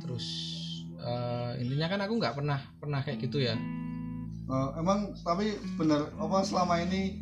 Terus 0.00 0.26
eh, 0.96 1.60
intinya 1.60 1.86
kan 1.92 2.00
aku 2.08 2.16
nggak 2.16 2.34
pernah 2.34 2.58
pernah 2.80 3.00
kayak 3.04 3.20
gitu 3.28 3.44
ya 3.44 3.54
Eh, 4.48 4.68
emang 4.80 5.12
tapi 5.20 5.60
bener 5.76 6.08
apa 6.16 6.40
selama 6.40 6.80
ini 6.80 7.20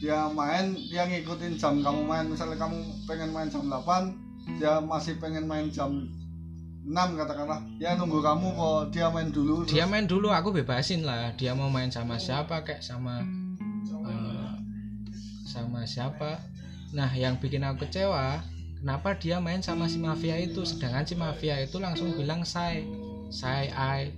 dia 0.00 0.24
main 0.32 0.72
dia 0.88 1.04
ngikutin 1.04 1.60
jam 1.60 1.84
kamu 1.84 2.00
main. 2.08 2.24
Misalnya 2.32 2.56
kamu 2.56 2.80
pengen 3.04 3.30
main 3.30 3.52
jam 3.52 3.68
8 3.68 4.56
dia 4.56 4.80
masih 4.80 5.20
pengen 5.20 5.44
main 5.44 5.68
jam 5.68 6.08
6 6.82 6.88
katakanlah. 7.20 7.60
Dia 7.76 7.92
nunggu 8.00 8.24
kamu 8.24 8.56
kok 8.56 8.80
dia 8.88 9.06
main 9.12 9.28
dulu 9.28 9.68
dia 9.68 9.84
main 9.84 10.08
dulu 10.08 10.32
aku 10.32 10.48
bebasin 10.50 11.04
lah. 11.04 11.36
Dia 11.36 11.52
mau 11.52 11.68
main 11.68 11.92
sama 11.92 12.16
siapa 12.16 12.64
kayak 12.64 12.80
sama 12.80 13.20
eh, 14.08 14.52
sama 15.44 15.84
siapa. 15.84 16.40
Nah 16.96 17.12
yang 17.12 17.36
bikin 17.36 17.68
aku 17.68 17.84
kecewa 17.84 18.40
kenapa 18.80 19.12
dia 19.20 19.44
main 19.44 19.60
sama 19.60 19.92
si 19.92 20.00
mafia 20.00 20.40
itu? 20.40 20.64
Sedangkan 20.64 21.04
si 21.04 21.20
mafia 21.20 21.60
itu 21.60 21.76
langsung 21.76 22.16
bilang 22.16 22.48
say 22.48 22.88
say 23.28 23.68
I 23.68 24.08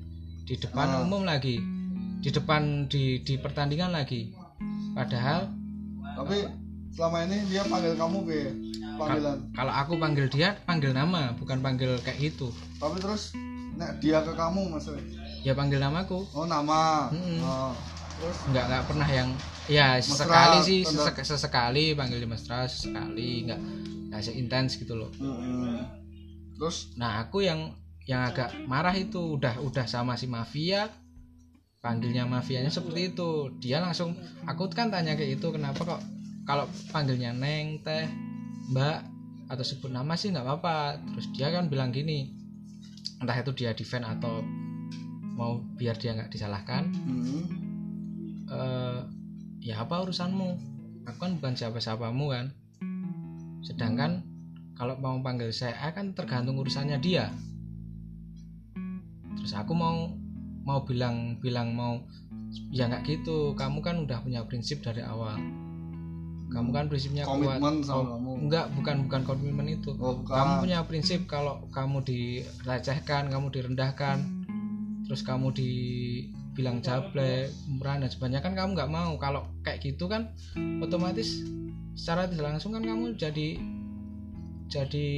di 0.46 0.54
depan 0.54 0.86
Ah. 0.86 1.02
umum 1.02 1.26
lagi 1.26 1.73
di 2.24 2.32
depan 2.32 2.88
di 2.88 3.20
di 3.20 3.36
pertandingan 3.36 3.92
lagi. 3.92 4.32
Padahal 4.96 5.44
tapi 6.16 6.48
selama 6.96 7.28
ini 7.28 7.36
dia 7.52 7.60
panggil 7.68 7.92
kamu 8.00 8.18
ke 8.24 8.40
panggilan? 8.96 9.38
kalau 9.52 9.72
aku 9.76 9.92
panggil 10.00 10.26
dia 10.32 10.56
panggil 10.64 10.96
nama 10.96 11.36
bukan 11.36 11.60
panggil 11.60 12.00
kayak 12.00 12.32
gitu. 12.32 12.48
Tapi 12.80 12.96
terus 12.96 13.36
nek 13.76 14.00
dia 14.00 14.24
ke 14.24 14.32
kamu 14.32 14.72
maksudnya 14.72 15.04
ya 15.44 15.52
panggil 15.52 15.76
namaku 15.84 16.24
oh 16.32 16.48
nama? 16.48 17.12
Mm-mm. 17.12 17.44
Oh, 17.44 17.76
terus? 18.16 18.36
Nggak 18.48 18.64
nggak 18.72 18.84
pernah 18.88 19.08
yang 19.10 19.28
ya 19.68 20.00
Mesra, 20.00 20.16
sekali 20.24 20.58
sih 20.64 20.80
sesek- 20.80 21.26
sesekali 21.28 21.92
panggil 21.92 22.24
di 22.24 22.28
mesra 22.30 22.64
sesekali 22.64 23.44
nggak 23.44 23.60
nggak 24.08 24.20
seintens 24.24 24.80
gitu 24.80 24.96
loh. 24.96 25.12
Mm-mm. 25.20 25.76
terus? 26.56 26.96
Nah 26.96 27.20
aku 27.20 27.44
yang 27.44 27.68
yang 28.08 28.24
agak 28.24 28.48
marah 28.64 28.96
itu 28.96 29.36
udah 29.36 29.60
udah 29.60 29.84
sama 29.84 30.16
si 30.16 30.24
mafia 30.24 30.88
panggilnya 31.84 32.24
mafianya 32.24 32.72
seperti 32.72 33.12
itu. 33.12 33.52
Dia 33.60 33.84
langsung 33.84 34.16
aku 34.48 34.72
kan 34.72 34.88
tanya 34.88 35.12
kayak 35.12 35.36
itu 35.36 35.52
kenapa 35.52 35.84
kok 35.84 36.00
kalau 36.48 36.64
panggilnya 36.88 37.36
neng 37.36 37.84
teh 37.84 38.08
mbak 38.72 39.04
atau 39.52 39.60
sebut 39.60 39.92
nama 39.92 40.16
sih 40.16 40.32
nggak 40.32 40.48
apa-apa. 40.48 40.96
Terus 41.12 41.28
dia 41.36 41.52
kan 41.52 41.68
bilang 41.68 41.92
gini 41.92 42.32
entah 43.20 43.36
itu 43.36 43.52
dia 43.52 43.76
defend 43.76 44.08
atau 44.08 44.40
mau 45.36 45.60
biar 45.76 46.00
dia 46.00 46.16
nggak 46.16 46.30
disalahkan 46.30 46.88
mm, 46.88 47.44
eh 48.48 49.00
ya 49.60 49.84
apa 49.84 50.00
urusanmu? 50.08 50.72
Aku 51.04 51.18
kan 51.20 51.36
bukan 51.36 51.52
siapa-siapamu 51.52 52.32
kan. 52.32 52.46
Sedangkan 53.60 54.24
kalau 54.72 54.96
mau 54.96 55.20
panggil 55.20 55.52
saya 55.52 55.92
kan 55.92 56.16
tergantung 56.16 56.56
urusannya 56.56 56.96
dia. 57.04 57.28
Terus 59.36 59.52
aku 59.52 59.76
mau 59.76 60.23
mau 60.64 60.82
bilang 60.82 61.36
bilang 61.38 61.76
mau 61.76 62.00
ya 62.72 62.88
nggak 62.88 63.04
gitu. 63.06 63.52
Kamu 63.54 63.84
kan 63.84 64.00
udah 64.02 64.18
punya 64.24 64.42
prinsip 64.48 64.80
dari 64.80 65.04
awal. 65.04 65.36
Kamu 66.50 66.70
kan 66.70 66.86
prinsipnya 66.86 67.28
kuat. 67.28 67.60
Komitmen 67.60 67.84
sama 67.84 67.98
Oh, 67.98 68.04
kamu. 68.16 68.30
Enggak 68.48 68.66
bukan 68.72 68.96
bukan 69.06 69.20
komitmen 69.26 69.66
itu. 69.68 69.90
Oh 70.00 70.22
bukan 70.24 70.34
kamu 70.34 70.52
punya 70.64 70.78
prinsip 70.88 71.20
kalau 71.28 71.66
kamu 71.70 72.02
direcehkan 72.06 73.28
kamu 73.28 73.46
direndahkan 73.52 74.18
terus 75.04 75.20
kamu 75.20 75.52
di 75.52 75.70
bilang 76.56 76.80
jablek 76.80 77.52
murah 77.68 78.00
dan 78.00 78.08
sebagainya 78.08 78.40
kan 78.40 78.56
kamu 78.56 78.72
nggak 78.72 78.90
mau. 78.90 79.18
Kalau 79.20 79.50
kayak 79.66 79.84
gitu 79.84 80.08
kan 80.08 80.32
otomatis 80.80 81.44
secara 81.94 82.26
tidak 82.26 82.56
langsung 82.56 82.72
kan 82.74 82.82
kamu 82.82 83.14
jadi 83.14 83.60
jadi 84.64 85.08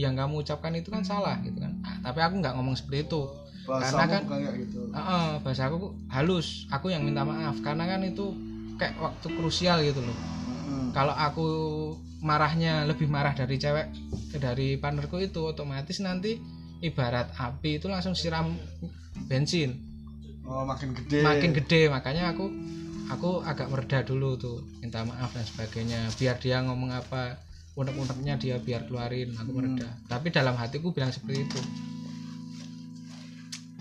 yang 0.00 0.14
kamu 0.14 0.46
ucapkan 0.46 0.72
itu 0.78 0.88
kan 0.92 1.02
salah 1.02 1.42
gitu 1.42 1.58
kan. 1.58 1.80
Ah, 1.82 1.98
tapi 2.04 2.20
aku 2.22 2.44
nggak 2.44 2.54
ngomong 2.54 2.78
seperti 2.78 3.10
itu 3.10 3.43
Bahasa 3.64 3.96
Karena 3.96 4.04
kan- 4.20 4.26
kayak 4.28 4.54
gitu. 4.68 4.80
Ah, 4.92 5.40
bahasa 5.40 5.72
aku 5.72 5.96
halus. 6.12 6.68
Aku 6.68 6.92
yang 6.92 7.02
minta 7.04 7.24
maaf. 7.24 7.56
Karena 7.64 7.88
kan 7.88 8.04
itu 8.04 8.32
kayak 8.76 8.94
waktu 9.00 9.26
krusial 9.34 9.80
gitu 9.82 10.02
loh. 10.02 10.18
Mm. 10.64 10.96
kalau 10.96 11.12
aku 11.12 11.48
marahnya 12.24 12.88
lebih 12.88 13.04
marah 13.04 13.36
dari 13.36 13.60
cewek 13.60 13.92
dari 14.40 14.80
partnerku 14.80 15.20
itu 15.20 15.44
otomatis 15.44 16.00
nanti 16.00 16.40
ibarat 16.80 17.36
api 17.36 17.78
itu 17.78 17.86
langsung 17.86 18.16
siram 18.16 18.56
bensin. 19.28 19.76
Oh, 20.44 20.64
makin 20.64 20.92
gede. 20.96 21.20
makin 21.20 21.52
gede. 21.52 21.92
Makanya 21.92 22.32
aku 22.32 22.48
aku 23.12 23.44
agak 23.44 23.68
mereda 23.68 24.04
dulu 24.04 24.36
tuh. 24.36 24.58
Minta 24.80 25.04
maaf 25.04 25.32
dan 25.32 25.44
sebagainya. 25.44 26.00
Biar 26.16 26.36
dia 26.40 26.60
ngomong 26.64 26.90
apa 26.92 27.38
unek-uneknya 27.76 28.34
dia 28.40 28.56
biar 28.60 28.88
keluarin. 28.88 29.36
Aku 29.36 29.52
mereda. 29.52 29.88
Tapi 30.08 30.32
dalam 30.32 30.56
hatiku 30.56 30.92
bilang 30.96 31.12
seperti 31.12 31.44
itu 31.44 31.60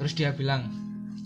terus 0.04 0.20
dia 0.20 0.36
bilang 0.36 0.68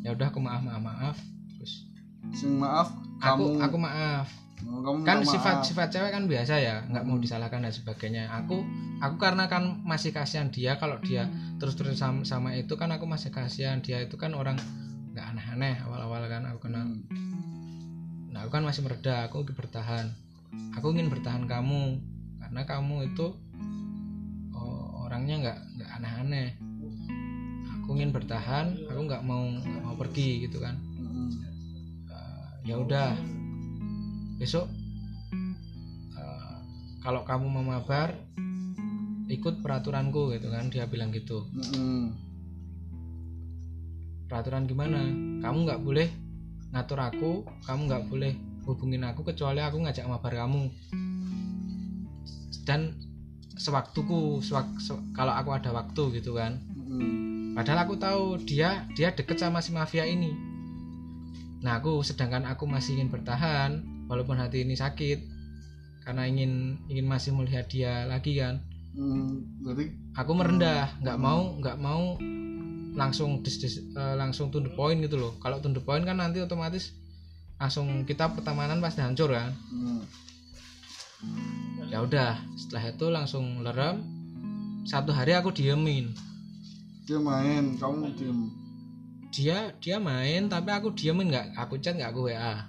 ya 0.05 0.13
udah 0.13 0.29
aku 0.29 0.37
maaf 0.37 0.61
maaf 0.61 0.77
maaf. 0.85 1.17
Terus 1.57 1.89
Sing 2.29 2.61
maaf 2.61 2.93
aku 3.17 3.57
kamu 3.57 3.65
aku 3.65 3.77
maaf. 3.81 4.29
Oh, 4.69 4.85
kamu 4.85 5.01
kan 5.01 5.25
sifat 5.25 5.55
maaf. 5.57 5.65
sifat 5.65 5.87
cewek 5.89 6.13
kan 6.13 6.29
biasa 6.29 6.61
ya 6.61 6.85
nggak 6.85 7.01
mau 7.09 7.17
disalahkan 7.17 7.65
dan 7.65 7.73
sebagainya. 7.73 8.29
Aku 8.45 8.61
aku 9.01 9.17
karena 9.17 9.49
kan 9.49 9.81
masih 9.81 10.13
kasihan 10.13 10.53
dia 10.53 10.77
kalau 10.77 11.01
dia 11.01 11.25
terus 11.57 11.73
terus 11.73 11.97
sama, 11.97 12.21
sama 12.21 12.53
itu 12.53 12.77
kan 12.77 12.93
aku 12.93 13.09
masih 13.09 13.33
kasihan. 13.33 13.81
Dia 13.81 14.05
itu 14.05 14.13
kan 14.13 14.37
orang 14.37 14.61
nggak 15.17 15.25
aneh-aneh 15.25 15.81
awal-awal 15.81 16.21
kan 16.29 16.45
aku 16.45 16.69
kenal. 16.69 16.85
Hmm. 16.85 18.29
nah 18.29 18.45
aku 18.45 18.53
kan 18.53 18.61
masih 18.61 18.85
mereda 18.85 19.25
aku 19.25 19.41
ingin 19.41 19.57
bertahan. 19.57 20.05
Aku 20.77 20.93
ingin 20.93 21.09
bertahan 21.09 21.49
kamu 21.49 21.97
karena 22.45 22.61
kamu 22.61 23.09
itu 23.09 23.33
oh, 24.53 25.09
orangnya 25.09 25.41
nggak 25.41 25.59
nggak 25.81 25.89
aneh-aneh 25.97 26.66
aku 27.87 27.95
ingin 27.95 28.11
bertahan 28.11 28.75
aku 28.91 28.99
nggak 29.07 29.23
mau 29.23 29.47
nggak 29.47 29.79
mau 29.79 29.95
pergi 29.95 30.43
gitu 30.43 30.59
kan. 30.59 30.75
Mm. 30.99 31.31
ya 32.67 32.75
udah. 32.75 33.15
Besok 34.35 34.67
eh, 36.19 36.55
kalau 36.99 37.23
kamu 37.23 37.47
mau 37.47 37.63
mabar 37.63 38.11
ikut 39.31 39.63
peraturanku 39.63 40.35
gitu 40.35 40.51
kan 40.51 40.67
dia 40.67 40.83
bilang 40.83 41.15
gitu. 41.15 41.47
Peraturan 44.27 44.67
gimana? 44.67 45.07
Kamu 45.39 45.57
nggak 45.63 45.79
boleh 45.79 46.11
ngatur 46.75 46.99
aku 46.99 47.47
kamu 47.63 47.87
nggak 47.87 48.03
boleh 48.11 48.35
hubungin 48.67 49.07
aku 49.07 49.23
kecuali 49.23 49.63
aku 49.63 49.79
ngajak 49.79 50.03
mabar 50.11 50.43
kamu. 50.43 50.67
Dan 52.67 52.99
sewaktuku 53.55 54.43
sewak, 54.43 54.67
se- 54.83 55.07
kalau 55.15 55.31
aku 55.31 55.55
ada 55.55 55.71
waktu 55.71 56.19
gitu 56.19 56.35
kan. 56.35 56.59
Mm-mm. 56.75 57.36
Padahal 57.57 57.89
aku 57.89 57.97
tahu 57.97 58.37
dia 58.45 58.85
dia 58.93 59.09
deket 59.09 59.41
sama 59.41 59.65
si 59.65 59.73
mafia 59.73 60.05
ini. 60.05 60.29
Nah 61.65 61.81
aku 61.81 62.05
sedangkan 62.05 62.45
aku 62.45 62.69
masih 62.69 63.01
ingin 63.01 63.09
bertahan 63.09 63.81
walaupun 64.05 64.37
hati 64.37 64.61
ini 64.61 64.77
sakit 64.77 65.25
karena 66.05 66.29
ingin 66.29 66.77
ingin 66.85 67.09
masih 67.09 67.33
melihat 67.33 67.65
dia 67.65 68.05
lagi 68.05 68.37
kan. 68.37 68.61
Mm, 68.93 69.65
Berarti 69.65 69.89
aku 70.13 70.31
merendah 70.37 71.01
nggak 71.01 71.17
mau 71.17 71.57
nggak 71.57 71.77
mau 71.81 72.21
langsung 72.93 73.41
dis, 73.41 73.57
dis- 73.57 73.81
eh, 73.81 74.13
langsung 74.13 74.53
to 74.53 74.61
the 74.61 74.69
point 74.77 75.01
gitu 75.01 75.17
loh. 75.17 75.33
Kalau 75.41 75.57
to 75.57 75.73
the 75.73 75.81
point 75.81 76.05
kan 76.05 76.21
nanti 76.21 76.37
otomatis 76.37 76.93
langsung 77.57 78.05
kita 78.05 78.37
pertemanan 78.37 78.77
pasti 78.77 79.01
hancur 79.01 79.33
kan. 79.33 79.49
Mm, 79.73 80.01
ya 81.89 82.05
udah 82.05 82.37
setelah 82.53 82.93
itu 82.93 83.05
langsung 83.09 83.65
lerem. 83.65 84.05
Satu 84.85 85.09
hari 85.09 85.33
aku 85.33 85.51
diemin 85.51 86.13
dia 87.07 87.17
main, 87.17 87.63
kamu 87.73 88.11
diem. 88.13 88.39
dia 89.29 89.57
dia 89.77 89.95
main 89.97 90.45
tapi 90.45 90.69
aku 90.69 90.91
diemin 90.91 91.29
nggak 91.29 91.55
aku 91.55 91.77
chat 91.77 91.95
nggak 91.95 92.11
aku 92.11 92.27
wa 92.27 92.67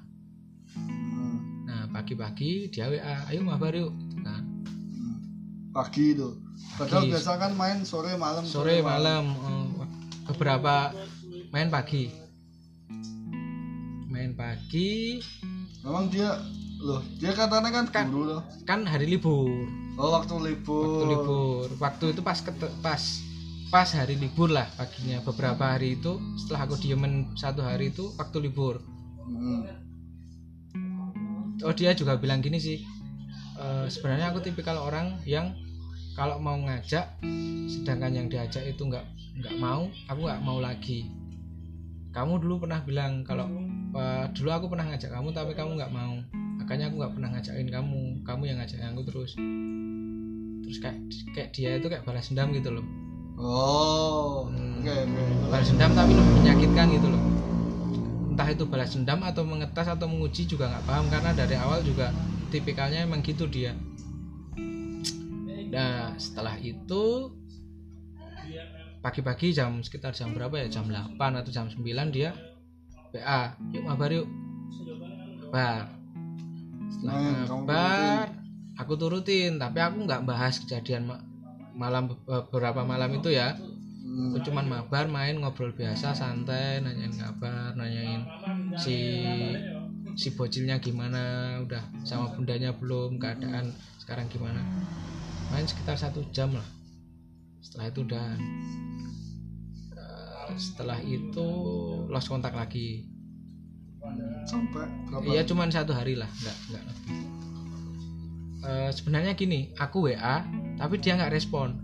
Mm, 0.70 1.36
nah 1.64 1.82
pagi-pagi 1.90 2.68
dia 2.68 2.86
wa 2.86 2.98
ayo 3.26 3.40
mabar 3.40 3.72
yuk 3.72 3.90
nah, 4.16 4.38
mm. 4.38 5.16
Pagi 5.70 6.12
itu. 6.12 6.28
Padahal 6.74 7.02
Pagi. 7.02 7.10
biasa 7.10 7.30
kan 7.36 7.52
main 7.52 7.78
sore 7.82 8.14
malam. 8.14 8.42
sore 8.44 8.78
malam 8.80 9.24
eh, 9.26 9.66
beberapa 10.24 10.92
main 11.48 11.66
pagi 11.68 12.10
main 14.06 14.34
pagi 14.34 15.18
Memang 15.80 16.06
dia 16.08 16.34
loh, 16.78 17.00
dia 17.16 17.32
katanya 17.32 17.70
kan 17.72 17.84
Kan- 17.88 18.06
guru 18.08 18.24
loh. 18.28 18.42
kan 18.64 18.82
hari 18.82 19.06
libur 19.08 19.50
Oh, 19.94 20.10
waktu 20.12 20.30
libur. 20.44 20.84
waktu 20.84 21.06
libur 21.08 21.66
waktu 21.76 22.04
itu 22.12 22.20
pas 22.20 22.38
kete- 22.38 22.74
pas 22.78 23.02
pas 23.68 23.84
hari 23.92 24.16
libur 24.16 24.48
lah 24.48 24.64
paginya. 24.80 25.20
Beberapa 25.20 25.76
hari 25.76 26.00
itu 26.00 26.16
setelah 26.40 26.64
aku 26.64 26.80
diemen 26.80 27.36
satu 27.36 27.60
hari 27.60 27.92
itu 27.92 28.08
waktu 28.16 28.48
libur. 28.48 28.80
Mm, 29.28 29.68
oh 31.60 31.74
dia 31.76 31.92
juga 31.92 32.16
bilang 32.16 32.40
gini 32.40 32.56
sih 32.56 32.80
"Eh, 33.60 33.86
sebenarnya 33.92 34.32
aku 34.32 34.40
tipikal 34.40 34.80
orang 34.80 35.20
yang 35.28 35.52
kalau 36.16 36.40
mau 36.40 36.56
ngajak 36.56 37.20
sedangkan 37.68 38.16
yang 38.16 38.26
diajak 38.32 38.64
itu 38.64 38.88
nggak 38.88 39.04
nggak 39.38 39.54
mau 39.60 39.92
aku 40.08 40.20
nggak 40.24 40.40
mau 40.40 40.58
lagi. 40.64 41.12
Kamu 42.08 42.40
dulu 42.40 42.64
pernah 42.64 42.80
bilang 42.88 43.20
kalau 43.20 43.52
"Eh, 43.92 44.24
dulu 44.32 44.48
aku 44.48 44.66
pernah 44.72 44.88
ngajak 44.88 45.12
kamu 45.12 45.28
tapi 45.36 45.52
kamu 45.52 45.76
nggak 45.76 45.92
mau. 45.92 46.16
Makanya 46.56 46.88
aku 46.88 47.04
nggak 47.04 47.12
pernah 47.20 47.28
ngajakin 47.36 47.68
kamu. 47.68 48.02
Kamu 48.24 48.42
yang 48.48 48.56
ngajak 48.64 48.80
aku 48.80 49.02
terus. 49.04 49.36
Terus 50.64 50.78
kayak 50.80 50.96
kayak 51.36 51.48
dia 51.52 51.76
itu 51.76 51.86
kayak 51.92 52.08
balas 52.08 52.32
dendam 52.32 52.48
gitu 52.56 52.72
loh 52.72 53.07
Oh, 53.38 54.50
Hmm. 54.50 54.82
oke 54.82 54.94
balas 55.48 55.70
dendam 55.70 55.94
tapi 55.94 56.12
lebih 56.12 56.34
menyakitkan 56.42 56.86
gitu 56.90 57.06
loh. 57.06 57.22
Entah 58.34 58.48
itu 58.50 58.64
balas 58.66 58.90
dendam 58.94 59.22
atau 59.22 59.42
mengetas 59.46 59.86
atau 59.86 60.10
menguji 60.10 60.46
juga 60.46 60.66
nggak 60.66 60.84
paham 60.84 61.06
karena 61.06 61.30
dari 61.32 61.54
awal 61.54 61.80
juga 61.86 62.10
tipikalnya 62.50 63.06
emang 63.06 63.22
gitu 63.22 63.46
dia. 63.46 63.78
Nah 65.70 66.18
setelah 66.18 66.58
itu 66.58 67.30
pagi-pagi 68.98 69.54
jam 69.54 69.78
sekitar 69.86 70.10
jam 70.10 70.34
berapa 70.34 70.58
ya? 70.58 70.66
Jam 70.66 70.90
8 70.90 71.14
atau 71.38 71.50
jam 71.54 71.70
9 71.70 72.10
dia 72.10 72.34
PA 73.14 73.54
yuk 73.70 73.86
mabar 73.86 74.10
yuk. 74.10 74.26
Mabar. 75.48 75.94
Setelah 76.90 77.14
kamu 77.46 77.62
mabar 77.62 78.26
aku 78.78 78.92
turutin 78.94 79.58
tapi 79.58 79.78
aku 79.78 80.06
nggak 80.06 80.26
bahas 80.26 80.58
kejadian 80.58 81.10
ma- 81.10 81.22
malam 81.78 82.10
beberapa 82.26 82.82
malam 82.82 83.14
itu 83.14 83.30
ya. 83.30 83.54
Hmm, 83.54 84.34
aku 84.34 84.50
cuman 84.50 84.66
mabar 84.66 85.06
main 85.06 85.38
ngobrol 85.38 85.70
biasa 85.70 86.10
santai 86.10 86.82
nanyain 86.82 87.14
kabar 87.14 87.76
nanyain 87.78 88.26
si 88.74 88.98
si 90.18 90.34
bocilnya 90.34 90.82
gimana 90.82 91.54
udah 91.62 91.78
sama 92.02 92.34
bundanya 92.34 92.74
belum 92.74 93.22
keadaan 93.22 93.70
sekarang 94.02 94.26
gimana. 94.26 94.58
Main 95.54 95.70
sekitar 95.70 95.94
satu 95.94 96.26
jam 96.34 96.50
lah. 96.50 96.66
Setelah 97.62 97.86
itu 97.94 98.00
udah 98.02 98.26
eh, 99.94 100.50
setelah 100.58 100.98
itu 101.06 101.48
lost 102.10 102.26
kontak 102.26 102.58
lagi. 102.58 103.06
Sampai 104.50 104.88
iya 105.30 105.46
cuman 105.46 105.70
satu 105.70 105.94
hari 105.94 106.18
lah 106.18 106.26
nggak 106.26 106.56
nggak 106.72 106.82
lebih 106.90 107.37
Eh, 108.58 108.90
sebenarnya 108.90 109.38
gini 109.38 109.70
aku 109.78 110.10
WA 110.10 110.42
tapi 110.74 110.98
dia 110.98 111.14
nggak 111.14 111.30
respon. 111.30 111.78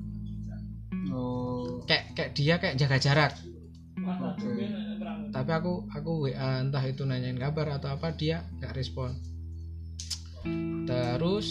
Oh, 1.15 1.79
kayak 1.87 2.11
kayak 2.19 2.31
dia 2.35 2.55
kayak 2.59 2.75
jaga 2.75 2.99
jarak. 2.99 3.33
Tapi 5.31 5.51
aku 5.55 5.87
aku 5.91 6.13
WA 6.27 6.63
entah 6.67 6.83
itu 6.83 7.07
nanyain 7.07 7.39
kabar 7.39 7.79
atau 7.79 7.95
apa 7.95 8.11
dia 8.11 8.43
nggak 8.59 8.75
respon. 8.75 9.15
Terus 10.85 11.49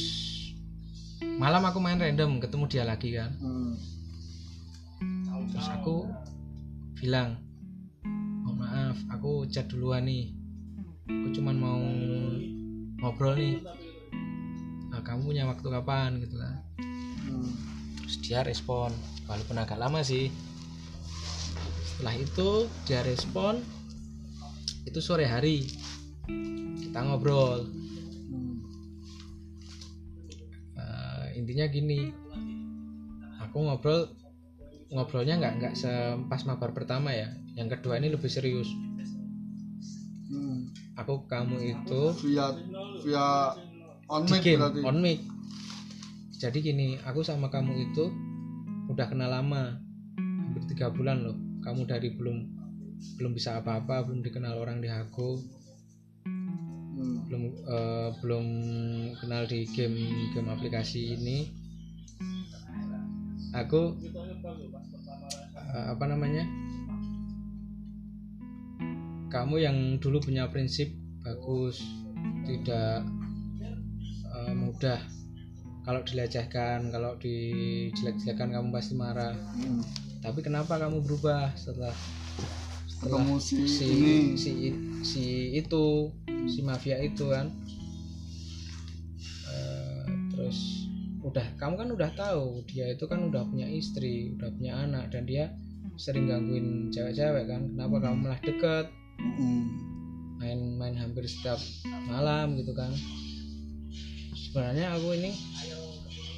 malam 1.39 1.63
aku 1.63 1.80
main 1.80 1.99
random 1.99 2.43
ketemu 2.43 2.65
dia 2.67 2.84
lagi 2.84 3.15
kan. 3.15 3.32
Hmm, 3.39 3.74
terus 5.55 5.67
aku 5.71 6.11
bilang 6.99 7.39
oh, 8.43 8.55
maaf 8.59 8.99
aku 9.07 9.47
chat 9.47 9.71
duluan 9.71 10.03
nih. 10.03 10.36
Aku 11.07 11.28
cuman 11.32 11.55
mau 11.55 11.80
ngobrol 12.99 13.36
nih 13.39 13.59
Nah, 14.93 15.01
kamu 15.01 15.33
punya 15.33 15.49
waktu 15.49 15.65
kapan? 15.73 16.21
Gitu 16.21 16.37
kan 16.37 16.61
hmm. 16.77 17.51
terus 17.97 18.15
dia 18.21 18.45
respon 18.45 18.93
walaupun 19.25 19.57
agak 19.57 19.79
lama 19.79 20.05
sih. 20.05 20.29
Setelah 21.89 22.15
itu 22.19 22.49
dia 22.85 23.01
respon 23.01 23.57
itu 24.83 24.99
sore 24.99 25.25
hari. 25.25 25.65
Kita 26.77 26.99
ngobrol. 27.01 27.65
Hmm. 28.29 28.55
Eh, 30.77 31.25
intinya 31.41 31.65
gini 31.71 32.13
aku 33.41 33.57
ngobrol 33.65 34.13
ngobrolnya 34.93 35.41
nggak 35.41 35.53
nggak 35.57 35.73
sepas 35.73 36.45
mabar 36.45 36.75
pertama 36.75 37.15
ya. 37.15 37.33
Yang 37.57 37.79
kedua 37.79 37.97
ini 37.97 38.13
lebih 38.13 38.29
serius. 38.29 38.69
Hmm. 40.33 40.65
aku 40.97 41.29
kamu 41.29 41.77
itu 41.77 42.03
Via 42.25 42.49
via 43.05 43.53
on 44.14 44.30
mic 44.30 44.45
game 44.45 44.61
berarti. 44.61 44.82
on 44.86 44.97
mic. 45.01 45.20
Jadi 46.38 46.57
gini 46.61 46.88
aku 47.01 47.26
sama 47.26 47.49
kamu 47.49 47.89
itu 47.89 48.14
udah 48.93 49.09
kenal 49.09 49.34
lama 49.34 49.82
hampir 50.22 50.64
tiga 50.70 50.93
bulan 50.93 51.26
loh. 51.26 51.38
Kamu 51.66 51.89
dari 51.89 52.14
belum 52.14 52.38
belum 53.18 53.32
bisa 53.34 53.57
apa-apa 53.57 54.05
belum 54.05 54.22
dikenal 54.22 54.53
orang 54.61 54.78
di 54.84 54.89
Hago. 54.91 55.41
Hmm. 56.93 57.26
belum 57.28 57.43
eh, 57.68 58.09
belum 58.22 58.45
kenal 59.18 59.49
di 59.49 59.66
game 59.74 59.97
game 60.32 60.49
aplikasi 60.53 61.18
ini. 61.18 61.49
Aku 63.57 63.97
eh, 65.74 65.86
apa 65.89 66.05
namanya? 66.05 66.45
Kamu 69.34 69.57
yang 69.57 69.97
dulu 69.97 70.22
punya 70.22 70.45
prinsip 70.53 70.93
bagus 71.26 71.82
tidak 72.45 73.01
mudah 74.56 74.99
kalau 75.84 75.99
dilecehkan 76.01 76.88
kalau 76.89 77.18
dijelek-jelekan 77.18 78.49
kamu 78.49 78.68
pasti 78.70 78.93
marah 78.93 79.36
Hmm. 79.54 79.84
tapi 80.20 80.39
kenapa 80.39 80.78
kamu 80.78 81.01
berubah 81.01 81.51
setelah 81.54 81.91
setelah 82.86 83.20
Ketemu 83.20 83.36
si, 83.38 83.56
si 83.66 83.86
ini. 83.86 84.16
si 84.34 84.51
si 85.04 85.24
itu 85.54 86.08
si 86.45 86.60
mafia 86.62 86.97
itu 86.97 87.28
kan 87.28 87.51
Eh, 89.45 90.04
terus 90.30 90.88
udah 91.22 91.45
kamu 91.56 91.74
kan 91.78 91.89
udah 91.89 92.10
tahu 92.14 92.64
dia 92.66 92.89
itu 92.89 93.06
kan 93.06 93.22
udah 93.24 93.45
punya 93.45 93.64
istri 93.66 94.34
udah 94.34 94.49
punya 94.51 94.74
anak 94.78 95.08
dan 95.08 95.24
dia 95.24 95.54
sering 95.95 96.26
gangguin 96.26 96.89
cewek-cewek 96.89 97.45
kan 97.45 97.62
kenapa 97.70 97.95
kamu 98.01 98.18
malah 98.20 98.39
deket 98.39 98.88
Hmm. 99.16 99.70
main-main 100.36 100.97
hampir 100.97 101.24
setiap 101.24 101.56
malam 102.04 102.58
gitu 102.58 102.74
kan 102.74 102.91
sebenarnya 104.54 104.93
aku 104.93 105.18
ini 105.18 105.32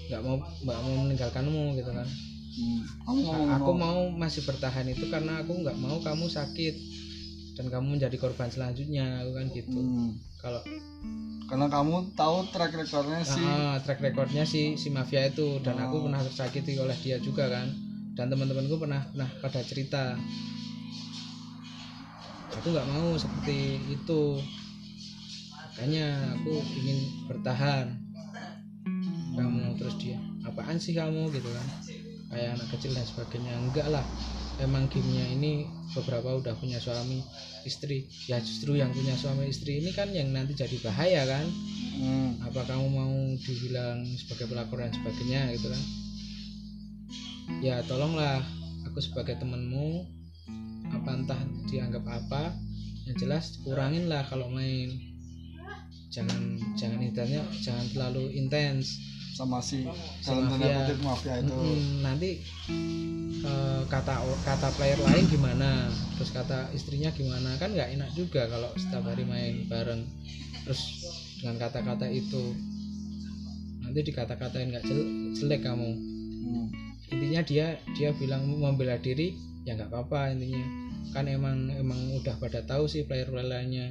nggak 0.07 0.21
mau 0.21 0.39
nggak 0.39 0.79
mau 0.79 0.95
meninggalkanmu 1.03 1.75
gitu 1.75 1.91
kan 1.91 2.07
Hmm. 2.55 2.87
Mau 3.03 3.51
aku 3.51 3.71
mau 3.75 4.07
masih 4.07 4.47
bertahan 4.47 4.87
itu 4.87 5.11
karena 5.11 5.43
aku 5.43 5.59
nggak 5.59 5.75
mau 5.75 5.99
kamu 5.99 6.23
sakit 6.23 6.71
dan 7.51 7.67
kamu 7.67 7.99
menjadi 7.99 8.15
korban 8.15 8.47
selanjutnya 8.47 9.03
aku 9.19 9.35
kan 9.35 9.45
gitu 9.51 9.75
Hmm. 9.75 10.15
kalau 10.39 10.63
Karena 11.45 11.67
kamu 11.67 12.15
tahu 12.15 12.47
track 12.49 12.71
recordnya 12.73 13.19
si 13.21 13.43
ah, 13.43 13.75
track 13.77 13.99
recordnya 13.99 14.47
si 14.47 14.79
si 14.79 14.87
mafia 14.87 15.27
itu 15.27 15.59
dan 15.59 15.75
aku 15.77 15.99
Oh. 15.99 16.03
pernah 16.07 16.23
tersakiti 16.23 16.79
oleh 16.79 16.95
dia 16.95 17.19
juga 17.19 17.51
kan 17.51 17.67
dan 18.15 18.31
teman-temanku 18.31 18.79
pernah 18.79 19.03
pernah 19.03 19.27
pada 19.43 19.59
cerita 19.59 20.15
aku 22.55 22.67
nggak 22.71 22.87
mau 22.87 23.19
seperti 23.19 23.59
itu 23.91 24.39
makanya 25.51 26.07
aku 26.39 26.55
ingin 26.79 26.99
bertahan 27.27 27.99
terus 29.75 29.95
dia 29.99 30.19
apaan 30.47 30.79
sih 30.79 30.95
kamu? 30.95 31.31
Gitu 31.31 31.49
kan. 31.49 31.67
Kayak 32.31 32.49
anak 32.59 32.67
kecil 32.75 32.91
dan 32.95 33.05
sebagainya. 33.05 33.53
Enggak 33.59 33.87
lah. 33.91 34.05
Emang 34.55 34.87
gamenya 34.87 35.35
ini 35.35 35.67
beberapa 35.91 36.39
udah 36.39 36.55
punya 36.55 36.79
suami 36.79 37.19
istri. 37.67 38.07
Ya 38.31 38.39
justru 38.39 38.79
yang 38.79 38.95
punya 38.95 39.11
suami 39.19 39.51
istri 39.51 39.83
ini 39.83 39.91
kan 39.91 40.07
yang 40.15 40.31
nanti 40.31 40.55
jadi 40.55 40.79
bahaya 40.79 41.27
kan. 41.27 41.47
Hmm. 41.95 42.43
apa 42.43 42.67
kamu 42.67 42.91
mau 42.91 43.15
dibilang 43.39 44.03
sebagai 44.19 44.51
pelakor 44.51 44.83
dan 44.83 44.91
sebagainya 44.91 45.55
gitu 45.55 45.67
kan. 45.71 45.83
Ya 47.63 47.79
tolonglah 47.87 48.43
aku 48.83 48.99
sebagai 48.99 49.39
temenmu 49.39 50.03
apa 50.91 51.09
entah 51.15 51.41
dianggap 51.67 52.03
apa. 52.07 52.55
Yang 53.05 53.15
jelas 53.27 53.45
kurangin 53.63 54.07
lah 54.07 54.23
kalau 54.27 54.51
main. 54.51 54.91
Jangan 56.11 56.59
jangan 56.79 56.99
intensnya 57.03 57.43
jangan 57.59 57.85
terlalu 57.91 58.31
intens 58.39 59.14
sama 59.35 59.59
si 59.59 59.83
dalam 60.23 60.47
tanda 60.47 60.63
mafia. 60.63 60.75
kutip 60.79 60.99
mafia 61.03 61.33
itu. 61.43 61.51
Mm-mm, 61.51 61.79
nanti 61.99 62.29
eh, 63.43 63.81
kata 63.85 64.15
kata 64.41 64.67
player 64.73 64.95
lain 64.97 65.27
gimana 65.27 65.91
terus 66.15 66.31
kata 66.31 66.71
istrinya 66.71 67.11
gimana 67.11 67.59
kan 67.59 67.75
nggak 67.75 67.99
enak 67.99 68.09
juga 68.15 68.47
kalau 68.47 68.71
setiap 68.79 69.03
hari 69.03 69.27
main 69.27 69.67
bareng 69.67 70.01
terus 70.63 70.81
dengan 71.37 71.59
kata-kata 71.61 72.07
itu 72.07 72.55
nanti 73.83 73.99
dikata-katain 74.01 74.71
nggak 74.71 74.85
jel- 74.87 75.11
jelek 75.35 75.61
kamu 75.61 76.15
Hmm. 76.45 76.69
intinya 77.09 77.41
dia 77.41 77.67
dia 77.97 78.13
bilang 78.13 78.45
membela 78.45 79.01
diri 79.01 79.33
ya 79.65 79.73
nggak 79.73 79.89
apa-apa 79.89 80.29
intinya 80.31 80.61
kan 81.09 81.25
emang 81.25 81.73
emang 81.73 81.97
udah 82.17 82.37
pada 82.37 82.61
tahu 82.61 82.85
sih 82.85 83.01
player 83.03 83.25
player 83.25 83.45
lainnya 83.45 83.89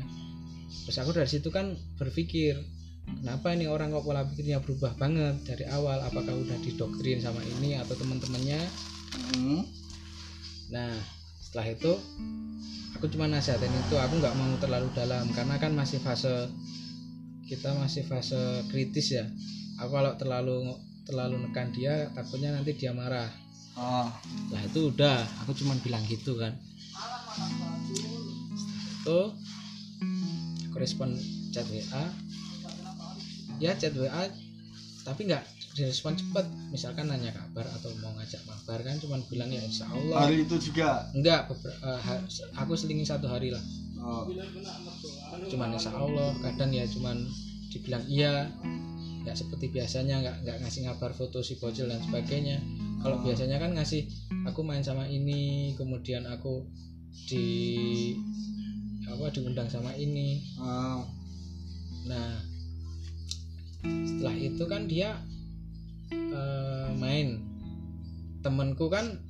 terus 0.87 0.99
aku 0.99 1.11
dari 1.11 1.27
situ 1.27 1.51
kan 1.51 1.75
berpikir 1.99 2.59
kenapa 3.05 3.53
ini 3.53 3.69
orang 3.69 3.93
kok 3.93 4.05
pola 4.05 4.25
pikirnya 4.25 4.61
berubah 4.61 4.97
banget 4.97 5.37
dari 5.45 5.65
awal? 5.69 6.01
Apakah 6.05 6.33
udah 6.33 6.59
didoktrin 6.61 7.21
sama 7.21 7.41
ini 7.59 7.77
atau 7.77 7.95
teman-temannya? 7.97 8.61
Hmm. 9.15 9.63
nah 10.73 10.91
setelah 11.39 11.71
itu 11.71 11.93
aku 12.99 13.07
cuma 13.13 13.31
nasihatin 13.31 13.71
itu. 13.71 13.95
Aku 13.95 14.19
nggak 14.19 14.35
mau 14.35 14.59
terlalu 14.59 14.91
dalam 14.97 15.31
karena 15.31 15.55
kan 15.61 15.71
masih 15.71 16.03
fase 16.03 16.51
kita 17.47 17.77
masih 17.79 18.03
fase 18.09 18.65
kritis 18.73 19.15
ya. 19.15 19.25
Aku 19.79 19.95
kalau 19.95 20.17
terlalu 20.19 20.75
terlalu 21.05 21.45
nekan 21.45 21.71
dia 21.71 22.09
takutnya 22.17 22.57
nanti 22.57 22.75
dia 22.75 22.91
marah. 22.91 23.29
Ah. 23.75 24.07
lah 24.55 24.63
itu 24.67 24.91
udah. 24.91 25.23
Aku 25.47 25.55
cuman 25.55 25.79
bilang 25.85 26.03
gitu 26.09 26.35
kan. 26.41 26.55
Itu 29.03 29.21
aku 30.71 30.77
respon 30.83 31.15
chat 31.55 31.67
WA 31.71 32.05
ya 33.63 33.73
chat 33.79 33.95
WA 33.95 34.25
tapi 35.05 35.29
nggak 35.29 35.45
direspon 35.75 36.15
cepet. 36.17 36.47
Misalkan 36.71 37.11
nanya 37.11 37.35
kabar 37.35 37.67
atau 37.77 37.91
mau 38.01 38.15
ngajak 38.17 38.41
mabar 38.47 38.81
kan 38.81 38.97
cuman 39.03 39.21
bilang 39.29 39.51
ya 39.51 39.61
insya 39.61 39.85
Allah. 39.91 40.31
Hari 40.31 40.47
itu 40.47 40.57
juga. 40.73 41.11
enggak 41.13 41.51
beber- 41.51 41.79
eh, 41.83 42.21
aku 42.57 42.73
selingi 42.79 43.05
satu 43.05 43.29
hari 43.29 43.53
lah. 43.53 43.61
Oh. 44.05 44.29
cuman 45.49 45.73
insya 45.75 45.97
Allah 45.97 46.31
kadang 46.41 46.71
ya 46.73 46.87
cuman 46.89 47.27
dibilang 47.69 48.05
iya. 48.07 48.49
Nggak 49.27 49.37
seperti 49.37 49.73
biasanya 49.75 50.23
nggak 50.23 50.37
nggak 50.47 50.57
ngasih 50.65 50.81
ngabar 50.89 51.11
foto 51.13 51.43
si 51.43 51.59
bocil 51.59 51.91
dan 51.91 52.01
sebagainya. 52.01 52.63
Kalau 53.03 53.21
biasanya 53.21 53.61
kan 53.61 53.77
ngasih 53.77 54.09
aku 54.49 54.65
main 54.65 54.81
sama 54.81 55.05
ini 55.05 55.75
kemudian 55.77 56.25
aku 56.25 56.65
di 57.29 57.45
apa 59.05 59.29
diundang 59.35 59.69
sama 59.69 59.93
ini. 59.99 60.41
Ah. 60.57 61.03
nah 62.05 62.54
setelah 63.85 64.37
itu 64.37 64.65
kan 64.65 64.89
dia 64.89 65.21
eh, 66.11 66.91
main. 66.97 67.41
Temenku 68.45 68.93
kan 68.93 69.21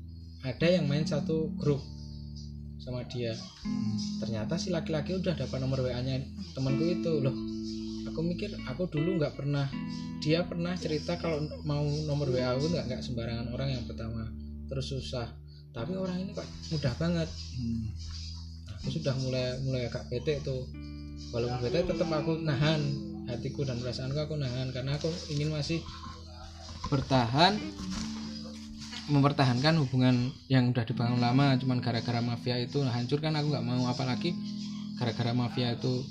ada 0.42 0.66
yang 0.66 0.90
main 0.90 1.06
satu 1.06 1.50
grup 1.54 1.80
sama 2.82 3.06
dia. 3.08 3.32
Ternyata 4.20 4.60
si 4.60 4.68
laki-laki 4.68 5.16
udah 5.16 5.32
dapat 5.32 5.58
nomor 5.62 5.80
WA-nya 5.80 6.20
temanku 6.52 6.84
itu. 6.84 7.22
Loh 7.22 7.32
aku 8.04 8.20
mikir 8.20 8.52
aku 8.68 8.86
dulu 8.86 9.16
nggak 9.16 9.34
pernah 9.34 9.66
dia 10.20 10.44
pernah 10.44 10.76
cerita 10.76 11.16
kalau 11.16 11.42
mau 11.64 11.82
nomor 12.04 12.30
WA 12.30 12.52
aku 12.52 12.70
nggak 12.70 12.84
nggak 12.86 13.02
sembarangan 13.02 13.48
orang 13.50 13.74
yang 13.74 13.84
pertama. 13.88 14.28
Terus 14.68 14.86
susah. 14.92 15.28
Tapi 15.74 15.98
orang 15.98 16.22
ini 16.22 16.30
kok 16.36 16.46
mudah 16.70 16.94
banget. 17.00 17.28
Hmm. 17.58 17.90
aku 18.84 19.00
sudah 19.00 19.16
mulai 19.16 19.56
mulai 19.64 19.88
agak 19.88 20.04
bete 20.12 20.44
tuh. 20.44 20.68
Walaupun 21.32 21.58
bete 21.64 21.88
tetap 21.88 22.08
aku 22.12 22.36
nahan 22.44 23.13
hatiku 23.28 23.64
dan 23.64 23.80
perasaanku 23.80 24.18
aku 24.18 24.34
nahan. 24.36 24.70
Karena 24.74 24.96
aku 24.96 25.10
ingin 25.32 25.52
masih 25.52 25.80
bertahan 26.88 27.56
mempertahankan 29.04 29.76
hubungan 29.84 30.32
yang 30.48 30.72
udah 30.72 30.84
dibangun 30.84 31.20
lama. 31.20 31.56
Cuman 31.60 31.84
gara-gara 31.84 32.20
mafia 32.24 32.56
itu 32.60 32.80
hancur 32.84 33.20
kan 33.20 33.36
aku 33.36 33.52
nggak 33.52 33.66
mau. 33.66 33.84
Apalagi 33.88 34.32
gara-gara 34.96 35.32
mafia 35.36 35.76
itu. 35.76 36.04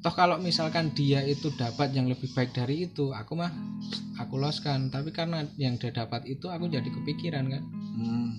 Toh 0.00 0.14
kalau 0.16 0.40
misalkan 0.40 0.96
dia 0.96 1.20
itu 1.28 1.52
dapat 1.60 1.92
yang 1.92 2.08
lebih 2.08 2.32
baik 2.32 2.56
dari 2.56 2.88
itu 2.88 3.12
aku 3.12 3.36
mah 3.36 3.52
aku 4.16 4.40
loskan. 4.40 4.88
Tapi 4.88 5.12
karena 5.12 5.44
yang 5.60 5.76
dia 5.76 5.92
dapat 5.92 6.24
itu 6.26 6.48
aku 6.48 6.66
jadi 6.72 6.88
kepikiran 6.88 7.46
kan. 7.52 7.62
Hmm. 8.00 8.30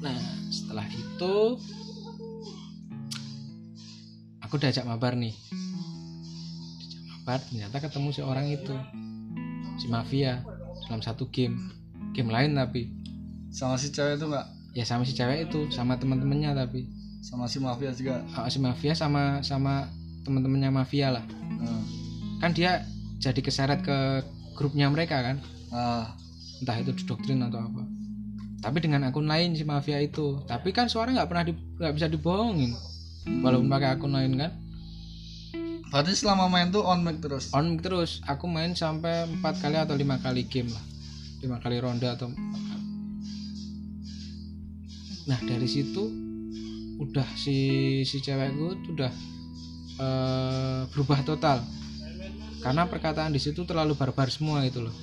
Nah, 0.00 0.16
setelah 0.48 0.88
itu 0.88 1.60
aku 4.40 4.54
diajak 4.58 4.82
mabar 4.88 5.14
nih. 5.14 5.32
Mabar, 7.20 7.40
ternyata 7.44 7.76
ketemu 7.78 8.08
si 8.10 8.20
orang 8.24 8.48
itu. 8.48 8.72
Si 9.76 9.86
mafia 9.86 10.40
dalam 10.88 11.04
satu 11.04 11.28
game. 11.28 11.56
Game 12.10 12.32
lain 12.32 12.56
tapi 12.56 12.90
Sama 13.52 13.76
si 13.76 13.92
cewek 13.92 14.18
itu 14.18 14.26
enggak? 14.26 14.46
ya 14.70 14.82
sama 14.82 15.02
si 15.02 15.12
cewek 15.12 15.50
itu, 15.50 15.66
sama 15.70 15.94
teman-temannya 15.94 16.54
tapi 16.54 16.86
Sama 17.20 17.44
si 17.44 17.60
mafia 17.60 17.92
juga. 17.92 18.24
Oh, 18.32 18.48
si 18.48 18.56
mafia 18.56 18.96
sama 18.96 19.44
sama 19.44 19.84
teman-temannya 20.24 20.72
mafia 20.72 21.12
lah. 21.12 21.24
Ah. 21.60 21.82
Kan 22.40 22.56
dia 22.56 22.82
jadi 23.20 23.36
keseret 23.36 23.84
ke 23.84 24.24
grupnya 24.56 24.88
mereka 24.88 25.20
kan. 25.20 25.36
Ah. 25.68 26.16
Entah 26.58 26.80
itu 26.80 26.96
didoktrin 26.96 27.44
atau 27.44 27.60
apa. 27.60 27.84
Tapi 28.60 28.78
dengan 28.80 29.04
akun 29.04 29.28
lain 29.28 29.52
si 29.52 29.62
mafia 29.62 30.00
itu. 30.00 30.40
Tapi 30.48 30.72
kan 30.72 30.88
suara 30.88 31.12
nggak 31.12 31.28
pernah 31.28 31.44
di- 31.44 31.60
nggak 31.76 31.94
bisa 31.94 32.08
dibohongin. 32.08 32.72
walaupun 33.44 33.68
pakai 33.68 33.94
akun 33.94 34.16
lain 34.16 34.32
kan 34.34 34.48
Berarti 35.90 36.14
selama 36.14 36.46
main 36.46 36.70
tuh 36.70 36.86
on 36.86 37.02
mic 37.02 37.18
terus. 37.18 37.50
on 37.50 37.74
mic 37.74 37.82
terus. 37.82 38.22
Aku 38.30 38.46
main 38.46 38.78
sampai 38.78 39.26
empat 39.26 39.58
kali 39.58 39.74
atau 39.74 39.98
lima 39.98 40.22
kali 40.22 40.46
game 40.46 40.70
lah. 40.70 40.84
Lima 41.42 41.58
kali 41.58 41.82
ronde 41.82 42.06
atau 42.06 42.30
nah 45.28 45.36
dari 45.46 45.68
situ 45.68 46.10
udah 46.98 47.28
si 47.38 47.54
si 48.02 48.18
cewekku 48.18 48.82
tuh 48.82 48.92
udah 48.94 49.12
eh, 49.98 50.80
berubah 50.94 51.26
total. 51.26 51.58
Karena 52.62 52.86
perkataan 52.86 53.34
di 53.34 53.40
situ 53.42 53.66
terlalu 53.66 53.98
barbar 53.98 54.30
semua 54.30 54.62
gitu 54.70 54.86
loh. 54.86 54.94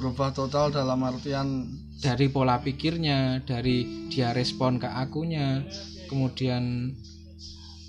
Berubah 0.00 0.34
total 0.34 0.74
dalam 0.74 0.98
artian 1.06 1.70
dari 1.98 2.26
pola 2.30 2.58
pikirnya 2.62 3.42
dari 3.46 4.10
dia 4.10 4.30
respon 4.30 4.78
ke 4.78 4.86
akunya 4.86 5.66
kemudian 6.06 6.94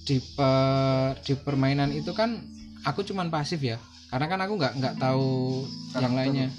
di 0.10 0.18
pe- 0.18 1.14
di 1.22 1.34
permainan 1.38 1.94
itu 1.94 2.10
kan 2.12 2.42
aku 2.82 3.06
cuman 3.06 3.30
pasif 3.30 3.62
ya. 3.62 3.78
Karena 4.10 4.26
kan 4.26 4.42
aku 4.42 4.58
nggak 4.58 4.74
nggak 4.82 4.96
tahu 4.98 5.62
yang 5.96 6.18
lainnya. 6.18 6.50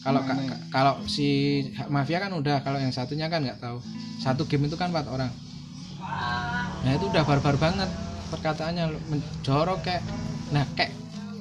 Kalau 0.00 0.20
ka- 0.20 0.40
ka- 0.40 0.62
kalau 0.72 0.94
si 1.04 1.28
mafia 1.88 2.16
kan 2.16 2.32
udah 2.32 2.64
kalau 2.64 2.80
yang 2.80 2.88
satunya 2.88 3.28
kan 3.28 3.44
nggak 3.44 3.60
tahu. 3.60 3.84
Satu 4.16 4.48
game 4.48 4.64
itu 4.64 4.76
kan 4.76 4.88
empat 4.88 5.04
orang. 5.04 5.28
Nah 6.80 6.92
itu 6.92 7.04
udah 7.08 7.20
barbar 7.22 7.60
banget 7.60 7.92
perkataannya. 8.32 8.88
Menjorok 9.12 9.84
kayak 9.84 10.02
nah 10.48 10.64
kayak 10.72 10.92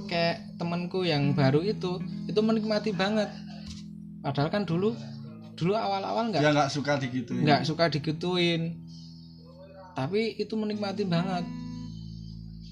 kayak 0.08 0.38
temenku 0.56 1.08
yang 1.08 1.32
baru 1.32 1.64
itu 1.64 2.00
itu 2.28 2.40
menikmati 2.40 2.92
banget. 2.92 3.32
Padahal 4.20 4.52
kan 4.52 4.68
dulu 4.68 4.92
dulu 5.54 5.80
awal-awal 5.80 6.28
nggak 6.28 6.42
dia 6.42 6.52
nggak 6.52 6.72
suka 6.72 7.00
digituin. 7.00 7.44
nggak 7.46 7.62
suka 7.64 7.86
digituin 7.88 8.83
tapi 9.94 10.34
itu 10.36 10.54
menikmati 10.54 11.06
banget 11.06 11.46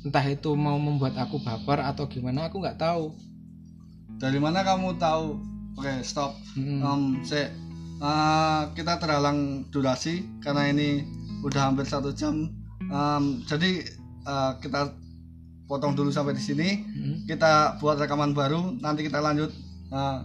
entah 0.02 0.26
itu 0.26 0.50
mau 0.58 0.82
membuat 0.82 1.14
aku 1.16 1.38
baper 1.38 1.78
atau 1.82 2.10
gimana 2.10 2.50
aku 2.50 2.58
nggak 2.60 2.78
tahu 2.78 3.14
Dari 4.22 4.38
mana 4.38 4.62
kamu 4.62 5.02
tahu? 5.02 5.42
Oke, 5.82 6.06
stop. 6.06 6.38
Mm-mm. 6.54 6.86
Em, 6.86 7.02
se- 7.26 7.50
eh, 7.98 8.62
kita 8.78 9.02
terhalang 9.02 9.66
durasi 9.74 10.22
karena 10.46 10.70
ini 10.70 11.02
udah 11.42 11.74
hampir 11.74 11.90
satu 11.90 12.14
jam. 12.14 12.46
Em, 12.86 13.24
jadi 13.50 13.82
eh, 14.22 14.52
kita 14.62 14.94
potong 15.66 15.98
dulu 15.98 16.14
sampai 16.14 16.38
di 16.38 16.44
sini. 16.46 16.86
Mm. 16.86 17.26
Kita 17.26 17.82
buat 17.82 17.98
rekaman 17.98 18.38
baru. 18.38 18.78
Nanti 18.78 19.10
kita 19.10 19.26
lanjut. 19.26 19.50
Nah, 19.90 20.22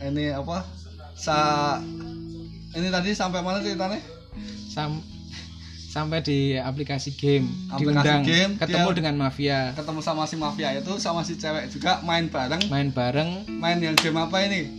ini 0.00 0.32
apa? 0.32 0.64
Sa 1.12 1.36
ini 2.72 2.88
tadi 2.88 3.12
sampai 3.12 3.44
mana 3.44 3.60
ceritanya? 3.60 4.00
Sam- 4.72 5.04
sampai 5.90 6.22
di 6.22 6.38
aplikasi 6.54 7.10
game 7.12 7.50
Aplikasi 7.66 7.82
diundang 7.82 8.22
game, 8.22 8.52
ketemu 8.56 8.86
dia- 8.86 8.96
dengan 8.96 9.14
mafia 9.18 9.58
Ketemu 9.74 10.00
sama 10.00 10.22
si 10.22 10.36
mafia 10.36 10.70
itu 10.72 10.92
sama 10.96 11.20
si 11.20 11.34
cewek 11.34 11.66
juga 11.68 11.98
main 12.00 12.26
bareng. 12.26 12.62
main 12.68 12.88
bareng 12.88 13.30
Main 13.50 13.78
yang 13.80 13.94
game 13.94 14.14
apa 14.16 14.38
ini? 14.40 14.70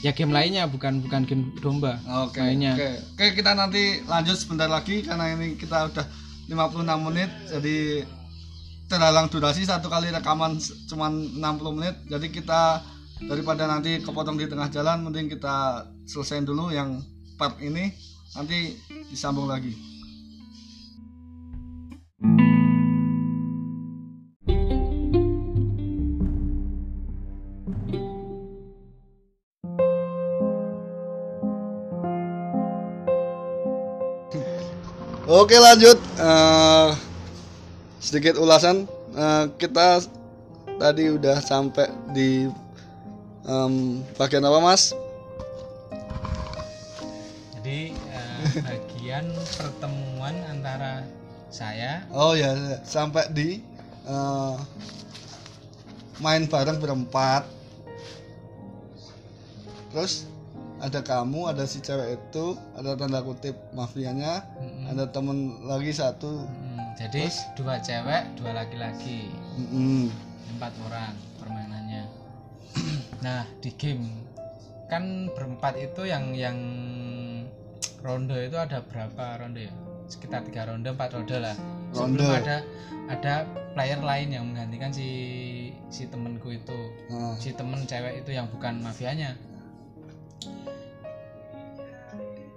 ya 0.00 0.12
game 0.12 0.30
lainnya 0.30 0.68
bukan 0.68 1.00
bukan 1.00 1.24
game 1.24 1.48
domba 1.58 1.96
Oke. 2.28 2.36
Mainnya. 2.36 2.76
Oke. 2.76 2.90
Oke, 3.16 3.26
kita 3.34 3.56
nanti 3.56 4.04
lanjut 4.04 4.36
sebentar 4.36 4.68
lagi 4.68 5.00
karena 5.00 5.32
ini 5.32 5.56
kita 5.56 5.88
udah 5.88 6.04
56 6.44 6.84
menit 7.00 7.32
jadi 7.48 8.04
terhalang 8.84 9.32
durasi 9.32 9.64
satu 9.64 9.88
kali 9.88 10.12
rekaman 10.12 10.60
cuman 10.84 11.12
60 11.32 11.72
menit. 11.72 11.96
Jadi 12.04 12.28
kita 12.28 12.84
daripada 13.24 13.64
nanti 13.64 13.96
kepotong 13.98 14.36
di 14.36 14.44
tengah 14.44 14.68
jalan 14.68 15.00
mending 15.00 15.32
kita 15.32 15.80
selesaiin 16.04 16.44
dulu 16.44 16.68
yang 16.68 17.00
part 17.40 17.56
ini 17.58 17.88
nanti 18.36 18.76
disambung 19.08 19.48
lagi. 19.48 19.72
Oke 22.22 22.30
lanjut 35.58 35.98
Eh, 36.14 36.90
sedikit 37.98 38.38
ulasan 38.38 38.86
Eh, 39.14 39.44
kita 39.58 40.02
tadi 40.78 41.06
udah 41.10 41.38
sampai 41.38 41.86
di 42.14 42.46
em, 43.46 44.02
bagian 44.18 44.42
apa 44.42 44.58
mas? 44.58 44.90
jadi 47.54 47.94
eh, 47.94 48.42
bagian 48.60 49.26
pertemuan 49.56 50.34
antara 50.50 51.06
saya 51.54 52.02
Oh 52.10 52.34
ya 52.34 52.50
sampai 52.82 53.30
di 53.30 53.62
eh, 54.10 54.56
main 56.18 56.50
bareng 56.50 56.82
berempat. 56.82 57.46
Terus 59.94 60.26
ada 60.82 61.00
kamu, 61.00 61.54
ada 61.54 61.64
si 61.70 61.78
cewek 61.78 62.18
itu, 62.18 62.58
ada 62.74 62.98
tanda 62.98 63.22
kutip 63.22 63.54
mafianya, 63.70 64.42
Mm-mm. 64.58 64.90
ada 64.90 65.06
temen 65.06 65.62
lagi 65.70 65.94
satu. 65.94 66.44
Mm, 66.50 66.74
jadi 66.98 67.30
dua 67.58 67.78
cewek 67.82 68.22
dua 68.38 68.50
laki-laki 68.54 69.30
Mm-mm. 69.58 70.10
empat 70.56 70.72
orang 70.86 71.14
permainannya 71.42 72.06
nah 73.24 73.42
di 73.58 73.70
game 73.74 74.22
kan 74.86 75.26
berempat 75.34 75.74
itu 75.78 76.06
yang 76.06 76.34
yang 76.38 76.58
ronde 78.04 78.36
itu 78.46 78.54
ada 78.54 78.78
berapa 78.86 79.42
ronde 79.42 79.66
ya 79.66 79.74
sekitar 80.08 80.44
tiga 80.44 80.68
ronde 80.68 80.92
empat 80.92 81.16
ronde 81.16 81.36
lah. 81.40 81.56
Sebelum 81.94 82.20
Ronde. 82.20 82.38
ada 82.44 82.56
ada 83.08 83.34
player 83.76 84.00
lain 84.00 84.28
yang 84.32 84.44
menggantikan 84.50 84.90
si 84.92 85.08
si 85.92 86.08
temenku 86.08 86.52
itu. 86.52 86.80
Nah, 87.12 87.36
si 87.36 87.52
temen 87.52 87.84
cewek 87.84 88.24
itu 88.24 88.30
yang 88.32 88.48
bukan 88.48 88.80
mafianya. 88.80 89.36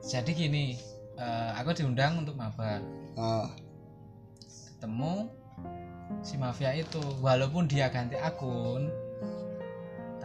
Jadi 0.07 0.31
gini 0.31 0.79
eh, 1.19 1.51
aku 1.59 1.75
diundang 1.75 2.23
untuk 2.23 2.39
mabar. 2.39 2.79
Nah, 3.19 3.51
ketemu 4.47 5.27
si 6.23 6.39
mafia 6.39 6.71
itu. 6.75 7.03
Walaupun 7.19 7.67
dia 7.67 7.91
ganti 7.91 8.15
akun 8.15 8.87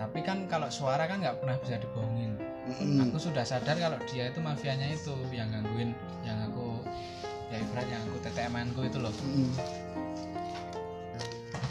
tapi 0.03 0.19
kan 0.19 0.51
kalau 0.51 0.67
suara 0.67 1.07
kan 1.07 1.23
nggak 1.23 1.39
pernah 1.39 1.57
bisa 1.63 1.79
dibohongin. 1.79 2.35
Mm-mm. 2.63 3.11
aku 3.11 3.19
sudah 3.19 3.43
sadar 3.43 3.75
kalau 3.75 3.99
dia 4.07 4.31
itu 4.31 4.39
mafianya 4.39 4.87
itu 4.95 5.15
yang 5.35 5.51
gangguin 5.51 5.99
yang 6.23 6.42
ibarat 7.73 7.89
yang 7.89 8.05
aku 8.05 8.21
TTM 8.21 8.55
ku 8.77 8.81
itu 8.85 8.99
loh. 9.01 9.15
Mm-mm. 9.25 9.49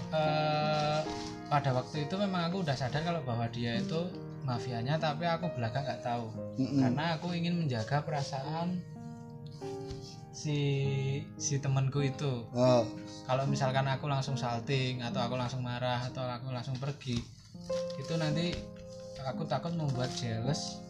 Eh, 0.09 0.99
pada 1.45 1.69
waktu 1.77 2.09
itu 2.09 2.15
memang 2.17 2.49
aku 2.49 2.65
udah 2.65 2.73
sadar 2.73 3.05
kalau 3.05 3.21
bahwa 3.21 3.45
dia 3.53 3.77
itu 3.77 4.09
mafianya 4.41 4.97
tapi 4.97 5.29
aku 5.29 5.53
belakang 5.53 5.85
nggak 5.85 6.01
tahu. 6.01 6.33
Mm-mm. 6.57 6.81
karena 6.81 7.21
aku 7.21 7.37
ingin 7.37 7.61
menjaga 7.61 8.01
perasaan 8.01 8.81
si 10.33 10.57
si 11.37 11.61
temanku 11.61 12.01
itu. 12.01 12.49
Oh, 12.49 12.81
kalau 13.29 13.45
misalkan 13.45 13.85
aku 13.85 14.09
langsung 14.09 14.33
salting 14.33 15.05
atau 15.05 15.21
aku 15.21 15.37
langsung 15.37 15.61
marah 15.61 16.01
atau 16.01 16.25
aku 16.25 16.49
langsung 16.49 16.73
pergi 16.81 17.21
itu 18.01 18.13
nanti 18.17 18.57
aku 19.21 19.45
takut 19.45 19.69
membuat 19.77 20.09
jealous 20.17 20.81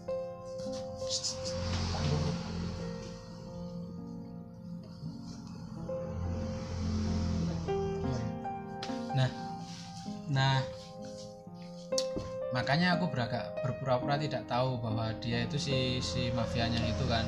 nah 10.31 10.63
makanya 12.55 12.95
aku 12.99 13.07
beragak 13.11 13.51
berpura-pura 13.63 14.19
tidak 14.19 14.43
tahu 14.47 14.79
bahwa 14.79 15.11
dia 15.23 15.43
itu 15.47 15.55
si 15.59 15.99
si 16.03 16.31
mafianya 16.35 16.79
itu 16.83 17.03
kan. 17.07 17.23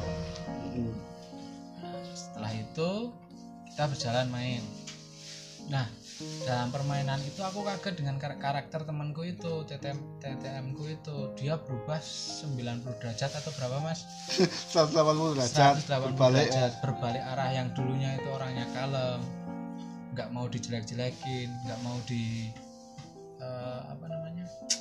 Setelah 2.15 2.51
itu 2.51 3.11
kita 3.71 3.83
berjalan 3.87 4.27
main. 4.31 4.63
Nah 5.71 5.87
dalam 6.43 6.69
permainan 6.69 7.19
itu 7.23 7.39
aku 7.41 7.63
kaget 7.65 7.99
dengan 8.03 8.15
kar- 8.19 8.37
karakter 8.39 8.83
temanku 8.83 9.23
itu 9.23 9.63
TTM 9.63 9.99
TTM 10.19 10.65
ku 10.75 10.83
itu. 10.87 11.17
Dia 11.39 11.55
berubah 11.55 11.99
90 12.03 12.99
derajat 12.99 13.31
atau 13.31 13.51
berapa 13.55 13.79
mas? 13.79 14.03
180 14.75 15.39
derajat 15.39 15.73
180 15.87 16.19
berbalik. 16.19 16.47
derajat 16.51 16.73
berbalik 16.83 17.23
arah 17.23 17.49
yang 17.51 17.67
dulunya 17.71 18.15
itu 18.19 18.27
orangnya 18.27 18.67
kalem. 18.75 19.19
Nggak 20.13 20.29
mau 20.35 20.45
dijelek-jelekin 20.51 21.49
nggak 21.63 21.79
mau 21.81 21.97
di 22.05 22.51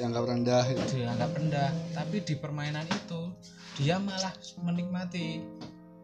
yang 0.01 0.11
nggak 0.15 0.27
rendah 0.27 0.65
itu. 0.73 0.83
dianggap 1.03 1.31
rendah 1.37 1.71
tapi 1.93 2.17
di 2.25 2.35
permainan 2.39 2.87
itu 2.89 3.33
dia 3.81 3.97
malah 3.97 4.33
menikmati. 4.61 5.41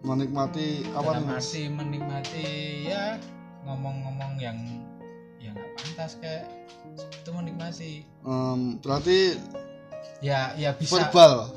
Menikmati 0.00 0.86
apa 0.94 1.10
nih 1.18 1.20
dalam 1.20 1.24
mas? 1.26 1.50
arti 1.50 1.62
menikmati 1.68 2.46
ya 2.86 3.18
ngomong-ngomong 3.66 4.38
yang 4.40 4.58
yang 5.42 5.52
nggak 5.52 5.72
pantas 5.76 6.12
kayak 6.22 6.44
itu 6.96 7.30
menikmati. 7.30 7.92
Em, 8.24 8.60
berarti 8.80 9.36
ya 10.24 10.54
ya 10.56 10.72
bisa. 10.74 10.96
verbal. 10.96 11.52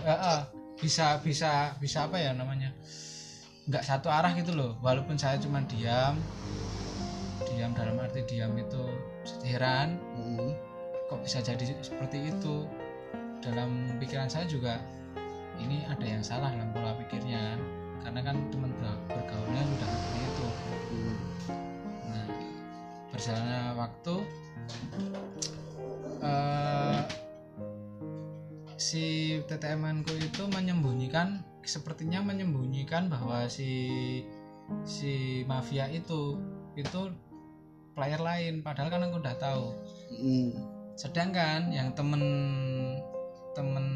Eh, 0.00 0.12
eh, 0.12 0.40
bisa 0.80 1.20
bisa 1.20 1.76
bisa 1.76 2.08
apa 2.08 2.16
ya 2.16 2.32
namanya? 2.32 2.72
Nggak 3.68 3.84
satu 3.84 4.08
arah 4.08 4.32
gitu 4.38 4.54
loh 4.54 4.78
walaupun 4.80 5.18
saya 5.18 5.36
cuma 5.42 5.60
diam. 5.66 6.16
Diam 7.48 7.74
dalam 7.74 7.98
arti 7.98 8.22
diam 8.28 8.54
itu 8.54 8.80
heran. 9.44 9.98
Mm. 10.16 10.69
Kok 11.10 11.18
bisa 11.26 11.42
jadi 11.42 11.74
seperti 11.82 12.30
itu? 12.30 12.70
Dalam 13.42 13.98
pikiran 13.98 14.30
saya 14.30 14.46
juga 14.46 14.78
ini 15.58 15.82
ada 15.90 16.06
yang 16.06 16.22
salah 16.22 16.54
dalam 16.54 16.70
pola 16.70 16.94
pikirnya. 17.02 17.58
Karena 18.06 18.22
kan 18.22 18.38
teman 18.54 18.70
ber- 18.78 19.02
bergaulnya 19.10 19.62
udah 19.66 19.88
seperti 19.90 20.20
itu. 20.22 20.46
Nah 22.06 22.26
berjalannya 23.10 23.62
waktu 23.74 24.14
eh, 26.22 27.00
si 28.78 29.04
TTM 29.50 30.06
ku 30.06 30.14
itu 30.14 30.42
menyembunyikan 30.46 31.42
sepertinya 31.60 32.24
menyembunyikan 32.24 33.12
bahwa 33.12 33.44
si 33.50 34.22
si 34.86 35.42
mafia 35.44 35.90
itu 35.90 36.38
itu 36.78 37.00
player 37.98 38.22
lain. 38.22 38.62
Padahal 38.62 38.88
kan 38.88 39.02
aku 39.10 39.18
udah 39.18 39.36
tahu. 39.36 39.66
Mm. 40.14 40.69
Sedangkan 41.00 41.72
yang 41.72 41.88
temen 41.96 42.20
temen 43.56 43.86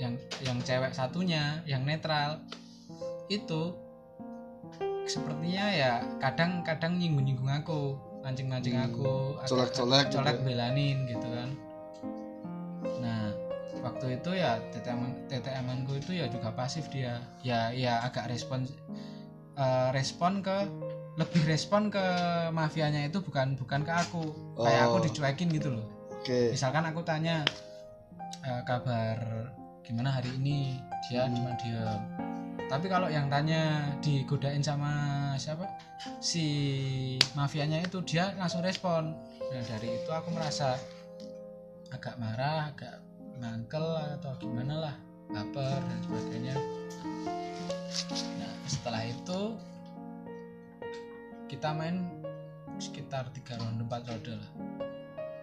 yang 0.00 0.16
yang 0.40 0.56
cewek 0.64 0.96
satunya 0.96 1.60
yang 1.68 1.84
netral 1.84 2.40
itu 3.28 3.76
sepertinya 5.04 5.68
ya 5.68 5.92
kadang-kadang 6.16 6.96
nyinggung-nyinggung 6.96 7.52
aku 7.52 8.00
mancing-mancing 8.24 8.80
Hmm. 8.80 8.88
aku 8.88 9.36
Colek-colek 9.44 10.08
gitu 10.08 10.16
colek 10.24 10.36
ya? 10.40 10.44
belanin 10.48 10.96
gitu 11.04 11.26
kan 11.28 11.50
nah 13.04 13.22
waktu 13.84 14.16
itu 14.16 14.30
ya 14.40 14.56
TTM 14.72 15.28
TTM 15.28 15.84
ku 15.84 16.00
itu 16.00 16.16
ya 16.16 16.32
juga 16.32 16.48
pasif 16.56 16.88
dia 16.88 17.20
ya 17.44 17.68
ya 17.76 18.00
agak 18.08 18.32
respon 18.32 18.64
eh, 19.60 19.88
respon 19.92 20.40
ke 20.40 20.64
lebih 21.20 21.44
respon 21.44 21.92
ke 21.92 22.00
mafianya 22.50 23.04
itu 23.04 23.20
bukan 23.20 23.52
bukan 23.54 23.84
ke 23.84 23.92
aku. 23.92 24.24
Kayak 24.56 24.82
aku 24.88 24.96
Oh. 24.96 25.04
dicuekin 25.04 25.48
gitu 25.52 25.70
loh. 25.70 25.86
Oke. 26.10 26.52
misalkan 26.52 26.84
aku 26.84 27.00
tanya 27.00 27.40
"Eh, 28.40 28.62
kabar 28.64 29.16
gimana 29.80 30.12
hari 30.12 30.28
ini? 30.36 30.76
Dia 31.08 31.24
Hmm. 31.24 31.32
cuma 31.32 31.52
diam. 31.56 32.00
Tapi 32.68 32.86
kalau 32.86 33.08
yang 33.08 33.26
tanya 33.26 33.88
digodain 33.98 34.60
sama 34.60 34.92
siapa? 35.34 35.64
Si 36.20 36.44
mafianya 37.32 37.80
itu 37.80 38.04
dia 38.04 38.36
langsung 38.36 38.60
respon. 38.60 39.16
Nah 39.40 39.62
dari 39.64 39.96
itu 39.96 40.08
aku 40.08 40.28
merasa 40.30 40.76
agak 41.90 42.14
marah 42.16 42.68
agak 42.70 43.00
mangkel 43.36 43.82
atau 44.14 44.36
gimana 44.36 44.74
lah 44.78 44.94
baper 45.26 45.80
dan 45.80 45.98
sebagainya. 46.00 46.56
Nah 48.36 48.52
setelah 48.64 49.02
itu 49.02 49.40
kita 51.50 51.74
main 51.74 52.06
sekitar 52.78 53.26
tiga 53.34 53.58
ronde 53.58 53.82
empat 53.82 54.06
ronde 54.06 54.38
lah 54.38 54.50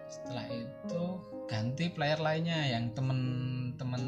setelah 0.08 0.48
itu 0.48 1.04
ganti 1.44 1.92
player 1.92 2.16
lainnya 2.16 2.64
yang 2.66 2.88
temen-temen 2.96 4.02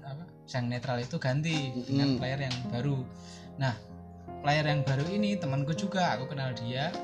apa 0.00 0.22
yang 0.48 0.70
netral 0.70 0.96
itu 0.96 1.18
ganti 1.18 1.74
dengan 1.82 2.14
Mm-mm. 2.14 2.20
player 2.22 2.40
yang 2.46 2.56
baru 2.70 3.02
nah 3.58 3.74
player 4.40 4.62
yang 4.64 4.86
baru 4.86 5.04
ini 5.10 5.34
temanku 5.34 5.74
juga 5.74 6.14
aku 6.14 6.30
kenal 6.30 6.54
dia 6.54 6.94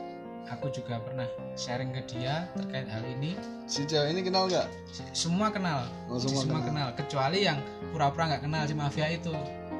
aku 0.47 0.70
juga 0.70 1.03
pernah 1.03 1.26
sharing 1.55 1.91
ke 1.91 2.03
dia 2.07 2.47
terkait 2.55 2.87
hal 2.87 3.03
ini 3.05 3.35
Si 3.70 3.87
cewek 3.87 4.11
ini 4.11 4.26
kenal 4.26 4.51
nggak? 4.51 4.66
Semua 5.14 5.55
kenal 5.55 5.87
Oh, 6.11 6.18
semua, 6.18 6.43
semua 6.43 6.59
kenal. 6.59 6.89
kecuali 6.99 7.47
yang 7.47 7.59
pura-pura 7.91 8.35
nggak 8.35 8.43
kenal 8.43 8.62
si 8.66 8.74
mafia 8.74 9.07
itu 9.11 9.31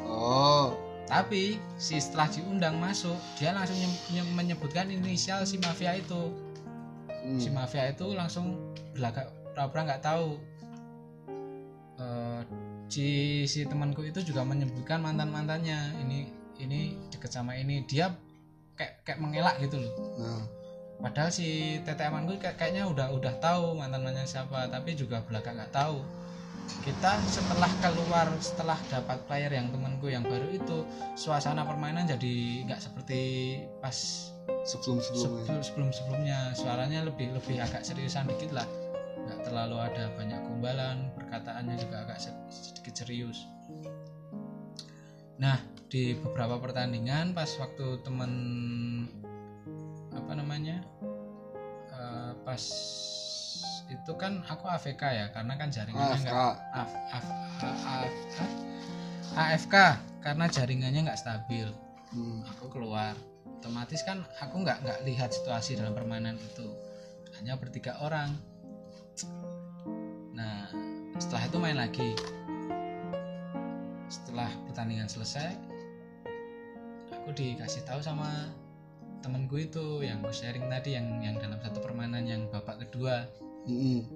Oh. 0.07 0.74
Tapi 1.11 1.58
si 1.74 1.98
setelah 1.98 2.30
diundang 2.30 2.78
masuk 2.78 3.18
dia 3.34 3.50
langsung 3.50 3.74
menyebutkan 4.38 4.86
inisial 4.86 5.42
si 5.42 5.58
mafia 5.58 5.98
itu. 5.98 6.30
Hmm. 7.20 7.36
si 7.36 7.52
mafia 7.52 7.90
itu 7.92 8.16
langsung 8.16 8.72
belakang 8.94 9.28
pura-pura 9.50 9.90
nggak 9.90 10.06
tahu. 10.06 10.38
Eh, 11.98 12.40
si 12.86 13.06
si 13.50 13.66
temanku 13.66 14.06
itu 14.06 14.22
juga 14.22 14.46
menyebutkan 14.46 15.02
mantan 15.02 15.34
mantannya 15.34 15.98
ini 16.06 16.30
ini 16.62 16.94
deket 17.11 17.34
sama 17.34 17.58
ini. 17.58 17.82
Dia 17.90 18.14
kayak 18.78 19.02
kayak 19.02 19.18
mengelak 19.18 19.58
gitu 19.58 19.82
loh. 19.82 19.94
Nah. 20.16 20.46
padahal 21.00 21.32
si 21.32 21.80
tete 21.80 22.04
amanku 22.04 22.36
kayak, 22.36 22.61
kayaknya 22.61 22.84
udah 22.84 23.08
udah 23.16 23.32
tahu 23.40 23.72
mantan 23.72 24.04
mantannya 24.04 24.28
siapa 24.28 24.68
tapi 24.68 24.92
juga 24.92 25.24
belakang 25.24 25.56
nggak 25.56 25.72
tahu 25.72 26.04
kita 26.80 27.12
setelah 27.28 27.70
keluar 27.84 28.26
setelah 28.40 28.78
dapat 28.88 29.18
player 29.28 29.52
yang 29.52 29.68
temanku 29.68 30.08
yang 30.08 30.24
baru 30.24 30.48
itu 30.48 30.86
suasana 31.12 31.66
permainan 31.66 32.08
jadi 32.08 32.64
nggak 32.66 32.80
seperti 32.80 33.20
pas 33.82 33.96
Sebelum 34.60 34.98
sebelumnya. 35.00 35.46
sebelum 35.46 35.62
sebelum 35.62 35.90
sebelumnya 35.94 36.38
suaranya 36.52 37.00
lebih 37.06 37.32
lebih 37.32 37.62
agak 37.62 37.80
seriusan 37.80 38.28
dikit 38.28 38.50
lah. 38.52 38.66
Nggak 39.24 39.46
terlalu 39.46 39.76
ada 39.78 40.04
banyak 40.18 40.40
gombalan 40.42 40.96
perkataannya 41.16 41.76
juga 41.80 42.04
agak 42.04 42.18
se- 42.20 42.44
sedikit 42.50 42.92
serius. 42.98 43.46
Nah 45.40 45.56
di 45.88 46.12
beberapa 46.18 46.60
pertandingan 46.60 47.32
pas 47.32 47.48
waktu 47.56 48.04
temen 48.04 48.32
apa 50.12 50.32
namanya 50.34 50.82
eh, 51.94 52.32
pas 52.44 52.62
itu 53.91 54.12
kan 54.14 54.47
aku 54.47 54.70
AFK 54.70 55.03
ya 55.03 55.26
karena 55.34 55.59
kan 55.59 55.68
jaringannya 55.68 56.16
AFK. 56.16 56.30
nggak 56.30 56.55
AF, 56.72 56.93
AF, 57.11 57.26
AF, 57.66 58.14
AFK 59.34 59.76
karena 60.22 60.45
jaringannya 60.47 61.01
nggak 61.11 61.20
stabil. 61.20 61.68
Hmm. 62.11 62.43
aku 62.47 62.70
keluar. 62.70 63.14
Otomatis 63.61 64.03
kan 64.03 64.22
aku 64.38 64.62
nggak 64.62 64.82
nggak 64.82 64.99
lihat 65.07 65.30
situasi 65.34 65.74
dalam 65.78 65.95
permainan 65.95 66.38
itu. 66.38 66.66
Hanya 67.38 67.59
bertiga 67.59 67.99
orang. 68.03 68.34
Nah 70.34 70.70
setelah 71.18 71.43
itu 71.51 71.57
main 71.59 71.78
lagi. 71.78 72.14
Setelah 74.11 74.51
pertandingan 74.66 75.07
selesai 75.07 75.70
aku 77.30 77.36
dikasih 77.36 77.86
tahu 77.86 78.03
sama 78.03 78.26
temenku 79.22 79.61
itu 79.61 80.03
yang 80.03 80.18
gue 80.18 80.34
sharing 80.34 80.66
tadi 80.66 80.99
yang 80.99 81.20
yang 81.22 81.38
dalam 81.38 81.62
satu 81.62 81.78
permainan 81.78 82.26
yang 82.26 82.49
babak 82.51 82.82
kedua 82.82 83.22
Mm-mm. 83.68 84.08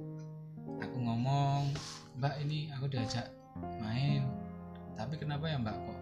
aku 0.81 0.97
ngomong 1.05 1.69
mbak 2.17 2.41
ini 2.41 2.73
aku 2.73 2.89
diajak 2.89 3.29
main. 3.77 4.25
Tapi 4.97 5.21
kenapa 5.21 5.45
ya 5.51 5.61
mbak 5.61 5.77
kok 5.77 6.01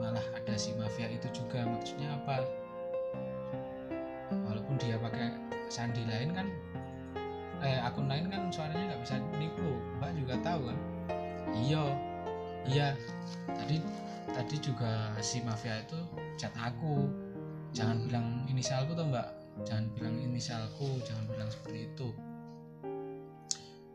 malah 0.00 0.24
ada 0.32 0.54
si 0.56 0.72
mafia 0.80 1.12
itu 1.12 1.28
juga? 1.36 1.68
Maksudnya 1.68 2.16
apa? 2.16 2.40
Walaupun 4.32 4.80
dia 4.80 4.96
pakai 4.96 5.36
sandi 5.68 6.00
lain 6.08 6.32
kan 6.32 6.48
eh 7.62 7.78
akun 7.78 8.08
lain 8.08 8.32
kan 8.32 8.48
suaranya 8.48 8.96
nggak 8.96 9.02
bisa 9.04 9.20
nipu. 9.36 9.68
Mbak 10.00 10.10
juga 10.16 10.34
tahu 10.40 10.60
kan? 10.72 10.78
Iya 11.52 11.84
iya. 12.64 12.88
Tadi 13.52 13.84
tadi 14.32 14.56
juga 14.64 15.12
si 15.20 15.44
mafia 15.44 15.84
itu 15.84 16.00
chat 16.40 16.56
aku. 16.56 17.04
Jangan 17.76 18.08
bilang 18.08 18.26
inisialku 18.48 18.96
tuh 18.96 19.04
mbak. 19.04 19.28
Jangan 19.68 19.92
bilang 19.92 20.16
inisialku 20.16 21.04
jangan 21.04 21.28
bilang 21.28 21.52
seperti 21.52 21.92
itu 21.92 22.31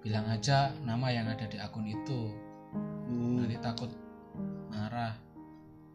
bilang 0.07 0.23
aja 0.31 0.71
nama 0.87 1.11
yang 1.11 1.27
ada 1.27 1.43
di 1.43 1.59
akun 1.59 1.83
itu. 1.83 2.31
Hmm. 2.71 3.43
nanti 3.43 3.59
takut 3.59 3.91
marah. 4.71 5.19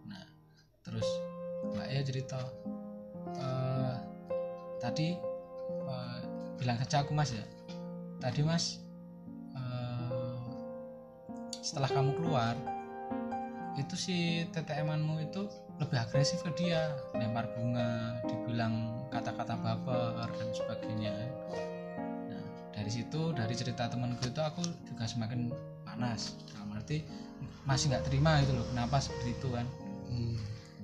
Nah 0.04 0.20
terus 0.84 1.08
mbak 1.72 1.88
ya 1.88 2.00
cerita 2.04 2.40
"Eh, 3.40 3.96
tadi 4.76 5.16
eh, 5.88 6.20
bilang 6.60 6.76
saja 6.84 7.00
aku 7.00 7.16
mas 7.16 7.32
ya. 7.32 7.40
Tadi 8.20 8.44
mas 8.44 8.84
eh, 9.56 10.36
setelah 11.64 11.88
kamu 11.88 12.12
keluar 12.20 12.52
itu 13.80 13.96
si 13.96 14.44
TTM-anmu 14.52 15.24
itu 15.24 15.48
lebih 15.80 15.96
agresif 15.96 16.44
ke 16.44 16.52
dia. 16.60 16.92
Lempar 17.16 17.48
bunga 17.56 18.20
dibilang 18.28 19.08
kata-kata 19.08 19.56
baper 19.56 20.28
dan 20.36 20.52
sebagainya 20.52 21.31
dari 22.82 22.90
situ 22.90 23.30
dari 23.30 23.54
cerita 23.54 23.86
temanku 23.86 24.26
itu 24.26 24.42
aku 24.42 24.66
juga 24.82 25.06
semakin 25.06 25.54
panas. 25.86 26.34
Dalam 26.50 26.74
arti 26.74 27.06
masih 27.62 27.94
nggak 27.94 28.10
terima 28.10 28.42
gitu 28.42 28.58
loh 28.58 28.66
kenapa 28.74 28.98
seperti 28.98 29.38
itu 29.38 29.48
kan. 29.54 29.66
Hmm. 30.10 30.36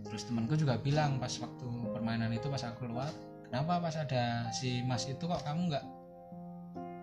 terus 0.09 0.25
temanku 0.25 0.57
juga 0.57 0.81
bilang 0.81 1.21
pas 1.21 1.29
waktu 1.37 1.69
permainan 1.93 2.33
itu 2.33 2.49
pas 2.49 2.65
aku 2.65 2.89
keluar 2.89 3.13
kenapa 3.45 3.77
pas 3.77 3.93
ada 3.93 4.49
si 4.57 4.81
mas 4.81 5.05
itu 5.05 5.21
kok 5.21 5.45
kamu 5.45 5.69
nggak 5.69 5.85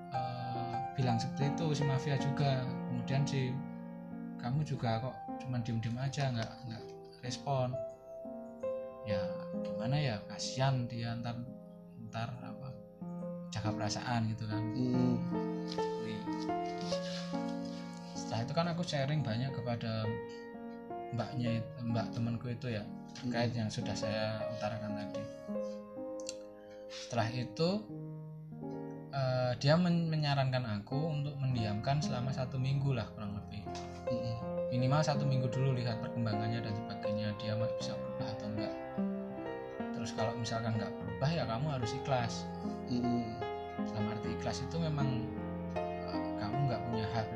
eh, 0.09 0.75
bilang 0.97 1.17
seperti 1.21 1.53
itu? 1.53 1.65
Si 1.75 1.83
mafia 1.83 2.15
juga. 2.15 2.63
Kemudian 2.89 3.21
si 3.27 3.53
kamu 4.41 4.65
juga 4.65 5.03
kok 5.03 5.15
cuman 5.43 5.59
diem 5.61 5.77
diem 5.83 5.97
aja 5.99 6.31
nggak 6.31 6.51
nggak 6.71 6.83
respon. 7.21 7.75
Ya 9.05 9.21
gimana 9.61 9.97
ya 9.99 10.15
kasihan 10.31 10.87
dia. 10.87 11.13
Ntar 11.19 11.35
ntar 12.09 12.29
jaga 13.55 13.71
perasaan 13.71 14.27
gitu 14.35 14.43
kan 14.45 14.63
Hmm. 14.75 15.15
Setelah 18.11 18.41
itu 18.43 18.53
kan 18.53 18.65
aku 18.67 18.81
sharing 18.83 19.21
banyak 19.23 19.51
kepada 19.55 20.03
mbaknya 21.15 21.63
mbak 21.79 22.11
temanku 22.11 22.51
itu 22.51 22.75
ya 22.75 22.83
terkait 23.15 23.55
yang 23.55 23.71
sudah 23.71 23.95
saya 23.95 24.43
utarakan 24.51 24.91
tadi 24.99 25.23
setelah 26.91 27.27
itu 27.31 27.69
eh, 29.15 29.51
dia 29.63 29.79
men- 29.79 30.11
menyarankan 30.11 30.67
aku 30.81 30.97
untuk 31.07 31.39
mendiamkan 31.39 32.03
selama 32.03 32.35
satu 32.35 32.59
minggu 32.59 32.91
lah 32.91 33.07
kurang 33.15 33.39
lebih 33.39 33.63
Mm-mm. 34.11 34.35
minimal 34.75 34.99
satu 34.99 35.23
minggu 35.23 35.47
dulu 35.47 35.71
lihat 35.79 36.03
perkembangannya 36.03 36.59
dan 36.59 36.73
sebagainya 36.75 37.31
dia 37.39 37.55
ma- 37.55 37.71
bisa 37.79 37.95
berubah 37.95 38.27
atau 38.35 38.47
enggak 38.51 38.73
terus 39.95 40.11
kalau 40.11 40.35
misalkan 40.35 40.75
nggak 40.75 40.91
berubah 40.91 41.29
ya 41.31 41.43
kamu 41.47 41.67
harus 41.71 41.91
ikhlas 41.95 42.33
Mm-mm. 42.91 43.23
Dalam 43.91 44.11
arti 44.11 44.27
ikhlas 44.33 44.63
itu 44.65 44.77
memang 44.81 45.25
eh, 45.77 46.29
kamu 46.41 46.57
nggak 46.69 46.81
punya 46.89 47.05
hak 47.13 47.27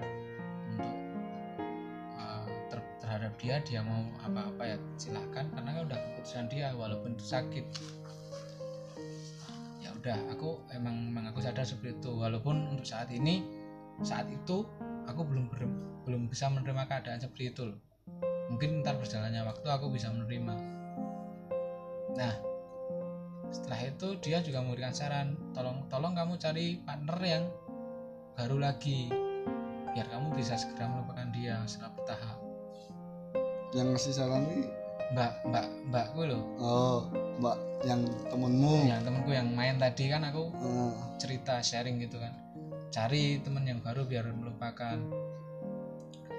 untuk 0.74 0.96
eh, 2.18 2.46
ter- 2.70 2.96
terhadap 3.02 3.34
dia 3.38 3.56
dia 3.66 3.82
mau 3.86 4.02
apa-apa 4.26 4.64
ya 4.76 4.78
silahkan 4.98 5.46
karena 5.54 5.70
kan 5.76 5.82
udah 5.90 5.98
keputusan 5.98 6.46
dia 6.50 6.68
walaupun 6.74 7.16
itu 7.18 7.26
sakit 7.26 7.66
ya 9.80 9.90
udah 9.96 10.18
aku 10.34 10.60
emang 10.76 11.12
emang 11.12 11.32
aku 11.32 11.40
sadar 11.40 11.64
seperti 11.64 12.00
itu. 12.00 12.12
Walaupun 12.12 12.76
untuk 12.76 12.88
saat 12.88 13.08
ini 13.12 13.44
saat 14.04 14.28
itu 14.32 14.64
aku 15.08 15.22
belum 15.28 15.52
belum 16.08 16.22
bisa 16.32 16.48
menerima 16.48 16.88
keadaan 16.88 17.20
seperti 17.20 17.52
itu 17.52 17.76
mungkin 18.50 18.82
ntar 18.82 18.98
berjalannya 18.98 19.46
waktu 19.46 19.68
aku 19.70 19.94
bisa 19.94 20.10
menerima. 20.10 20.56
Nah 22.18 22.34
setelah 23.50 23.80
itu 23.82 24.08
dia 24.22 24.38
juga 24.46 24.62
memberikan 24.62 24.94
saran 24.94 25.34
tolong 25.58 25.90
tolong 25.90 26.14
kamu 26.14 26.38
cari 26.38 26.78
partner 26.86 27.18
yang 27.22 27.44
baru 28.38 28.58
lagi 28.62 29.10
biar 29.92 30.06
kamu 30.08 30.38
bisa 30.38 30.54
segera 30.56 30.86
melupakan 30.86 31.28
dia 31.34 31.60
secara 31.66 31.92
bertahap. 31.98 32.38
Yang 33.74 33.88
ngasih 33.94 34.14
saran 34.14 34.44
nih 34.46 34.64
mbak 35.10 35.42
mbak 35.50 35.66
mbakku 35.90 36.22
loh 36.30 36.44
oh 36.62 37.00
mbak 37.42 37.58
yang 37.84 38.06
temenmu. 38.30 38.86
Yang 38.86 39.02
temanku 39.10 39.32
yang 39.34 39.50
main 39.56 39.76
tadi 39.80 40.12
kan 40.12 40.22
aku 40.28 40.52
Eh, 40.54 40.94
cerita 41.18 41.64
sharing 41.64 41.98
gitu 42.04 42.22
kan. 42.22 42.34
Cari 42.90 43.42
temen 43.42 43.66
yang 43.66 43.80
baru 43.82 44.06
biar 44.06 44.30
melupakan. 44.34 44.98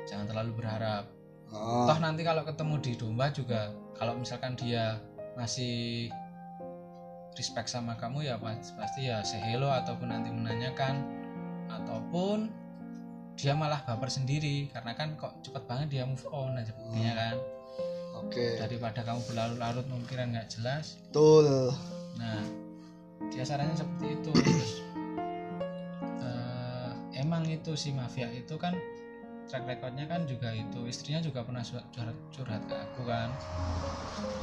Jangan 0.06 0.26
terlalu 0.26 0.52
berharap. 0.58 1.06
Oh, 1.50 1.82
toh 1.90 1.98
nanti 1.98 2.22
kalau 2.22 2.46
ketemu 2.46 2.74
di 2.78 2.92
domba 2.94 3.26
juga 3.34 3.74
kalau 3.98 4.14
misalkan 4.14 4.54
dia 4.54 5.02
masih 5.34 6.06
respect 7.38 7.70
sama 7.70 7.94
kamu 7.98 8.26
ya 8.26 8.34
pas- 8.40 8.74
pasti 8.74 9.06
ya 9.06 9.22
say 9.22 9.38
hello 9.38 9.70
ataupun 9.70 10.10
nanti 10.10 10.30
menanyakan. 10.34 11.06
Ataupun 11.70 12.50
dia 13.40 13.56
malah 13.56 13.80
baper 13.86 14.12
sendiri 14.12 14.68
karena 14.68 14.92
kan 14.92 15.16
kok 15.16 15.40
cepet 15.40 15.64
banget 15.64 15.86
dia 15.88 16.04
move 16.04 16.26
on 16.28 16.58
dan 16.58 16.66
sebagainya 16.66 17.12
kan. 17.16 17.36
Oke. 18.20 18.60
Daripada 18.60 19.00
kamu 19.00 19.20
berlarut-larut 19.24 19.86
memikiran 19.88 20.28
nggak 20.36 20.48
jelas. 20.52 21.00
Betul. 21.08 21.72
Nah, 22.20 22.44
dia 23.32 23.44
sarannya 23.46 23.72
seperti 23.72 24.06
itu. 24.20 24.32
Terus, 24.34 24.72
eh, 26.20 26.90
emang 27.16 27.48
itu 27.48 27.72
si 27.80 27.96
mafia 27.96 28.28
itu 28.28 28.60
kan 28.60 28.76
track 29.48 29.64
recordnya 29.64 30.04
kan 30.04 30.28
juga 30.28 30.52
itu. 30.52 30.84
Istrinya 30.84 31.24
juga 31.24 31.40
pernah 31.40 31.64
curhat, 31.64 32.18
curhat 32.34 32.62
ke 32.68 32.76
aku 32.76 33.08
kan. 33.08 33.32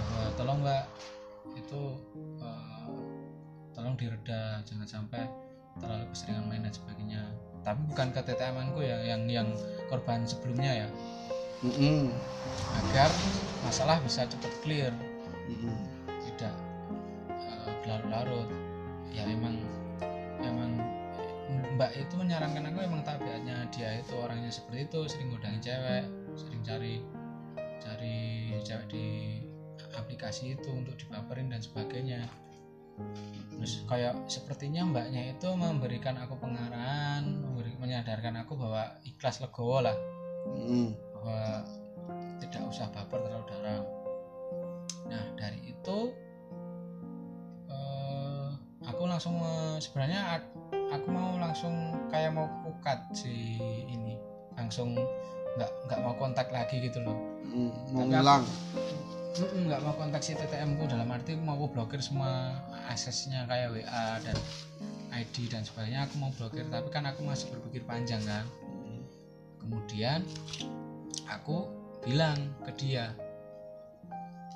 Bahwa 0.09 0.29
tolong 0.33 0.59
mbak 0.65 0.83
itu 1.53 1.81
eh, 2.41 2.76
tolong 3.87 4.03
direda 4.03 4.59
jangan 4.67 4.83
sampai 4.83 5.23
terlalu 5.79 6.11
keseringan 6.11 6.43
main 6.51 6.59
dan 6.67 6.75
sebagainya. 6.75 7.23
Tapi 7.63 7.79
bukan 7.87 8.11
ke 8.11 8.19
TTM-anku 8.19 8.83
ya 8.83 8.99
yang 9.15 9.23
yang 9.31 9.47
korban 9.87 10.27
sebelumnya 10.27 10.83
ya. 10.83 10.87
Mm-mm. 11.63 12.11
agar 12.83 13.07
masalah 13.63 14.03
bisa 14.03 14.27
cepat 14.27 14.51
clear. 14.59 14.91
Mm-mm. 15.47 15.71
tidak 16.19 16.51
eh, 17.31 17.71
berlarut-larut. 17.87 18.51
Ya 19.15 19.23
emang 19.23 19.55
emang 20.43 20.83
mbak 21.79 21.95
itu 21.95 22.19
menyarankan 22.19 22.67
aku 22.67 22.83
emang 22.83 23.07
tabiatnya 23.07 23.71
dia 23.71 24.03
itu 24.03 24.19
orangnya 24.19 24.51
seperti 24.51 24.91
itu 24.91 24.99
sering 25.07 25.31
godangin 25.31 25.63
cewek 25.63 26.03
sering 26.35 26.59
cari 26.59 26.99
cari 27.79 28.19
cewek 28.67 28.85
di 28.91 29.07
aplikasi 29.95 30.59
itu 30.59 30.69
untuk 30.75 30.99
dibaperin 30.99 31.47
dan 31.47 31.63
sebagainya 31.63 32.27
terus 33.57 33.81
kayak 33.85 34.13
sepertinya 34.25 34.85
mbaknya 34.85 35.33
itu 35.33 35.49
memberikan 35.51 36.17
aku 36.17 36.37
pengarahan 36.37 37.25
memberi, 37.25 37.73
menyadarkan 37.77 38.41
aku 38.41 38.53
bahwa 38.53 38.93
ikhlas 39.01 39.41
legowo 39.41 39.81
lah 39.81 39.97
Mm-mm. 40.53 40.93
bahwa 41.13 41.65
tidak 42.37 42.61
usah 42.69 42.87
baper 42.89 43.17
terlalu 43.19 43.45
dalam. 43.49 43.83
Nah 45.09 45.23
dari 45.35 45.73
itu 45.73 45.97
eh, 47.67 48.47
aku 48.85 49.03
langsung 49.05 49.35
sebenarnya 49.77 50.41
aku 50.93 51.07
mau 51.09 51.35
langsung 51.37 51.73
kayak 52.07 52.31
mau 52.31 52.47
pukat 52.63 53.01
si 53.11 53.57
ini 53.83 54.15
langsung 54.53 54.95
nggak 55.57 55.71
nggak 55.89 55.99
mau 56.01 56.13
kontak 56.15 56.47
lagi 56.49 56.77
gitu 56.79 57.01
loh. 57.01 57.17
Mm, 57.43 57.71
mau 57.91 58.05
Tapi 58.05 58.13
aku- 58.13 58.51
nggak 59.45 59.81
mau 59.85 59.93
kontak 59.93 60.25
si 60.25 60.33
TTM 60.33 60.81
ku 60.81 60.89
dalam 60.89 61.05
arti 61.13 61.37
mau 61.37 61.53
aku 61.53 61.77
blokir 61.77 62.01
semua 62.01 62.57
aksesnya 62.89 63.45
kayak 63.45 63.69
WA 63.69 64.17
dan 64.25 64.37
ID 65.13 65.53
dan 65.53 65.61
sebagainya 65.61 66.09
aku 66.09 66.15
mau 66.17 66.31
blokir. 66.33 66.65
Tapi 66.65 66.89
kan 66.89 67.05
aku 67.05 67.21
masih 67.21 67.53
berpikir 67.53 67.85
panjang 67.85 68.21
kan. 68.25 68.45
Kemudian 69.61 70.25
aku 71.29 71.69
bilang 72.01 72.37
ke 72.65 72.71
dia 72.81 73.13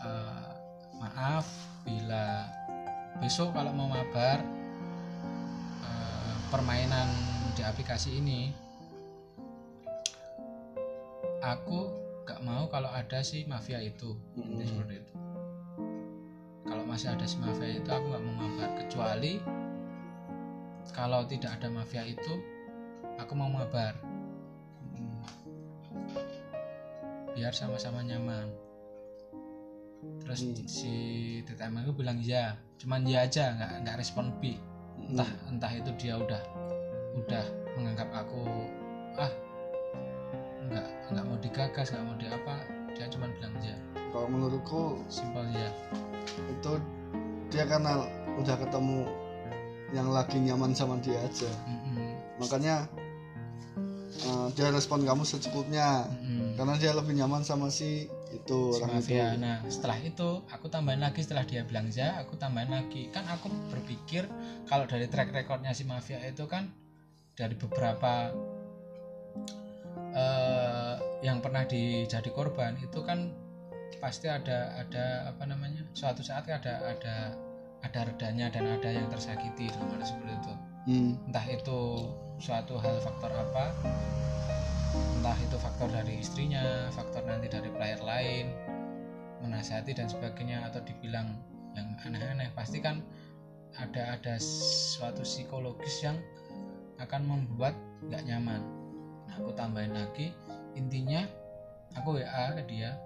"Eh, 0.01 0.49
maaf 0.97 1.45
bila 1.85 2.49
besok 3.21 3.53
kalau 3.53 3.69
mau 3.77 3.85
mabar 3.85 4.41
eh, 5.85 6.35
permainan 6.49 7.09
di 7.53 7.61
aplikasi 7.61 8.17
ini 8.17 8.49
aku 11.41 12.10
gak 12.31 12.47
mau 12.47 12.71
kalau 12.71 12.87
ada 12.87 13.19
si 13.19 13.43
mafia 13.43 13.83
itu. 13.83 14.15
Intinya 14.39 14.63
seperti 14.63 14.93
itu. 15.03 15.13
Kalau 16.63 16.83
masih 16.87 17.11
ada 17.11 17.27
si 17.27 17.35
mafia 17.43 17.75
itu 17.75 17.89
aku 17.91 18.05
gak 18.07 18.23
mau 18.23 18.35
mabar 18.39 18.71
kecuali 18.79 19.43
kalau 20.95 21.23
tidak 21.27 21.59
ada 21.59 21.67
mafia 21.67 22.07
itu 22.07 22.39
aku 23.19 23.35
mau 23.35 23.51
mabar. 23.51 23.99
Biar 27.35 27.51
sama-sama 27.51 27.99
nyaman. 28.03 28.47
Terus 30.23 30.39
Hmm. 30.47 30.65
si 30.65 30.93
TTM 31.45 31.83
aku 31.83 31.91
bilang 31.99 32.17
ya 32.23 32.55
cuman 32.81 33.05
ya 33.05 33.27
aja 33.27 33.53
nggak 33.59 33.71
nggak 33.85 33.97
respon 33.99 34.31
B. 34.39 34.55
Entah 35.11 35.29
entah 35.51 35.71
itu 35.75 35.91
dia 35.99 36.15
udah 36.15 36.41
udah 37.15 37.45
menganggap 37.75 38.09
aku 38.15 38.47
ah 39.19 39.31
nggak 40.71 40.87
nggak 41.11 41.25
mau 41.27 41.37
digagas 41.43 41.87
nggak 41.91 42.03
mau 42.07 42.15
di 42.15 42.27
apa 42.31 42.55
dia 42.95 43.05
cuman 43.11 43.29
bilang 43.35 43.55
ya 43.59 43.75
kalau 44.11 44.27
menurutku 44.27 45.03
simpel 45.11 45.43
ya 45.51 45.69
itu 46.47 46.71
dia 47.51 47.63
karena 47.67 48.07
udah 48.39 48.55
ketemu 48.55 48.99
yang 49.91 50.07
lagi 50.07 50.39
nyaman 50.39 50.71
sama 50.71 50.95
dia 51.03 51.19
aja 51.19 51.51
Mm-mm. 51.67 52.15
makanya 52.39 52.87
eh, 54.23 54.47
dia 54.55 54.71
respon 54.71 55.03
kamu 55.03 55.27
secukupnya 55.27 56.07
Mm-mm. 56.07 56.55
karena 56.55 56.79
dia 56.79 56.95
lebih 56.95 57.19
nyaman 57.19 57.43
sama 57.43 57.67
si 57.67 58.07
itu 58.31 58.71
Si 58.71 58.79
orang 58.79 59.03
itu. 59.03 59.19
Nah, 59.43 59.59
setelah 59.67 59.99
itu 59.99 60.29
aku 60.47 60.71
tambahin 60.71 61.03
lagi 61.03 61.19
setelah 61.19 61.43
dia 61.43 61.67
bilang 61.67 61.91
ya, 61.91 62.15
aku 62.23 62.39
tambahin 62.39 62.71
lagi. 62.71 63.11
Kan 63.11 63.27
aku 63.27 63.51
berpikir 63.67 64.27
kalau 64.71 64.87
dari 64.87 65.11
track 65.11 65.35
recordnya 65.35 65.75
si 65.75 65.83
mafia 65.83 66.23
itu 66.23 66.47
kan 66.47 66.71
dari 67.35 67.55
beberapa 67.59 68.31
eh, 70.11 70.95
yang 71.21 71.39
pernah 71.39 71.63
dijadi 71.65 72.29
korban 72.33 72.75
itu 72.81 72.99
kan 73.03 73.31
pasti 74.01 74.25
ada 74.25 74.81
ada 74.81 75.29
apa 75.29 75.43
namanya 75.45 75.85
suatu 75.93 76.25
saat 76.25 76.49
ada 76.49 76.81
ada 76.81 77.37
ada 77.81 77.99
redanya 78.05 78.49
dan 78.49 78.65
ada 78.69 78.89
yang 78.89 79.09
tersakiti 79.09 79.69
dalam 79.73 80.01
seperti 80.01 80.33
itu. 80.37 80.53
Hmm, 80.89 81.11
entah 81.29 81.45
itu 81.45 82.09
suatu 82.41 82.81
hal 82.81 82.97
faktor 83.05 83.29
apa 83.29 83.69
entah 85.21 85.37
itu 85.37 85.55
faktor 85.61 85.87
dari 85.93 86.17
istrinya 86.17 86.89
faktor 86.89 87.21
nanti 87.29 87.45
dari 87.45 87.69
player 87.69 88.01
lain 88.01 88.49
menasihati 89.45 89.93
dan 89.93 90.09
sebagainya 90.09 90.65
atau 90.69 90.81
dibilang 90.81 91.37
yang 91.77 91.93
aneh-aneh. 92.05 92.49
Pasti 92.57 92.81
kan 92.81 93.05
ada 93.77 94.17
ada 94.17 94.35
suatu 94.41 95.21
psikologis 95.21 96.01
yang 96.01 96.17
akan 96.97 97.21
membuat 97.25 97.73
nggak 98.09 98.25
nyaman 98.25 98.80
nah 99.31 99.39
aku 99.39 99.55
tambahin 99.55 99.95
lagi 99.95 100.35
intinya 100.75 101.23
aku 101.95 102.19
WA 102.19 102.51
ke 102.59 102.67
dia 102.67 102.99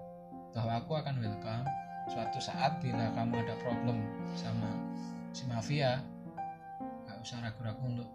bahwa 0.50 0.82
aku 0.82 0.98
akan 0.98 1.22
welcome 1.22 1.62
suatu 2.10 2.42
saat 2.42 2.82
bila 2.82 3.14
kamu 3.14 3.46
ada 3.46 3.54
problem 3.62 4.02
sama 4.34 4.74
si 5.30 5.46
mafia 5.46 6.02
nggak 7.06 7.22
usah 7.22 7.38
ragu-ragu 7.46 7.78
untuk 7.86 8.10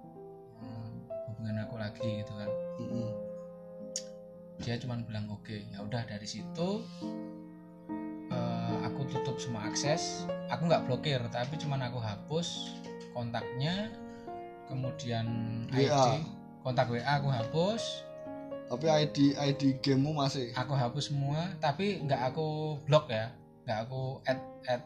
hmm, 0.60 1.08
hubungan 1.32 1.64
aku 1.64 1.80
lagi 1.80 2.20
gitu 2.20 2.36
kan 2.36 2.52
mm-mm. 2.84 3.10
dia 4.60 4.76
cuma 4.76 5.00
bilang 5.00 5.32
oke 5.32 5.72
ya 5.72 5.80
udah 5.80 6.04
dari 6.04 6.28
situ 6.28 6.84
eh, 8.28 8.76
aku 8.92 9.08
tutup 9.08 9.40
semua 9.40 9.72
akses 9.72 10.28
aku 10.52 10.68
nggak 10.68 10.84
blokir 10.84 11.24
tapi 11.32 11.56
cuman 11.56 11.88
aku 11.88 12.04
hapus 12.04 12.76
kontaknya 13.16 13.88
kemudian. 14.68 15.28
ID 15.72 16.41
kontak 16.62 16.88
WA 16.90 17.02
aku 17.02 17.30
hapus. 17.30 18.06
Tapi 18.72 18.88
ID 18.88 19.36
ID 19.36 19.62
gamemu 19.84 20.16
masih? 20.16 20.56
Aku 20.56 20.72
hapus 20.72 21.12
semua 21.12 21.52
tapi 21.60 22.00
nggak 22.08 22.32
aku 22.32 22.80
blok 22.88 23.12
ya. 23.12 23.36
Nggak 23.68 23.80
aku 23.90 24.02
add 24.24 24.40
add 24.70 24.84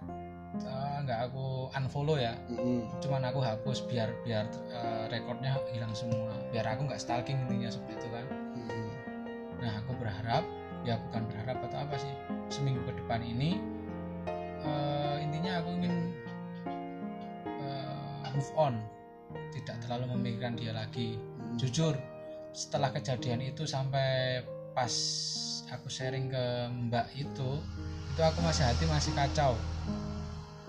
eh, 0.58 0.98
nggak 1.06 1.20
aku 1.30 1.70
unfollow 1.76 2.18
ya. 2.18 2.34
Mm-mm. 2.50 2.90
cuman 3.04 3.30
aku 3.30 3.40
hapus 3.46 3.86
biar 3.86 4.10
biar 4.26 4.50
eh, 4.74 5.06
rekornya 5.14 5.54
hilang 5.70 5.94
semua. 5.94 6.34
Biar 6.50 6.66
aku 6.66 6.90
nggak 6.90 6.98
stalking 6.98 7.38
intinya 7.46 7.70
seperti 7.70 7.94
itu 8.02 8.08
kan. 8.10 8.26
Mm-mm. 8.58 8.88
nah 9.62 9.72
aku 9.82 9.98
berharap 9.98 10.44
ya 10.86 11.02
bukan 11.10 11.26
berharap 11.32 11.58
atau 11.66 11.82
apa 11.82 11.96
sih 11.98 12.14
seminggu 12.54 12.78
ke 12.86 12.94
depan 13.02 13.18
ini 13.26 13.58
eh, 14.66 15.16
intinya 15.22 15.62
aku 15.62 15.70
ingin 15.78 15.94
eh, 17.46 18.26
move 18.34 18.52
on. 18.58 18.82
Tidak 19.54 19.78
terlalu 19.86 20.16
memikirkan 20.18 20.58
dia 20.58 20.74
lagi. 20.74 21.22
Mm. 21.22 21.35
Jujur 21.56 21.96
setelah 22.56 22.92
kejadian 22.92 23.44
itu 23.44 23.68
sampai 23.68 24.40
pas 24.72 24.92
aku 25.72 25.88
sharing 25.92 26.32
ke 26.32 26.46
mbak 26.88 27.08
itu 27.16 27.60
itu 28.16 28.22
aku 28.24 28.40
masih 28.44 28.64
hati 28.64 28.84
masih 28.88 29.12
kacau. 29.12 29.60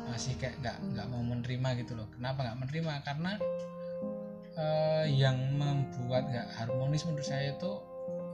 Masih 0.06 0.34
kayak 0.38 0.58
nggak 0.62 0.76
nggak 0.94 1.06
mau 1.10 1.22
menerima 1.22 1.68
gitu 1.82 1.94
loh. 1.94 2.10
Kenapa 2.10 2.42
nggak 2.42 2.58
menerima? 2.58 2.92
Karena 3.06 3.32
eh, 4.58 5.04
yang 5.14 5.38
membuat 5.54 6.26
nggak 6.26 6.48
harmonis 6.58 7.06
menurut 7.06 7.26
saya 7.26 7.54
itu 7.54 7.70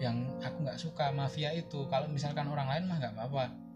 yang 0.01 0.25
aku 0.41 0.65
nggak 0.65 0.81
suka 0.81 1.13
mafia 1.13 1.53
itu. 1.53 1.85
Kalau 1.93 2.09
misalkan 2.09 2.49
orang 2.49 2.73
lain 2.73 2.85
mah 2.89 2.97
nggak 3.05 3.13
apa-apa 3.17 3.72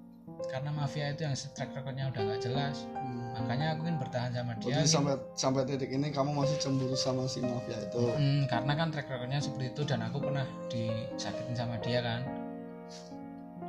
karena 0.46 0.70
mafia 0.70 1.10
itu 1.10 1.22
yang 1.22 1.34
track 1.34 1.72
recordnya 1.72 2.06
udah 2.06 2.20
nggak 2.22 2.40
jelas 2.42 2.84
Mm. 2.92 3.32
makanya 3.36 3.66
aku 3.72 3.80
ingin 3.84 3.98
bertahan 3.98 4.30
sama 4.30 4.52
dia 4.56 4.76
ingin- 4.76 4.88
sampai 4.88 5.14
sampai 5.34 5.62
titik 5.64 5.90
ini 5.90 6.08
kamu 6.08 6.30
masih 6.32 6.56
cemburu 6.56 6.94
sama 6.94 7.24
si 7.24 7.40
mafia 7.40 7.76
itu. 7.78 8.00
Hmm, 8.10 8.44
karena 8.46 8.72
kan 8.74 8.88
track 8.88 9.06
recordnya 9.06 9.38
seperti 9.38 9.70
itu 9.70 9.82
dan 9.84 10.00
aku 10.02 10.18
pernah 10.20 10.44
disakitin 10.68 11.52
sama 11.52 11.76
dia 11.78 12.00
kan 12.00 12.20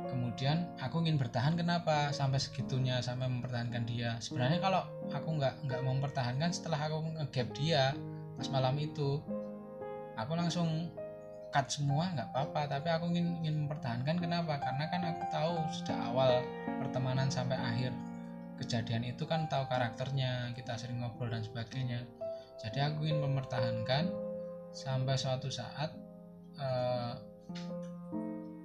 kemudian 0.08 0.64
aku 0.78 1.02
ingin 1.02 1.16
bertahan 1.16 1.52
kenapa 1.52 2.08
sampai 2.10 2.38
segitunya 2.38 2.98
sampai 2.98 3.28
mempertahankan 3.28 3.84
dia 3.84 4.16
sebenarnya 4.18 4.58
kalau 4.58 4.80
aku 5.10 5.28
nggak 5.34 5.54
nggak 5.66 5.80
mempertahankan 5.82 6.48
setelah 6.48 6.80
aku 6.80 7.04
ngegap 7.12 7.48
dia 7.52 7.92
pas 8.34 8.48
malam 8.48 8.78
itu 8.78 9.20
aku 10.14 10.32
langsung 10.32 10.88
cut 11.48 11.66
semua 11.68 12.12
nggak 12.12 12.28
apa-apa. 12.34 12.78
Tapi 12.78 12.88
aku 12.92 13.04
ingin 13.14 13.40
ingin 13.42 13.54
mempertahankan 13.66 14.16
kenapa? 14.20 14.60
Karena 14.60 14.84
kan 14.90 15.02
aku 15.08 15.22
tahu 15.32 15.52
sejak 15.72 15.98
awal 15.98 16.44
pertemanan 16.80 17.28
sampai 17.32 17.56
akhir 17.56 17.92
kejadian 18.58 19.06
itu 19.06 19.22
kan 19.24 19.46
tahu 19.46 19.64
karakternya 19.70 20.50
kita 20.52 20.74
sering 20.74 21.00
ngobrol 21.00 21.30
dan 21.30 21.46
sebagainya. 21.46 22.04
Jadi 22.58 22.78
aku 22.82 23.06
ingin 23.06 23.22
mempertahankan 23.22 24.10
sampai 24.74 25.14
suatu 25.14 25.48
saat 25.48 25.94
eh, 26.58 27.14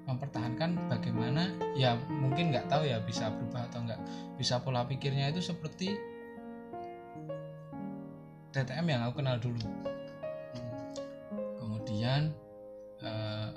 mempertahankan 0.04 0.92
bagaimana 0.92 1.56
ya 1.80 1.96
mungkin 2.10 2.52
nggak 2.52 2.68
tahu 2.68 2.84
ya 2.84 3.00
bisa 3.00 3.32
berubah 3.32 3.72
atau 3.72 3.86
nggak 3.88 4.02
bisa 4.36 4.60
pola 4.60 4.84
pikirnya 4.84 5.32
itu 5.32 5.40
seperti 5.40 5.96
TTM 8.54 8.86
yang 8.86 9.02
aku 9.10 9.24
kenal 9.24 9.42
dulu. 9.42 9.62
Kemudian 11.58 12.30
eh, 13.04 13.50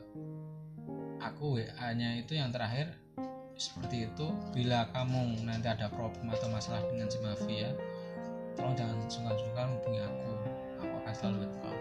aku 1.23 1.59
WA 1.59 1.89
nya 1.95 2.19
itu 2.19 2.37
yang 2.37 2.51
terakhir 2.51 2.93
seperti 3.57 4.11
itu. 4.11 4.27
Bila 4.53 4.91
kamu 4.93 5.47
nanti 5.47 5.71
ada 5.71 5.89
problem 5.89 6.29
atau 6.29 6.51
masalah 6.53 6.85
dengan 6.91 7.09
si 7.09 7.19
mafia 7.23 7.73
tolong 8.57 8.73
jangan 8.77 8.97
sungkan-sungkan 9.09 9.69
hubungi 9.79 10.01
aku. 10.03 10.31
Aku 10.83 10.95
akan 11.05 11.15
selalu 11.15 11.37
welcome 11.47 11.81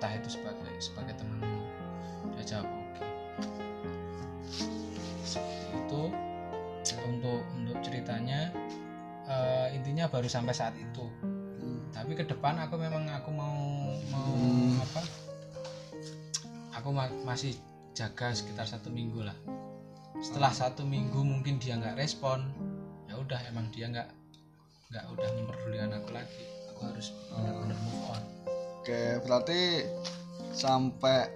entah 0.00 0.12
itu 0.16 0.28
sebagai 0.40 0.72
sebagai 0.80 1.14
temanmu. 1.20 1.62
Dia 2.34 2.44
jawab 2.56 2.68
oke. 2.72 3.04
Seperti 5.24 5.64
itu. 5.76 6.02
Untuk 7.06 7.44
untuk 7.54 7.76
ceritanya 7.84 8.50
eh, 9.28 9.76
intinya 9.76 10.08
baru 10.08 10.26
sampai 10.26 10.56
saat 10.56 10.74
itu. 10.74 11.06
Mm. 11.60 11.92
tapi 11.92 12.16
ke 12.16 12.24
depan 12.24 12.56
aku 12.56 12.80
memang 12.80 13.04
aku 13.12 13.28
mau 13.36 13.52
mau 14.08 14.32
Hmm. 14.32 14.80
apa 14.80 15.04
aku 16.80 16.90
ma- 16.90 17.12
masih 17.22 17.52
jaga 17.92 18.32
sekitar 18.32 18.64
satu 18.64 18.88
minggu 18.88 19.20
lah 19.20 19.36
setelah 20.18 20.50
satu 20.50 20.82
minggu 20.82 21.16
mungkin 21.16 21.56
dia 21.56 21.76
nggak 21.76 21.96
respon 21.96 22.40
ya 23.04 23.16
udah 23.16 23.40
emang 23.46 23.68
dia 23.68 23.86
nggak 23.86 24.08
nggak 24.88 25.04
udah 25.08 25.28
memperdulikan 25.34 25.92
aku 25.92 26.10
lagi 26.10 26.42
aku 26.68 26.80
harus 26.82 27.06
benar-benar 27.30 27.78
move 27.78 28.04
on 28.08 28.22
Oke, 28.80 28.96
berarti 29.22 29.84
sampai 30.50 31.28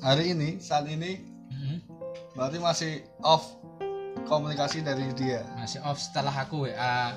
hari 0.00 0.32
ini 0.32 0.56
saat 0.58 0.86
ini 0.86 1.18
Mhm. 1.50 1.76
berarti 2.32 2.58
masih 2.58 2.92
off 3.20 3.42
komunikasi 4.24 4.80
dari 4.80 5.10
dia. 5.12 5.42
masih 5.54 5.82
off 5.82 5.98
setelah 5.98 6.32
aku 6.32 6.64
WA 6.64 7.12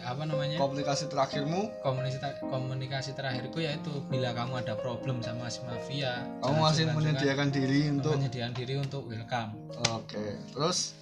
apa 0.00 0.22
namanya? 0.24 0.56
Komunikasi 0.56 1.12
terakhirmu, 1.12 1.68
komunikasi 1.84 2.40
komunikasi 2.40 3.10
terakhirku 3.12 3.60
yaitu 3.60 3.92
bila 4.08 4.32
kamu 4.32 4.64
ada 4.64 4.74
problem 4.78 5.20
sama 5.20 5.50
si 5.52 5.60
mafia 5.68 6.24
kamu 6.40 6.56
masih 6.62 6.84
menyediakan 6.92 7.48
diri 7.52 7.80
untuk 7.92 8.12
menyediakan 8.16 8.52
diri 8.56 8.74
untuk 8.80 9.02
welcome. 9.10 9.52
Oke, 9.92 10.40
terus? 10.54 10.96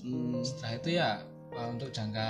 Hmm, 0.00 0.40
setelah 0.44 0.72
itu 0.76 0.88
ya 0.96 1.08
untuk 1.56 1.88
jangka 1.88 2.28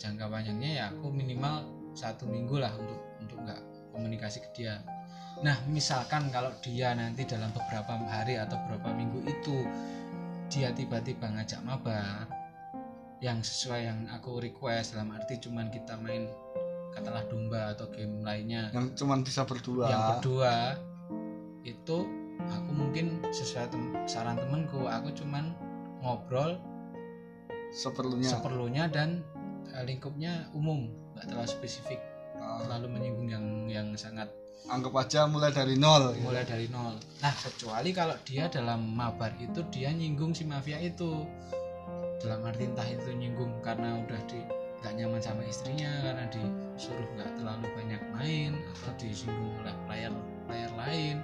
jangka 0.00 0.24
panjangnya 0.32 0.70
ya 0.72 0.84
aku 0.88 1.12
minimal 1.12 1.68
satu 1.92 2.24
minggu 2.24 2.56
lah 2.56 2.72
untuk 2.72 3.00
untuk 3.20 3.38
nggak 3.44 3.60
komunikasi 3.92 4.40
ke 4.40 4.50
dia. 4.56 4.80
Nah 5.44 5.56
misalkan 5.68 6.32
kalau 6.32 6.52
dia 6.64 6.96
nanti 6.96 7.28
dalam 7.28 7.52
beberapa 7.52 8.00
hari 8.08 8.40
atau 8.40 8.56
beberapa 8.64 8.96
minggu 8.96 9.28
itu 9.28 9.56
dia 10.48 10.72
tiba-tiba 10.72 11.32
ngajak 11.32 11.60
mabar 11.64 12.41
yang 13.22 13.38
sesuai 13.38 13.80
yang 13.86 13.98
aku 14.10 14.42
request 14.42 14.92
dalam 14.92 15.14
arti 15.14 15.38
cuman 15.38 15.70
kita 15.70 15.94
main 15.96 16.26
katalah 16.92 17.22
domba 17.24 17.72
atau 17.72 17.86
game 17.88 18.20
lainnya 18.20 18.68
yang 18.70 18.90
cuman 18.92 19.22
bisa 19.22 19.46
berdua. 19.46 19.86
yang 19.88 20.02
berdua 20.12 20.76
itu 21.62 22.02
aku 22.42 22.70
mungkin 22.70 23.22
sesuai 23.24 23.70
tem- 23.70 23.94
saran 24.04 24.34
temenku 24.36 24.84
aku 24.84 25.14
cuman 25.14 25.54
ngobrol 26.02 26.58
seperlunya. 27.70 28.28
seperlunya 28.28 28.84
dan 28.90 29.22
eh, 29.70 29.84
lingkupnya 29.86 30.50
umum 30.52 30.90
nggak 31.14 31.26
terlalu 31.28 31.48
spesifik 31.48 32.00
Ah, 32.34 32.58
terlalu 32.58 32.98
menyinggung 32.98 33.30
yang 33.30 33.46
yang 33.70 33.88
sangat 33.94 34.26
anggap 34.66 34.90
aja 34.98 35.30
mulai 35.30 35.54
dari 35.54 35.78
nol. 35.78 36.10
gitu. 36.10 36.26
mulai 36.26 36.42
dari 36.42 36.66
nol 36.66 36.98
nah 37.22 37.30
kecuali 37.30 37.94
kalau 37.94 38.18
dia 38.26 38.50
dalam 38.50 38.82
mabar 38.82 39.30
itu 39.38 39.62
dia 39.70 39.94
nyinggung 39.94 40.34
si 40.34 40.42
mafia 40.42 40.82
itu 40.82 41.22
dalam 42.22 42.46
arti 42.46 42.70
entah 42.70 42.86
itu 42.86 43.10
nyinggung 43.10 43.50
karena 43.66 43.98
udah 44.06 44.20
di 44.30 44.38
nggak 44.82 44.94
nyaman 44.94 45.22
sama 45.22 45.42
istrinya 45.42 45.90
karena 46.06 46.24
disuruh 46.30 47.06
nggak 47.18 47.30
terlalu 47.38 47.66
banyak 47.74 48.02
main 48.14 48.52
atau 48.78 48.94
disinggung 48.98 49.58
oleh 49.58 49.74
player 49.90 50.14
player 50.46 50.72
lain 50.78 51.16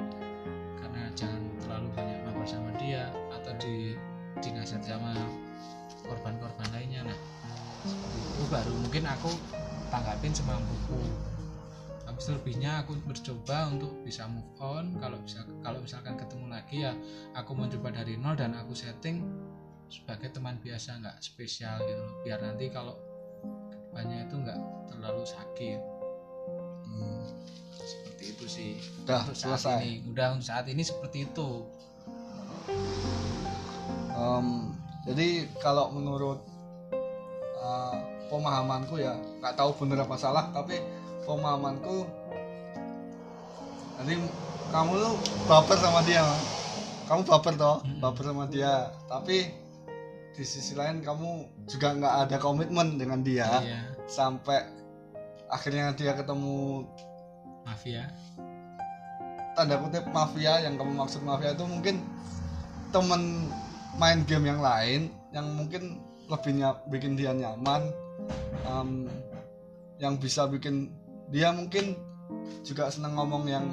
karena 0.82 1.02
jangan 1.14 1.42
terlalu 1.62 1.86
banyak 1.94 2.18
mabar 2.26 2.46
sama 2.46 2.70
dia 2.82 3.14
atau 3.30 3.54
di 3.62 3.94
dinasihat 4.42 4.82
sama 4.86 5.14
korban-korban 6.06 6.66
lainnya. 6.74 7.06
Nah 7.06 7.18
seperti 7.86 8.18
itu. 8.18 8.42
Baru 8.50 8.74
mungkin 8.78 9.04
aku 9.06 9.30
tanggapin 9.90 10.34
semampuku 10.34 11.02
tapi 12.08 12.24
selebihnya 12.24 12.82
aku 12.82 12.96
bercoba 13.04 13.70
untuk 13.70 13.92
bisa 14.02 14.26
move 14.26 14.50
on. 14.58 14.96
Kalau 14.98 15.18
bisa 15.22 15.44
kalau 15.62 15.78
misalkan 15.78 16.18
ketemu 16.18 16.46
lagi 16.50 16.76
ya 16.82 16.92
aku 17.38 17.54
mencoba 17.54 17.94
dari 17.94 18.18
nol 18.18 18.34
dan 18.34 18.56
aku 18.58 18.74
setting 18.74 19.22
sebagai 19.88 20.28
teman 20.32 20.60
biasa 20.60 21.00
nggak 21.00 21.16
spesial 21.20 21.80
gitu 21.84 22.00
loh. 22.00 22.12
Biar 22.24 22.38
nanti 22.44 22.68
kalau 22.68 22.96
ke 23.68 23.76
depannya 23.76 24.28
itu 24.28 24.34
nggak 24.36 24.60
terlalu 24.92 25.22
sakit. 25.24 25.80
Hmm, 26.88 27.24
seperti 27.80 28.24
itu 28.36 28.44
sih. 28.48 28.72
Udah 29.04 29.24
untuk 29.28 29.36
selesai. 29.36 29.80
ini. 29.84 30.04
Udah 30.12 30.26
untuk 30.36 30.46
saat 30.46 30.66
ini 30.68 30.82
seperti 30.84 31.28
itu. 31.28 31.48
Em, 34.18 34.46
jadi 35.08 35.48
kalau 35.62 35.94
menurut 35.94 36.42
uh, 37.60 37.96
pemahamanku 38.28 39.00
ya 39.00 39.16
nggak 39.40 39.56
tahu 39.56 39.72
bener 39.78 40.04
apa 40.04 40.18
salah 40.20 40.50
tapi 40.52 40.82
pemahamanku 41.24 42.04
jadi 44.02 44.14
kamu 44.68 44.92
lu 45.00 45.10
baper 45.48 45.78
sama 45.80 46.02
dia 46.04 46.26
kamu 47.08 47.24
baper 47.24 47.54
toh? 47.56 47.80
Mm-mm. 47.88 48.04
baper 48.04 48.24
sama 48.28 48.44
dia. 48.52 48.92
Tapi 49.08 49.48
di 50.38 50.46
sisi 50.46 50.78
lain 50.78 51.02
kamu 51.02 51.50
juga 51.66 51.98
nggak 51.98 52.14
ada 52.30 52.36
komitmen 52.38 52.94
dengan 52.94 53.26
dia 53.26 53.58
iya. 53.58 53.82
sampai 54.06 54.62
akhirnya 55.50 55.90
dia 55.98 56.14
ketemu 56.14 56.86
mafia. 57.66 58.06
tanda 59.58 59.82
kutip 59.82 60.06
mafia 60.14 60.62
yang 60.62 60.78
kamu 60.78 60.94
maksud 60.94 61.26
mafia 61.26 61.58
itu 61.58 61.66
mungkin 61.66 62.06
temen 62.94 63.50
main 63.98 64.22
game 64.30 64.46
yang 64.46 64.62
lain 64.62 65.10
yang 65.34 65.50
mungkin 65.58 65.98
lebih 66.30 66.54
ny- 66.54 66.82
bikin 66.86 67.18
dia 67.18 67.34
nyaman 67.34 67.90
em, 68.62 69.10
yang 69.98 70.14
bisa 70.22 70.46
bikin 70.46 70.94
dia 71.34 71.50
mungkin 71.50 71.98
juga 72.62 72.86
seneng 72.94 73.18
ngomong 73.18 73.44
yang 73.50 73.66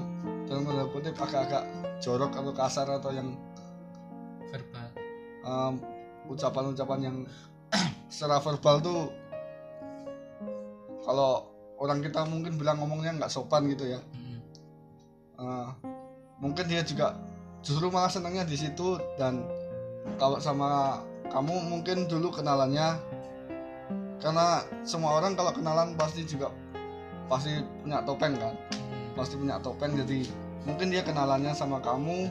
dalam 0.49 0.65
tanda 0.65 0.89
kutip 0.89 1.13
agak-agak 1.13 1.61
jorok 2.01 2.33
atau 2.33 2.53
kasar 2.57 2.87
atau 2.89 3.13
yang 3.13 3.37
verbal 4.49 4.89
ucapan-ucapan 6.31 6.99
yang 7.01 7.17
secara 8.13 8.41
verbal 8.41 8.81
tuh 8.81 9.01
kalau 11.05 11.49
orang 11.77 12.01
kita 12.01 12.25
mungkin 12.25 12.57
bilang 12.57 12.81
ngomongnya 12.81 13.13
nggak 13.21 13.31
sopan 13.31 13.69
gitu 13.69 13.85
ya. 13.85 13.99
Eh, 15.35 15.69
mungkin 16.39 16.65
dia 16.71 16.79
juga 16.81 17.15
justru 17.59 17.91
malah 17.91 18.07
senangnya 18.07 18.47
di 18.47 18.55
situ 18.55 18.95
dan 19.19 19.43
kalau 20.15 20.39
sama 20.39 21.01
kamu 21.27 21.65
mungkin 21.67 22.07
dulu 22.07 22.31
kenalannya 22.31 22.95
karena 24.21 24.63
semua 24.87 25.19
orang 25.19 25.35
kalau 25.35 25.51
kenalan 25.51 25.97
pasti 25.99 26.23
juga 26.23 26.53
pasti 27.27 27.57
punya 27.83 28.05
topeng 28.05 28.37
kan 28.37 28.53
Mm. 28.85 29.17
pasti 29.17 29.33
punya 29.35 29.57
topeng 29.59 29.97
jadi 29.97 30.29
mungkin 30.63 30.93
dia 30.93 31.01
kenalannya 31.01 31.51
sama 31.57 31.81
kamu 31.81 32.29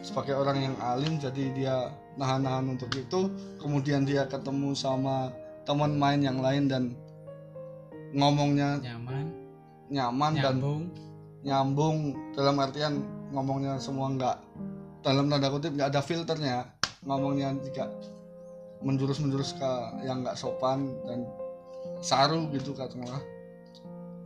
sebagai 0.00 0.34
orang 0.34 0.72
yang 0.72 0.76
alim 0.80 1.20
jadi 1.20 1.44
dia 1.52 1.76
nahan-nahan 2.16 2.76
untuk 2.76 2.92
itu. 2.94 3.30
Kemudian 3.60 4.04
dia 4.04 4.28
ketemu 4.28 4.76
sama 4.76 5.32
teman 5.62 5.96
main 5.96 6.20
yang 6.20 6.42
lain 6.42 6.66
dan 6.66 6.82
ngomongnya 8.12 8.82
nyaman. 8.82 9.26
nyaman 9.88 10.32
dan 10.36 10.42
nyambung. 10.58 10.82
nyambung. 11.42 11.98
Dalam 12.36 12.56
artian 12.60 12.94
ngomongnya 13.32 13.80
semua 13.80 14.12
nggak 14.12 14.36
dalam 15.02 15.26
tanda 15.32 15.48
kutip 15.48 15.72
nggak 15.74 15.90
ada 15.92 16.02
filternya. 16.04 16.58
Ngomongnya 17.02 17.56
juga 17.58 17.90
menjurus-menjurus 18.82 19.58
ke 19.58 19.72
yang 20.06 20.22
nggak 20.26 20.38
sopan 20.38 20.90
dan 21.06 21.26
saru 22.02 22.50
gitu 22.50 22.74
katakanlah. 22.74 23.22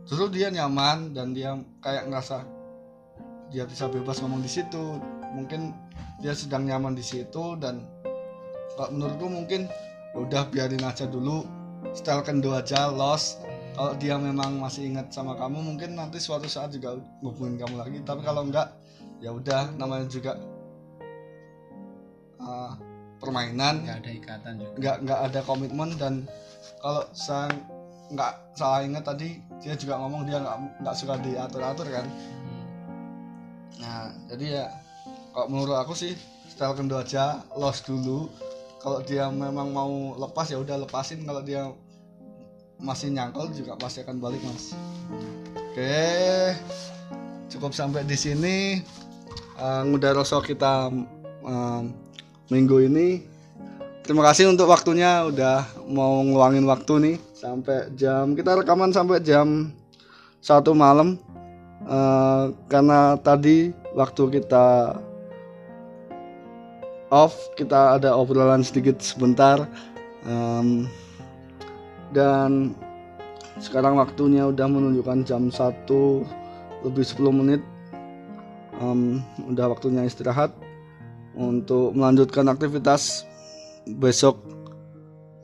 Justru 0.07 0.39
dia 0.39 0.47
nyaman 0.49 1.13
dan 1.13 1.35
dia 1.35 1.57
kayak 1.83 2.09
ngerasa 2.09 2.45
dia 3.51 3.63
bisa 3.63 3.87
bebas 3.87 4.19
ngomong 4.23 4.43
di 4.43 4.51
situ. 4.51 4.99
Mungkin 5.35 5.86
dia 6.17 6.33
sedang 6.33 6.65
nyaman 6.65 6.97
di 6.97 7.05
situ 7.05 7.57
dan 7.61 7.85
kalau 8.77 8.89
menurutku 8.93 9.27
mungkin 9.29 9.69
udah 10.17 10.49
biarin 10.49 10.81
aja 10.81 11.05
dulu 11.05 11.45
style 11.93 12.25
kendo 12.25 12.53
aja 12.53 12.89
lost. 12.89 13.41
Kalau 13.77 13.93
dia 14.01 14.17
memang 14.17 14.57
masih 14.57 14.89
ingat 14.89 15.13
sama 15.13 15.37
kamu 15.37 15.61
mungkin 15.61 15.93
nanti 15.93 16.17
suatu 16.17 16.49
saat 16.49 16.73
juga 16.73 16.97
ngubungin 17.21 17.61
kamu 17.61 17.75
lagi. 17.77 17.97
Tapi 18.01 18.25
kalau 18.25 18.49
enggak 18.49 18.73
ya 19.21 19.29
udah 19.29 19.77
namanya 19.77 20.09
juga 20.09 20.33
uh, 22.41 22.73
permainan. 23.21 23.85
Nggak 23.85 23.97
ada 24.01 24.11
ikatan 24.17 24.53
juga. 24.57 24.73
Nggak 24.81 24.97
nggak 25.05 25.19
ada 25.29 25.39
komitmen 25.45 25.89
dan 26.01 26.25
kalau 26.81 27.05
saya 27.13 27.53
nggak 28.09 28.33
salah 28.57 28.81
ingat 28.81 29.03
tadi 29.05 29.37
dia 29.61 29.77
juga 29.77 30.01
ngomong 30.01 30.25
dia 30.25 30.41
nggak 30.41 30.57
nggak 30.81 30.95
suka 30.97 31.13
diatur 31.21 31.61
atur 31.61 31.87
kan. 31.93 32.05
Mm. 32.07 32.65
nah 33.77 34.09
jadi 34.25 34.45
ya 34.57 34.65
kalau 35.37 35.53
menurut 35.53 35.77
aku 35.77 35.93
sih 35.93 36.17
style 36.49 36.73
kendo 36.73 36.97
aja 36.97 37.45
lost 37.53 37.85
dulu. 37.85 38.25
Kalau 38.81 39.05
dia 39.05 39.29
memang 39.29 39.69
mau 39.69 40.17
lepas 40.17 40.49
ya 40.49 40.57
udah 40.57 40.81
lepasin. 40.81 41.21
Kalau 41.29 41.45
dia 41.45 41.69
masih 42.81 43.13
nyangkul 43.13 43.53
juga 43.53 43.77
pasti 43.77 44.01
akan 44.01 44.17
balik 44.17 44.41
mas. 44.41 44.73
Oke. 45.53 46.57
Cukup 47.53 47.69
sampai 47.77 48.01
di 48.09 48.17
sini. 48.17 48.81
Uh, 49.61 49.85
ngudah 49.85 50.17
rosok 50.17 50.57
kita 50.57 50.89
um, 51.45 51.93
minggu 52.49 52.89
ini. 52.89 53.21
Terima 54.01 54.25
kasih 54.25 54.49
untuk 54.49 54.73
waktunya. 54.73 55.21
Udah 55.21 55.69
mau 55.85 56.17
ngeluangin 56.25 56.65
waktu 56.65 56.93
nih. 56.97 57.17
Sampai 57.37 57.93
jam 57.93 58.33
kita 58.33 58.57
rekaman 58.57 58.89
sampai 58.89 59.21
jam 59.21 59.69
satu 60.41 60.73
malam. 60.73 61.21
Eh, 61.87 62.45
karena 62.67 63.15
tadi 63.21 63.71
waktu 63.95 64.41
kita 64.41 64.97
off 67.09 67.35
kita 67.55 67.99
ada 67.99 68.15
obrolan 68.15 68.63
sedikit 68.63 68.99
sebentar. 68.99 69.67
Em, 70.27 70.87
dan 72.11 72.75
sekarang 73.57 73.97
waktunya 73.97 74.47
udah 74.47 74.67
menunjukkan 74.67 75.23
jam 75.23 75.49
1 75.49 76.23
lebih 76.83 77.03
10 77.03 77.33
menit. 77.33 77.61
Em, 78.77 79.23
udah 79.47 79.73
waktunya 79.73 80.05
istirahat 80.05 80.53
untuk 81.33 81.95
melanjutkan 81.95 82.51
aktivitas 82.51 83.25
besok. 83.97 84.37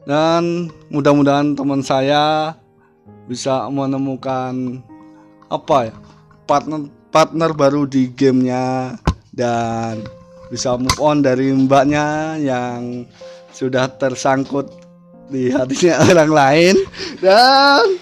Dan 0.03 0.67
mudah-mudahan 0.91 1.55
teman 1.55 1.79
saya 1.79 2.53
bisa 3.23 3.71
menemukan 3.71 4.83
apa 5.47 5.87
ya 5.87 5.95
partner 6.43 6.91
partner 7.07 7.55
baru 7.55 7.87
di 7.87 8.11
gamenya. 8.11 8.99
Dan 9.33 10.05
bisa 10.51 10.75
move 10.75 10.99
on 10.99 11.21
dari 11.21 11.51
mbaknya 11.53 12.39
yang 12.39 13.07
sudah 13.53 13.87
tersangkut 13.99 14.67
di 15.29 15.53
hatinya 15.53 16.01
orang 16.11 16.31
lain. 16.31 16.75
Dan 17.21 18.01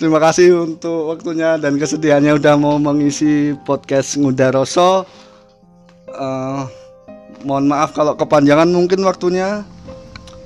terima 0.00 0.18
kasih 0.18 0.66
untuk 0.74 1.12
waktunya 1.12 1.60
dan 1.60 1.76
kesediaannya 1.76 2.38
udah 2.38 2.54
mau 2.56 2.80
mengisi 2.80 3.54
podcast 3.66 4.16
Ngudaroso 4.16 5.06
Eh, 6.16 6.62
mohon 7.44 7.66
maaf 7.68 7.92
kalau 7.92 8.16
kepanjangan 8.16 8.70
mungkin 8.72 9.04
waktunya. 9.04 9.66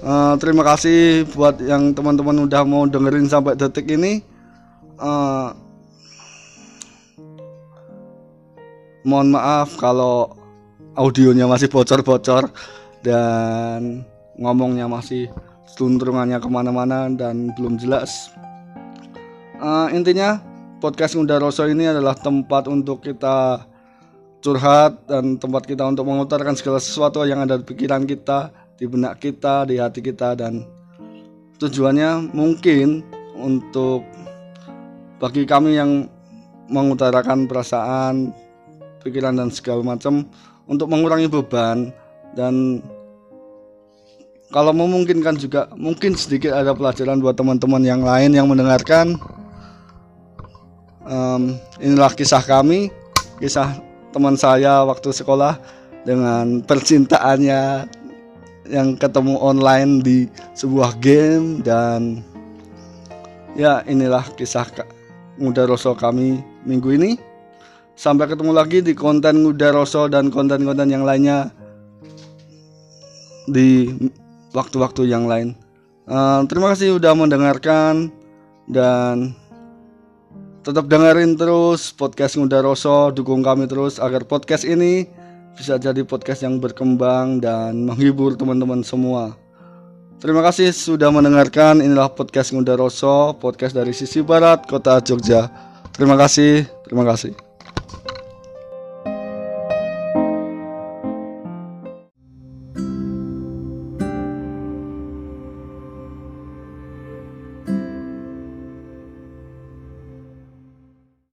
Eh, 0.01 0.35
terima 0.43 0.67
kasih 0.67 1.29
buat 1.37 1.63
yang 1.63 1.95
teman-teman 1.95 2.49
udah 2.49 2.63
mau 2.67 2.89
dengerin 2.91 3.31
sampai 3.31 3.55
detik 3.55 3.87
ini. 3.87 4.25
Eh, 4.99 5.49
mohon 9.07 9.29
maaf 9.33 9.79
kalau 9.79 10.40
audionya 10.95 11.47
masih 11.47 11.71
bocor-bocor 11.71 12.51
dan 13.05 14.05
ngomongnya 14.41 14.89
masih 14.91 15.31
tuntrungannya 15.77 16.41
ke 16.41 16.49
mana-mana 16.51 17.09
dan 17.13 17.53
belum 17.57 17.81
jelas. 17.81 18.33
Eh, 19.61 19.89
intinya 19.97 20.41
podcast 20.81 21.15
Ngudaroso 21.17 21.69
ini 21.69 21.89
adalah 21.89 22.17
tempat 22.17 22.67
untuk 22.67 23.05
kita 23.05 23.69
curhat 24.41 25.05
dan 25.05 25.37
tempat 25.37 25.69
kita 25.69 25.85
untuk 25.85 26.09
mengutarakan 26.09 26.57
segala 26.57 26.81
sesuatu 26.81 27.21
yang 27.29 27.45
ada 27.45 27.61
di 27.61 27.65
pikiran 27.69 28.09
kita, 28.09 28.49
di 28.81 28.89
benak 28.89 29.21
kita, 29.21 29.69
di 29.69 29.77
hati 29.77 30.01
kita 30.01 30.33
dan 30.33 30.65
tujuannya 31.61 32.33
mungkin 32.33 33.05
untuk 33.37 34.01
bagi 35.21 35.45
kami 35.45 35.77
yang 35.77 36.09
mengutarakan 36.73 37.45
perasaan, 37.45 38.33
pikiran 39.05 39.37
dan 39.37 39.53
segala 39.53 39.85
macam 39.85 40.25
untuk 40.71 40.87
mengurangi 40.87 41.27
beban 41.27 41.91
dan 42.39 42.79
kalau 44.51 44.75
memungkinkan 44.75 45.39
juga 45.39 45.67
mungkin 45.75 46.15
sedikit 46.15 46.55
ada 46.55 46.75
pelajaran 46.75 47.23
buat 47.23 47.39
teman-teman 47.39 47.83
yang 47.87 48.03
lain 48.03 48.35
yang 48.35 48.51
mendengarkan. 48.51 49.15
Em, 51.07 51.59
inilah 51.83 52.15
kisah 52.15 52.43
kami 52.43 52.91
kisah 53.43 53.79
teman 54.15 54.37
saya 54.37 54.85
waktu 54.85 55.11
sekolah 55.11 55.59
dengan 56.07 56.63
percintaannya 56.63 57.89
yang 58.71 58.95
ketemu 58.95 59.35
online 59.41 60.05
di 60.05 60.19
sebuah 60.55 60.95
game 61.03 61.65
dan 61.65 62.23
ya 63.59 63.83
inilah 63.89 64.23
kisah 64.39 64.69
Ka- 64.71 64.87
Ngudaroso 65.41 65.97
kami 65.97 66.45
minggu 66.69 66.95
ini 67.01 67.11
sampai 68.01 68.33
ketemu 68.33 68.57
lagi 68.57 68.81
di 68.81 68.97
konten 68.97 69.45
Ngudaroso 69.45 70.09
dan 70.09 70.33
konten-konten 70.33 70.89
yang 70.89 71.05
lainnya 71.05 71.53
di 73.45 73.93
waktu-waktu 74.57 75.05
yang 75.05 75.29
lain 75.29 75.53
Eh, 76.11 76.41
terima 76.51 76.75
kasih 76.75 76.99
sudah 76.99 77.15
mendengarkan 77.15 78.11
dan 78.67 79.31
tetap 80.67 80.91
dengerin 80.91 81.39
terus 81.39 81.95
podcast 81.95 82.35
Ngudaroso, 82.35 83.15
dukung 83.15 83.47
kami 83.47 83.71
terus 83.71 84.03
agar 84.03 84.27
podcast 84.27 84.67
ini 84.67 85.07
bisa 85.55 85.79
jadi 85.79 86.03
podcast 86.03 86.43
yang 86.43 86.59
berkembang 86.59 87.39
dan 87.39 87.87
menghibur 87.87 88.35
teman-teman 88.35 88.83
semua. 88.83 89.39
Terima 90.19 90.43
kasih 90.43 90.75
sudah 90.75 91.15
mendengarkan. 91.15 91.79
Inilah 91.79 92.11
podcast 92.11 92.59
Ngudaroso, 92.59 93.39
podcast 93.39 93.79
dari 93.79 93.95
sisi 93.95 94.19
barat 94.19 94.67
kota 94.67 94.99
Jogja. 94.99 95.47
Terima 95.95 96.19
kasih, 96.19 96.67
terima 96.91 97.07
kasih. 97.07 97.50